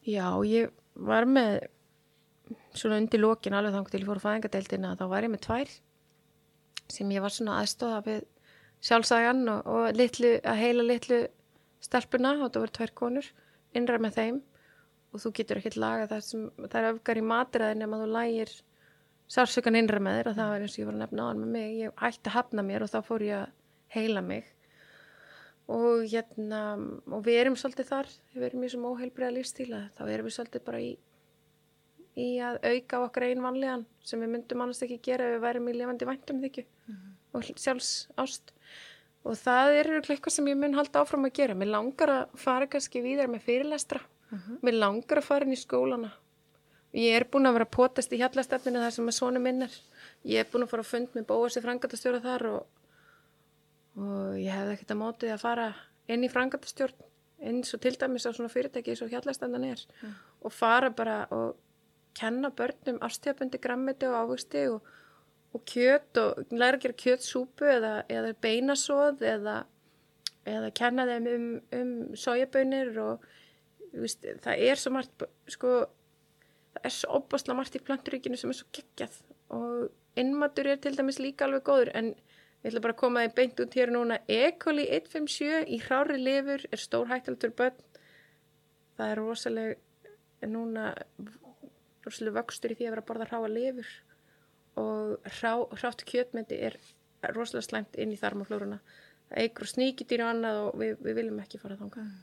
[0.07, 1.68] Já, ég var með
[2.74, 5.69] svona undir lokin alveg þangt til ég fór á fæðingadeildina þá var ég með tvær
[6.90, 8.22] sem ég var svona aðstóða við
[8.88, 11.28] sjálfsagan og, og litlu, að heila litlu
[11.84, 13.30] stelpuna það voru tvær konur
[13.78, 14.40] innra með þeim.
[15.16, 18.54] Og þú getur ekkert laga það sem það er öfgar í matræðin ef þú lægir
[19.32, 21.54] sársökan innra með þér og það var eins og ég að nefna á hann með
[21.56, 21.72] mig.
[21.82, 23.56] Ég hætti að hafna mér og þá fór ég að
[23.95, 24.54] heila mig.
[25.68, 26.62] Og hérna
[27.12, 30.66] og við erum svolítið þar við erum í þessum óheilbriða lífstíla þá erum við svolítið
[30.68, 30.94] bara í
[32.18, 35.44] í að auka á okkar einn vanlegan sem við myndum annars ekki gera ef við
[35.44, 36.64] værum í lifandi væntum þykju.
[37.36, 38.54] Og sjálfs ást
[39.28, 41.58] og það er eitthvað sem ég mun halda áfram að gera.
[41.58, 44.02] Mér langar að fara kannski víðar með fyrirlestra.
[44.64, 46.14] Mér langar að fara inn í skólana.
[46.95, 49.76] Ég er búin að vera potast í hjallastefninu þar sem að svona minn er.
[50.28, 52.66] Ég er búin að fara að fund með bóa sér frangatastjóra þar og
[53.98, 55.68] og ég hefði ekkert að mótið að fara
[56.12, 57.06] inn í frangatastjórn
[57.48, 59.82] eins og til dæmis á svona fyrirtæki eins og hjallastandan er.
[60.45, 61.58] Og fara bara og
[62.18, 64.82] kenna börnum ástíðabundi grammeti og ávöxti og,
[65.57, 69.57] og kjöt og læra að gera kjötsúpu eða, eða beinasóð eða,
[70.45, 71.47] eða kenna þeim um,
[71.79, 73.27] um sojabönir og
[73.93, 75.73] veist, það er svo margt sko,
[76.75, 79.19] það er svo opasla margt í planturíkinu sem er svo geggjað
[79.55, 82.13] og innmatur er til dæmis líka alveg góður en
[82.63, 84.39] ég ætla bara að koma því beint út hér núna E.
[84.59, 87.84] coli 157 í hrári lifur er stór hættaldur börn
[88.97, 90.89] það er rosalega núna
[92.05, 93.91] rosalega vöxtur í því að vera að borða hráa lifur
[94.78, 96.78] og hrá, hrátt kjötmyndi er
[97.34, 98.80] rosalega slæmt inn í þarmaflóruna.
[99.28, 102.14] Það eigur sníkitýr og annað og við, við viljum ekki fara þangað.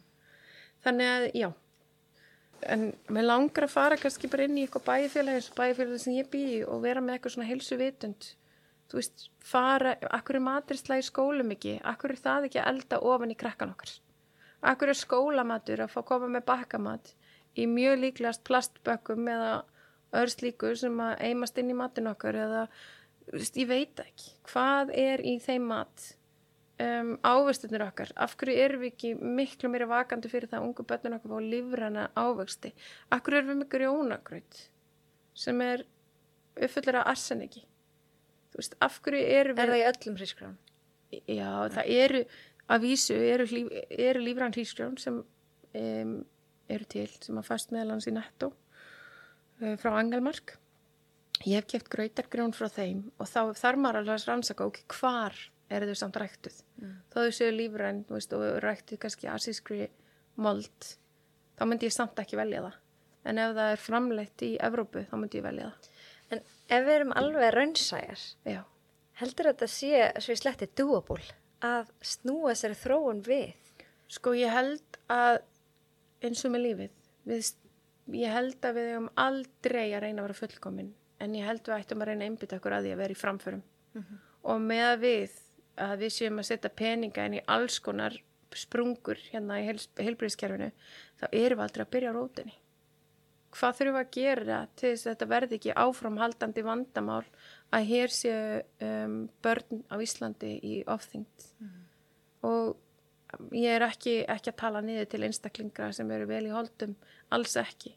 [0.84, 1.48] Þannig að já.
[2.74, 6.16] En mér langar að fara kannski bara inn í eitthvað bæfélag eins og bæfélag sem
[6.16, 8.30] ég bý í og vera með eitthvað svona heilsu vitund
[8.90, 13.00] þú veist, fara, akkur er maturisla í skólum ekki, akkur er það ekki að elda
[13.10, 13.92] ofan í krakkan okkar?
[14.64, 17.12] Akkur er skólamatur að fá að koma með bakkamat
[17.58, 19.50] í mjög líklegast plastbökkum eða
[20.20, 22.66] örslíku sem að eimast inn í matin okkar eða,
[23.34, 24.34] ég veit ekki.
[24.50, 26.10] Hvað er í þeim mat?
[26.82, 28.10] Um, ávöxtunir okkar.
[28.18, 31.50] Af hverju erum við ekki miklu meira vakandi fyrir það að ungu börnun okkar fá
[31.52, 32.72] lífrana ávöxti
[33.14, 34.64] af hverju erum við með grjónagraut
[35.38, 35.84] sem er
[36.54, 37.62] uppfullir af arseniki
[38.54, 40.58] þú veist, af hverju erum Er við það í öllum hrísgrán?
[41.30, 42.24] já, það eru
[42.74, 46.14] að vísu eru, líf, eru lífrann hrísgrjón sem um,
[46.70, 48.73] eru til sem að fast meðal hans í netto uh,
[49.80, 50.56] frá Angelmark.
[51.44, 55.36] Ég hef keft grautargrjón frá þeim og þá þarf maður alveg að rannsaka ok, hvar
[55.72, 56.60] eru þau samt ræktuð?
[57.12, 59.88] Þó þau séu lífræn veist, og ræktuð kannski asískri
[60.40, 60.90] mold
[61.58, 62.78] þá myndi ég samt ekki velja það.
[63.24, 65.90] En ef það er framleitt í Evrópu þá myndi ég velja það.
[66.34, 68.60] En ef við erum alveg raunsæjar, já,
[69.20, 73.54] heldur þetta sé, svo ég sletti, doable að snúa sér þróun við?
[74.12, 75.40] Sko ég held að
[76.24, 76.96] eins og með lífið,
[77.28, 77.52] við,
[78.12, 80.92] ég held að við hefum aldrei að reyna að vera fullkomin
[81.24, 83.18] en ég held við ættum að reyna að einbytta okkur að því að vera í
[83.20, 83.64] framförum.
[84.44, 85.38] Og með að við
[85.84, 88.16] að við séum að setja peninga inn í alls konar
[88.54, 90.70] sprungur hérna í heilbríðiskerfinu
[91.18, 92.54] þá erum við aldrei að byrja á rótinni.
[93.54, 97.24] Hvað þurfum við að gera til þess að þetta verði ekki áframhaldandi vandamál
[97.74, 101.46] að hér séu um, börn á Íslandi í ofþyngd
[102.44, 102.74] og
[103.54, 106.94] ég er ekki, ekki að tala niður til einstaklinga sem eru vel í holdum,
[107.34, 107.94] alls ekki.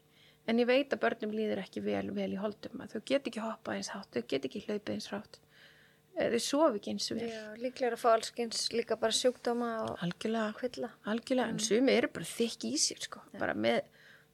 [0.48, 3.42] En ég veit að börnum líður ekki vel, vel í holdum, að þau get ekki
[3.44, 5.40] hoppað eins hátt, þau get ekki hlaupið eins rátt,
[6.18, 7.26] Eh, þau sofi ekki eins vel.
[7.30, 10.88] Já, líklega er að fá allskyns líka bara sjúkdóma og Algjörlega, kvilla.
[11.06, 13.84] algjörlega, en sumi eru bara þykk í sér, sko, bara með,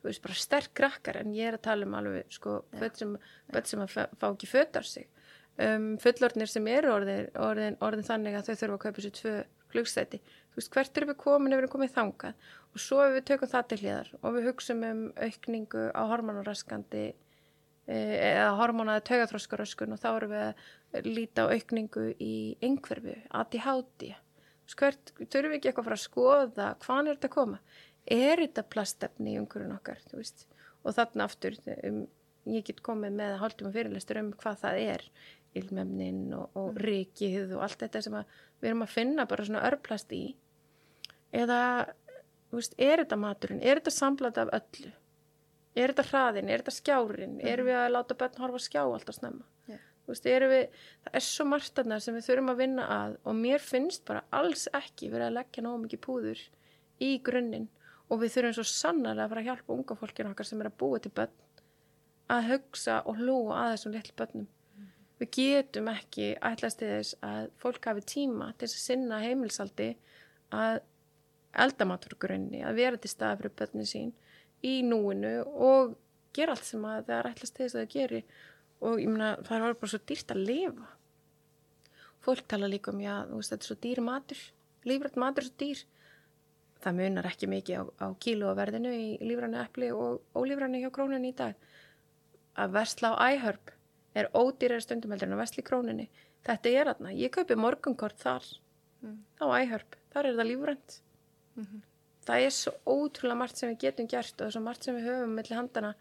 [0.01, 3.13] þú veist, bara sterk krakkar, en ég er að tala um alveg, sko, börn sem,
[3.53, 5.11] börn sem að fá ekki fötar sig.
[5.61, 9.35] Um, fullorðnir sem eru orðin, orðin, orðin þannig að þau þurfa að kaupa sér tvö
[9.75, 10.23] flugstæti.
[10.55, 12.49] Þú veist, hvert erum við komin ef við erum komið þangað?
[12.73, 17.05] Og svo ef við tökum það til hliðar og við hugsum um aukningu á hormonaraskandi
[17.85, 22.35] eða hormonaði taugaþróskaröskun og þá erum við að líta á aukningu í
[22.65, 24.15] einhverfu, ADHD
[24.73, 27.59] hvert, þurfum við ekki eitthvað að fara að skoða hvaðan er þetta að koma
[28.17, 30.47] er þetta plastefni í umhverjun okkar þú veist,
[30.85, 32.01] og þarna aftur um,
[32.49, 35.07] ég get komið með hálftíma fyrirlestur um hvað það er
[35.61, 39.65] ilmemnin og, og rikið og allt þetta sem að við erum að finna bara svona
[39.69, 40.25] örplast í
[41.35, 41.61] eða
[42.55, 44.93] veist, er þetta maturinn, er þetta samblat af öllu?
[45.75, 49.47] Er þetta hraðin, er þetta skjárin, erum við að láta börn horfa skjá alltaf snemma?
[50.05, 53.39] Þú veist, við, það er svo margt þarna sem við þurfum að vinna að og
[53.39, 56.43] mér finnst bara alls ekki verið að leggja nóg mikið púður
[57.03, 57.71] í grunninn
[58.13, 60.77] og við þurfum svo sannarlega að fara að hjálpa unga fólkinu okkar sem er að
[60.85, 61.41] búa til börn
[62.35, 64.47] að hugsa og hlúa að þessum litlu börnum.
[65.21, 69.93] Við getum ekki ætlast til þess að fólk hafi tíma til þess að sinna heimilsaldi
[70.55, 70.81] að
[71.65, 74.11] eldamatur grunni, að vera til staða fyrir börnin sín
[74.67, 75.95] í núinu og
[76.35, 78.21] gera allt sem að það er ætlast til þess að það geri
[78.85, 80.89] og ég meina það er bara svo dýrt að lifa.
[82.25, 84.43] Fólk tala líka um, já, þú veist, þetta er svo dýr matur,
[84.89, 85.85] lífrætt matur er svo dýr.
[86.85, 91.37] Það munar ekki mikið á, á kílóverðinu í lífrænu epli og ólífrænu hjá krónunni í
[91.37, 91.55] dag.
[92.61, 93.74] Að versla á æhörp
[94.15, 96.07] er ódýrar stundum heldur en að versla í krónunni.
[96.45, 98.47] Þetta er aðna, ég kaupi morgunkort þar
[99.41, 100.99] á æhörp, þar er það lífrænt.
[102.25, 105.35] Það er svo ótrúlega margt sem við getum gert og svo margt sem við höfum
[105.37, 105.95] mellir handana.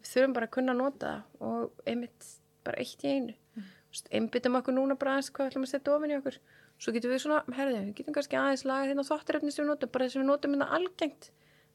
[0.00, 2.26] Við þurfum bara að kunna nota það og einmitt
[2.64, 3.36] bara eitt í einu.
[3.56, 3.68] Mm.
[4.18, 6.38] Einbyttum okkur núna bara aðeins hvað við ætlum að setja ofin í okkur.
[6.80, 9.92] Svo getum við svona, herðið, við getum kannski aðeins lagað hérna þáttarefni sem við notum,
[9.92, 11.30] bara þess að við notum hérna algengt.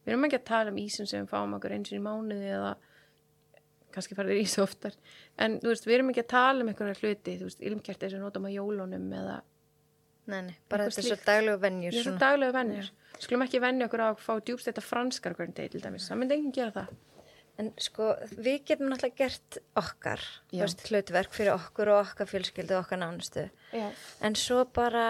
[0.05, 2.49] Við erum ekki að tala um ísum sem við fáum okkur eins og í mánuði
[2.55, 2.71] eða
[3.95, 4.95] kannski farið ís oftar.
[5.41, 8.23] En þú veist, við erum ekki að tala um einhverja hluti, þú veist, ilmkerti sem
[8.23, 9.41] notum á jólunum eða
[10.25, 12.87] Nei, nei, bara þetta er svo daglegu venjur Ég er svo daglega vennir.
[13.21, 16.07] Skulum ekki venja okkur á að fá djúbst þetta franskar hvernig degi til dæmis.
[16.09, 16.95] Það myndi enginn gera það.
[17.61, 20.63] En sko, við getum náttúrulega gert okkar, þú Já.
[20.65, 23.45] veist, hlutverk fyrir okkur og okkar fjölskyldu og okkar nánustu.
[23.71, 23.85] Já.
[24.25, 25.05] En svo bara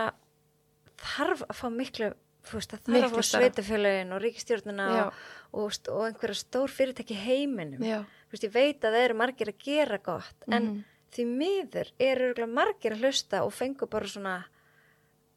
[1.02, 3.50] þarf að fá miklu, þú veist, það þarf stærra.
[3.50, 5.06] sveitafélagin og ríkistjórnuna Já.
[5.06, 5.14] og,
[5.54, 7.80] og, og einhverja stór fyrirtæki heiminum.
[8.32, 10.84] Veist, ég veit að það eru margir að gera gott, en Mhm.
[11.16, 14.44] því miður eru margir að hlusta og fengu bara svona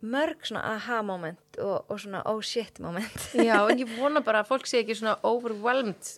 [0.03, 3.17] mörg svona aha moment og, og svona oh shit moment.
[3.35, 6.13] Já, en ég vona bara að fólk sé ekki svona overwhelmed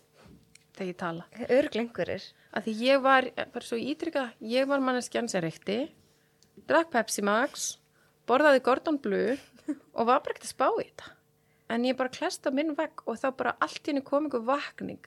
[0.77, 1.25] þegar ég tala.
[1.49, 2.23] Örglengurir.
[2.57, 5.79] Að því ég var, bara svo ítrykka, ég var manneskjan sem reykti,
[6.69, 7.77] drakk Pepsi Max,
[8.29, 9.37] borðaði Gordon Blue
[9.95, 11.15] og var bara ekkert að spá í þetta.
[11.71, 15.03] En ég bara klesta minn vegg og þá bara allt í henni kom einhver vakning.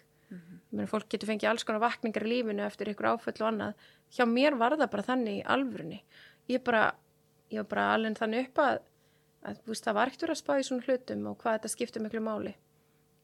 [0.73, 3.83] Ég meina, fólk getur fengið alls konar vakningar í lífinu eftir ykkur áföll og annað.
[4.15, 5.99] Hjá mér var það bara þannig í alvörunni.
[6.49, 6.87] Ég bara,
[7.53, 8.79] ég var bara alveg þannig upp að,
[9.51, 12.23] að veist, það var ekkert að spá í svona hlutum og hvað þetta skiptir miklu
[12.25, 12.55] máli.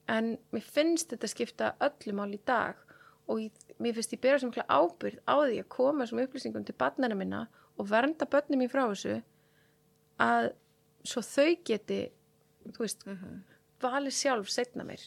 [0.09, 2.85] En mér finnst þetta skipta öllu máli í dag
[3.29, 6.65] og ég, mér finnst ég bera sem mikla ábyrgð á því að koma þessum upplýsingum
[6.67, 7.43] til barnana minna
[7.79, 9.19] og vernda börnum mín frá þessu
[10.21, 10.51] að
[11.09, 12.01] svo þau geti,
[12.69, 13.07] þú veist,
[13.83, 15.03] valið sjálf setna mér.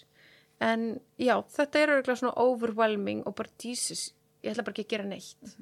[0.63, 0.89] En
[1.19, 4.11] já, þetta er örgulega svona overwhelming og bara Jesus,
[4.45, 5.57] ég ætla bara ekki að gera neitt.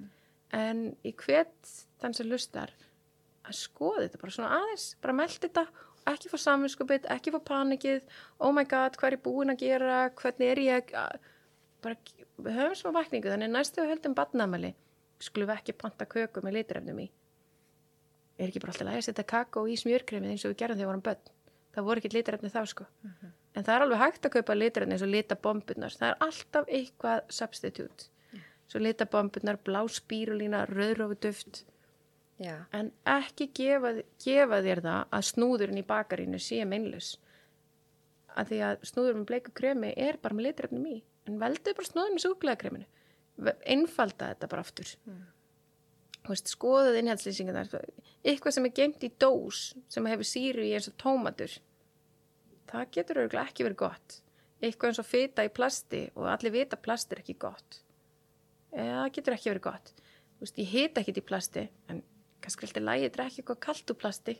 [0.56, 2.72] En ég hvet þann sem lustar
[3.46, 5.66] að skoða þetta bara svona aðeins, bara melda þetta
[6.10, 8.02] ekki fá samvinskupið, ekki fá panikið,
[8.40, 10.92] oh my god, hvað er ég búin að gera, hvernig er ég,
[11.84, 11.96] bara,
[12.40, 14.72] við höfum smá vakningu, þannig næstu við höldum badnamæli,
[15.22, 17.08] skulum við ekki panta köku með litrefnum í.
[18.40, 20.86] Er ekki bara alltaf lægi að setja kakó í smjörkremið eins og við gerðum þegar
[20.86, 21.32] við vorum börn.
[21.74, 22.86] Það voru ekki litrefni þá sko.
[23.54, 25.96] En það er alveg hægt að kaupa litrefni eins og litabombunar.
[25.98, 28.08] Það er alltaf eitthvað substitute.
[28.70, 31.64] Svo litabombunar, blá spírulína, rauðrófuduft.
[32.40, 32.54] Já.
[32.72, 33.92] En ekki gefa,
[34.22, 37.10] gefa þér það að snúðurinn í bakarínu sé meinlaus.
[38.38, 41.00] Að því að snúðurinn með bleiku kremi er bara með litrefnum í.
[41.28, 42.88] En veldu bara snúðurinn með súkulega kreminu.
[43.66, 44.94] Einfalda þetta bara aftur.
[45.04, 45.18] Þú
[46.32, 47.90] veist, skoðuð innhaldslýsingarnar.
[48.24, 51.56] Eitthvað sem er geimt í dós sem hefur síru í eins og tómatur.
[52.70, 54.20] Það getur örgulega ekki verið gott.
[54.60, 57.80] Eitthvað eins og fita í plasti og allir vita að plasti er ekki gott.
[58.70, 59.92] Eða það getur ekki verið gott.
[60.40, 62.02] Þú veist, ég hita ekkit í plasti, en
[62.40, 64.36] kannski alltaf lægi drekki eitthvað kalt úr plasti.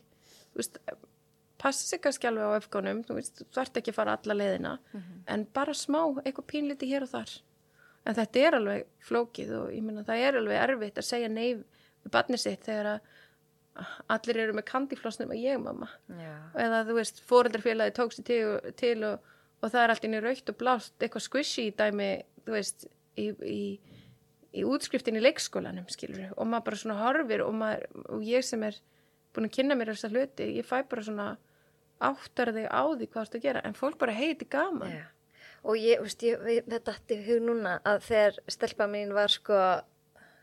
[0.51, 0.79] Þú veist,
[1.61, 4.71] passa sig kannski alveg á öfgónum, þú veist, þú þarft ekki að fara alla leiðina,
[5.29, 7.35] en bara smá, eitthvað pínliti hér og þar.
[8.01, 11.61] En þetta er alveg flókið og ég meina það er alveg erfitt að segja nei
[12.03, 13.09] við barnið sitt þegar að
[14.11, 15.87] allir eru með kandiflossnum og ég mamma.
[16.19, 16.33] Já.
[16.59, 18.41] Eða þú veist, fóreldarfélagi tók sér til,
[18.79, 19.29] til og,
[19.61, 22.09] og það er allt inn í raukt og blást, eitthvað squishy dæmi,
[22.45, 22.87] þú veist,
[23.19, 23.61] í, í,
[24.51, 27.87] í útskriftin í leikskólanum, skilur og maður bara svona horfir og, maður,
[28.17, 28.77] og ég sem er
[29.31, 31.29] búin að kynna mér þessa hluti, ég fæ bara svona
[32.01, 34.97] áttar þig á því hvað þú ert að gera, en fólk bara heiti gaman.
[34.99, 35.07] Já.
[35.61, 39.57] Og ég, veist, ég, þetta dætti í hug núna að þegar stelpa mín var sko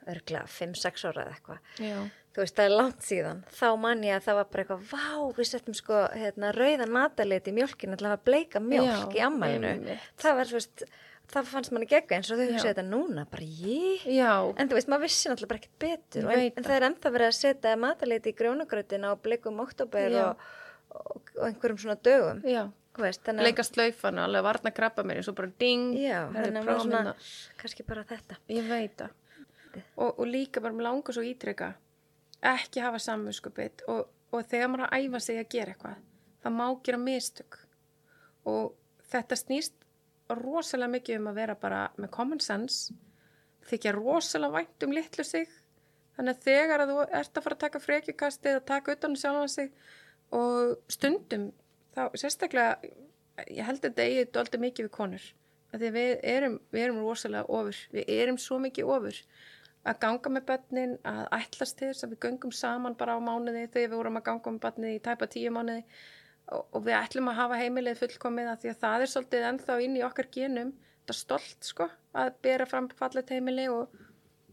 [0.09, 2.13] örgla 5-6 ára eða eitthvað.
[2.39, 3.43] Þú veist, það er langt síðan.
[3.51, 7.51] Þá man ég að það var bara eitthvað, vá, við settum sko hérna, rauðan matalit
[7.51, 9.97] í mjölkinu til að bleika mjölk Já, í ammælinu.
[10.23, 10.85] Það var, þú veist,
[11.33, 12.53] það fannst manni gegga eins og þau Já.
[12.53, 14.07] hugsa þetta núna, bara ég.
[14.55, 16.31] En þú veist, maður vissi náttúrulega bara ekkert betur.
[16.31, 20.51] En, en það er ennþá verið að setja matalit í grjónugrötina og bleikum oktober og,
[20.95, 22.45] og, og einhverjum svona dögum.
[22.47, 22.67] já.
[22.99, 26.49] Veist, að, leika slaufan og alveg varna krabba mér eins og bara ding já, að
[26.67, 27.13] svona, hérna.
[27.61, 28.39] kannski bara þetta.
[28.51, 29.13] ég veit það
[29.97, 31.73] og, og líka bara mér langar svo ítreka
[32.49, 36.05] ekki hafa samvinskupið og, og þegar maður að æfa sig að gera eitthvað
[36.43, 37.59] það má gera mistök.
[38.49, 38.75] Og
[39.11, 39.87] þetta snýst
[40.29, 42.95] rosalega mikið um að vera bara með common sense
[43.69, 45.49] þykja rosalega vænt um litlu sig.
[46.17, 49.19] Þannig að þegar að þú ert að fara að taka frekjukastið að taka utan um
[49.19, 49.69] sjálfan sig
[50.35, 51.51] og stundum
[51.97, 52.95] þá sérstaklega
[53.47, 55.29] ég held að þetta eigið dóldi mikið við konur.
[55.69, 57.79] Því við erum, við erum rosalega ofur.
[57.93, 59.19] Við erum svo mikið ofur
[59.89, 63.67] að ganga með börnin, að ætlast til þess að við göngum saman bara á mánuði
[63.67, 65.85] þegar við vorum að ganga með börni í tæpa tíu mánuði.
[66.49, 69.79] Og, og við ætlum að hafa heimilið fullkomið að því að það er svolítið ennþá
[69.85, 70.75] inn í okkar genum.
[70.99, 71.89] Þetta er stolt sko
[72.19, 73.97] að bera fram fallet heimili og,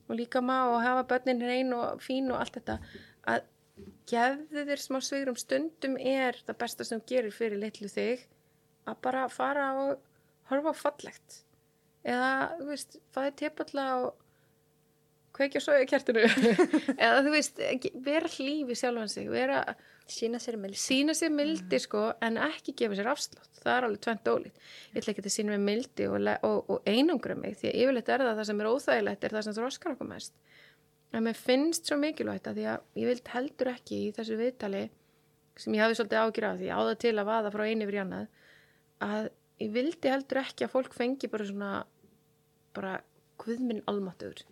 [0.07, 2.79] og líka maður og hafa börnin reyn og fín og allt þetta.
[3.31, 3.47] Að
[4.09, 8.27] gefðu þér smá svigrum stundum er það besta sem gerir fyrir litlu þig
[8.85, 10.03] að bara fara og
[10.51, 11.41] horfa fallegt.
[12.05, 12.29] Eða,
[12.59, 14.24] þú veist, fæði tepalla og
[15.35, 16.23] kveikja svo í kertinu.
[16.95, 17.59] Eða þú veist,
[18.05, 19.63] vera hlífi sjálfan sig, vera
[20.05, 20.77] Sína sér mildi.
[20.77, 24.59] sína sér mildi sko en ekki gefa sér afslátt, það er alveg tvent ólít
[24.93, 28.11] ég ætla ekki að sína mér mildi og, og, og einangra mig því að yfirleitt
[28.13, 30.35] er það það sem er óþægilegt er það sem þroskar okkur mest.
[31.09, 34.83] En mér finnst svo mikilvægt að því að ég vild heldur ekki í þessu viðtali
[35.57, 37.89] sem ég hafi svolítið ágjur af því ég á það til að vaða frá einu
[37.89, 38.29] fyrir annað
[39.09, 39.29] að
[39.65, 41.71] ég vildi heldur ekki að fólk fengi bara svona
[42.77, 42.93] bara
[43.41, 44.45] guðminn almáttugur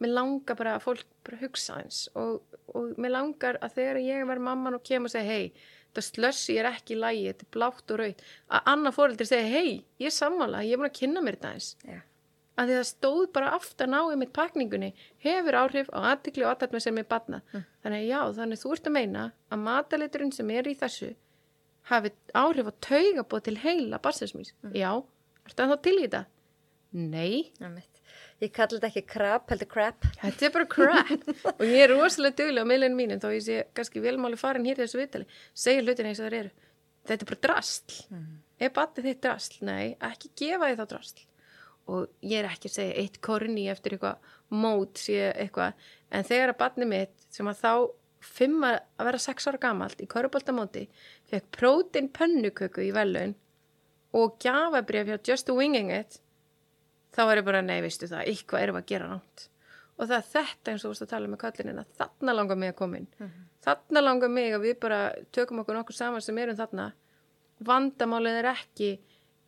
[0.00, 2.40] mér langar bara að fólk bara hugsa eins og,
[2.74, 5.50] og mér langar að þegar ég verð mamman og kem og segja hei,
[5.90, 9.50] þetta slössi er ekki í lægi, þetta er blátt og raut að annað fóreldri segja
[9.50, 11.98] hei, ég er sammála ég er búin að kynna mér þetta eins Já.
[12.56, 14.92] að því það stóð bara aftan á einmitt pakningunni
[15.24, 17.42] hefur áhrif á aðtikli og aðtækna sem er batna.
[17.82, 21.12] Þannig að já, þannig þú ert að meina að mataliturinn sem er í þessu
[21.90, 24.90] hafi áhrif á taugabóð til heila barsinsmís, já,
[25.48, 26.24] ertu að þá til í þetta?
[26.92, 27.50] Nei.
[28.40, 30.06] Ég kalli þetta ekki krab, heldur crap.
[30.22, 31.26] Þetta er bara crap.
[31.58, 34.80] Og ég er rosalega duglega á miðlunum mínum þó ég sé kannski velmáli farin hér
[34.80, 35.26] í þessu viðtali.
[35.52, 36.54] Segja hlutin eins og það eru.
[37.10, 37.98] Þetta er bara drastl
[38.60, 39.60] er batið þitt drastl?
[39.66, 41.26] Nei, ekki gefa þið þá drastl
[41.90, 45.78] og ég er ekki að segja eitt korni eftir eitthvað mót sé eitthvað.
[46.14, 47.72] En þegar að batni mitt sem að þá
[48.20, 48.76] fimm að
[49.08, 50.84] vera sex ára gamalt í köruboltamóti
[51.32, 53.32] fekk prótein pönnuköku í velun
[54.14, 56.20] og gjafabrif hjá Just Winging It
[57.14, 59.46] þá er ég bara, nei, veistu það, eitthvað erum að gera nátt.
[60.00, 62.72] Og það er þetta eins og þú veist að tala með kallinina, þarna langar mig
[62.72, 63.08] að koma inn.
[63.60, 65.00] Þarna langar mig að við bara
[65.36, 66.86] tökum okkur nokkur saman sem erum þarna.
[67.68, 68.90] Vandamálið er ekki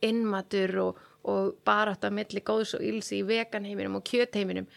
[0.05, 4.69] innmatur og, og baráttan milli góðs og íls í veganheiminum og kjötheiminum.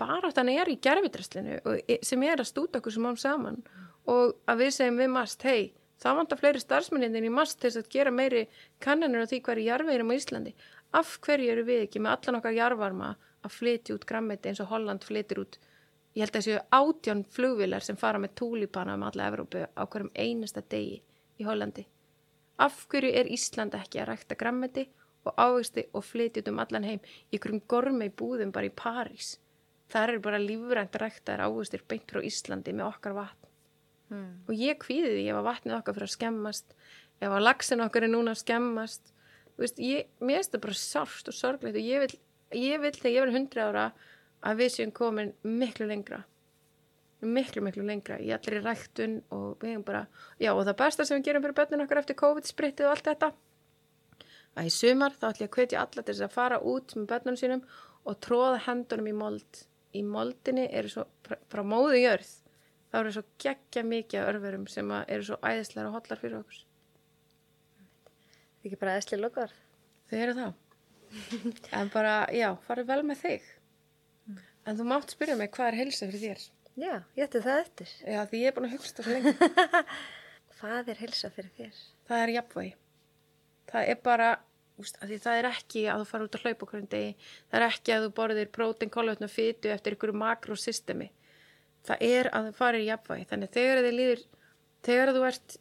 [0.00, 3.60] Baráttan er í gerfidraslinu og e- sem er að stúta okkur sem án saman.
[4.08, 7.84] Og að við segjum við mast, hei, það vantar fleiri starfsmennin í mast til þess
[7.84, 8.46] að gera meiri
[8.82, 10.54] kannanir á því hverju jarðveginum á Íslandi
[10.98, 13.10] af hverju eru við ekki með allan okkar jarvarma
[13.42, 15.58] að flytja út grammeti eins og Holland flytir út?
[16.12, 20.12] Ég held að þessu átján flugvilar sem fara með túlipana um alla Evrópu á hverjum
[20.14, 20.98] einasta degi
[21.40, 21.86] í Hollandi.
[22.60, 24.88] Af hverju er Ísland ekki að rækta grammeti
[25.24, 27.00] og ávegsti og flytja út um allan heim
[27.32, 29.38] í hverjum gormi búðum bara í París?
[29.92, 33.42] Þar eru bara lífrænt ræktaðar ávegstir beint frá Íslandi með okkar vatn.
[34.12, 34.44] Mm.
[34.44, 36.74] og ég kvíði því ef að vatnið okkar fyrir að skemmast
[37.22, 39.12] ef að lagsin okkar er núna að skemmast
[39.60, 42.18] veist, ég, mér finnst það bara sárt og sorglegt og ég vil,
[42.56, 43.86] ég vil þegar ég verið hundra ára
[44.42, 46.22] að við séum komin miklu lengra.
[47.22, 50.06] Miklu, miklu lengra í allir í ræktun og við hefum bara,
[50.42, 53.30] já og það besta sem við gerum fyrir börnin okkar eftir COVID-sprittið og allt þetta
[54.58, 57.06] að í sumar þá ætlum ég að hvetja alla til þess að fara út með
[57.12, 57.62] börnunum sínum
[58.02, 59.62] og tróða hendunum í mold.
[59.92, 62.34] Í moldinni eru svo, frá, frá móðu jörð
[62.90, 66.60] þá eru svo geggja mikið örverum sem eru svo æðislega og hotlar fyrir okkur
[68.70, 69.54] ekki bara eðsli lokaður.
[70.10, 70.52] þau eru það
[71.78, 73.48] en bara, já, farið vel með þig.
[74.64, 76.44] En þú mátt spyrja mig hvað er heilsa fyrir þér?
[76.80, 77.90] Já, ég ætti það eftir.
[78.06, 79.32] já, því ég er búin að hugsa það svo lengi.
[80.62, 81.78] Hvað er hilsa fyrir þér?
[82.08, 82.72] það er jafnvægi.
[83.72, 84.28] Það er bara
[84.78, 87.10] úst, það er ekki að þú fara út að hlaupa okkur en degi.
[87.50, 91.08] Það er ekki að þú borðir prótein, kolvetna og fytu eftir ykkur makrosystemi.
[91.88, 93.26] Það er að þú farir jafnvægi.
[93.32, 94.24] Þannig þegar þið líður
[94.86, 95.56] þegar þú ert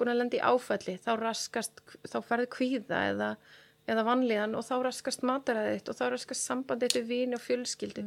[0.00, 3.30] búin að lenda í áfalli þá raskast, þá ferðu kvíða eða,
[3.90, 8.04] eða vanlíðan og þá raskast mataræðið og þá raskast sambandið til vini og fjölskyldu.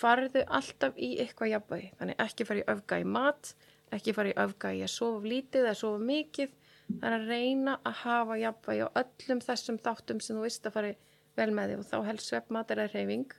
[0.00, 3.54] Farðu alltaf í eitthvað jafnvægi þannig ekki fara í öfga í mat
[3.94, 6.54] ekki fara í öfga í að sofa lítið eða sofa mikið
[7.02, 10.92] er að reyna að hafa jafnvægi á öllum þessum þáttum sem þú veist að fara
[11.36, 13.34] vel með þig og þá helst svepp mataræði reyfing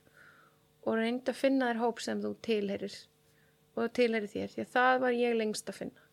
[0.87, 2.97] og reynda að finna þér hóp sem þú tilherir
[3.77, 6.06] og tilherir þér því að það var ég lengst að finna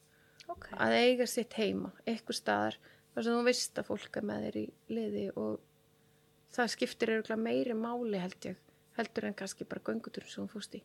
[0.48, 0.66] Ok.
[0.76, 2.76] að eiga sitt heima, eitthvað staðar
[3.14, 5.60] þess að þú veist að fólk er með þér í liði og
[6.54, 8.56] það skiptir eru meiri máli held ég
[8.98, 10.82] heldur en kannski bara göngutur sem þú fúst í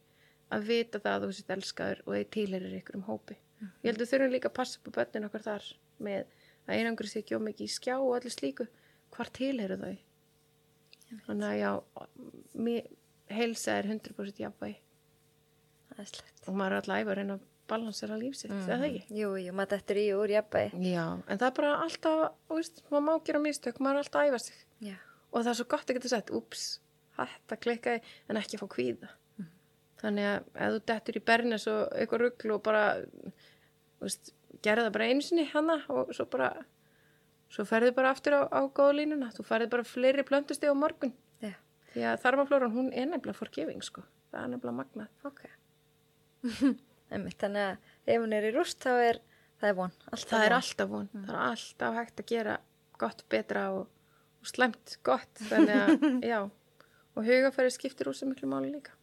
[0.51, 3.71] að vita það að þú sitt elskaður og þið týlerir ykkur um hópi Mhm.
[3.83, 5.63] ég held að þurfum líka að passa upp á börnin okkar þar
[5.99, 6.25] með
[6.67, 8.67] að einangur sér ekki ómikið í skjá og allir slíku
[9.11, 9.97] hvar týleru þau
[11.27, 11.71] þannig að já
[12.55, 12.87] mér,
[13.29, 14.77] heilsa er 100% jafnvægi
[15.97, 16.47] Æðislegt.
[16.47, 18.65] og maður er alltaf æfa að reyna að balansera lífsitt, mm.
[18.67, 19.01] það ekki?
[19.19, 20.81] Jú, jú, maður dettur í úr jafnbæði.
[20.89, 24.21] Já, en það er bara alltaf, þú veist, maður má gera mistök, maður er alltaf
[24.21, 24.59] að æfa sig
[24.89, 24.95] Já.
[25.29, 26.65] og það er svo gott að geta sett, ups,
[27.19, 29.13] þetta klikkaði en ekki að fá kvíða.
[29.99, 32.83] Þannig að ef þú dettur í bernes og eitthvað rugglu og bara,
[33.99, 34.29] þú veist,
[34.63, 36.51] gerði það bara einu sinni hana og svo bara,
[37.51, 41.11] svo ferði bara aftur á, á góða línuna, þú ferði bara fleiri plöntusti á morgun.
[41.43, 41.51] Já,
[41.91, 44.05] Því að þarmaflóran, hún er nefnilega forgiving, sko.
[44.31, 45.11] Það er nefnilega magnað.
[45.27, 45.41] ok.
[47.09, 49.19] Einmitt, þannig að ef hún er í rúst þá er
[49.59, 49.93] það er von.
[50.13, 50.59] Alltaf það er von.
[50.61, 52.55] alltaf von, það er alltaf hægt að gera
[53.01, 53.87] gott betra og,
[54.43, 56.39] og slæmt gott, þannig að já,
[57.15, 58.93] og hugafæri skiptir úr sem miklu máli líka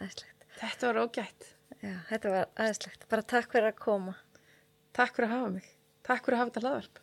[0.00, 0.46] Æðislegt.
[0.58, 1.50] þetta var ógætt,
[1.84, 3.02] Já, þetta var aðeinslegt.
[3.10, 4.14] Bara takk fyrir að koma.
[4.96, 5.66] takk fyrir að hafa mig
[6.06, 7.00] takk fyrir að hafa þetta hlaðvarp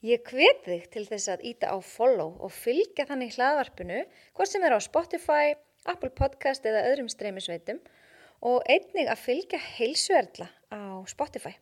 [0.00, 3.98] Ég hvet þig til þess að íta á follow og fylgja þannig hlaðvarpinu,
[4.32, 5.50] hvort sem er á Spotify,
[5.88, 7.80] Apple Podcast eða öðrum streymisveitum
[8.44, 11.54] og einnig að fylgja heilsuerla á Spotify.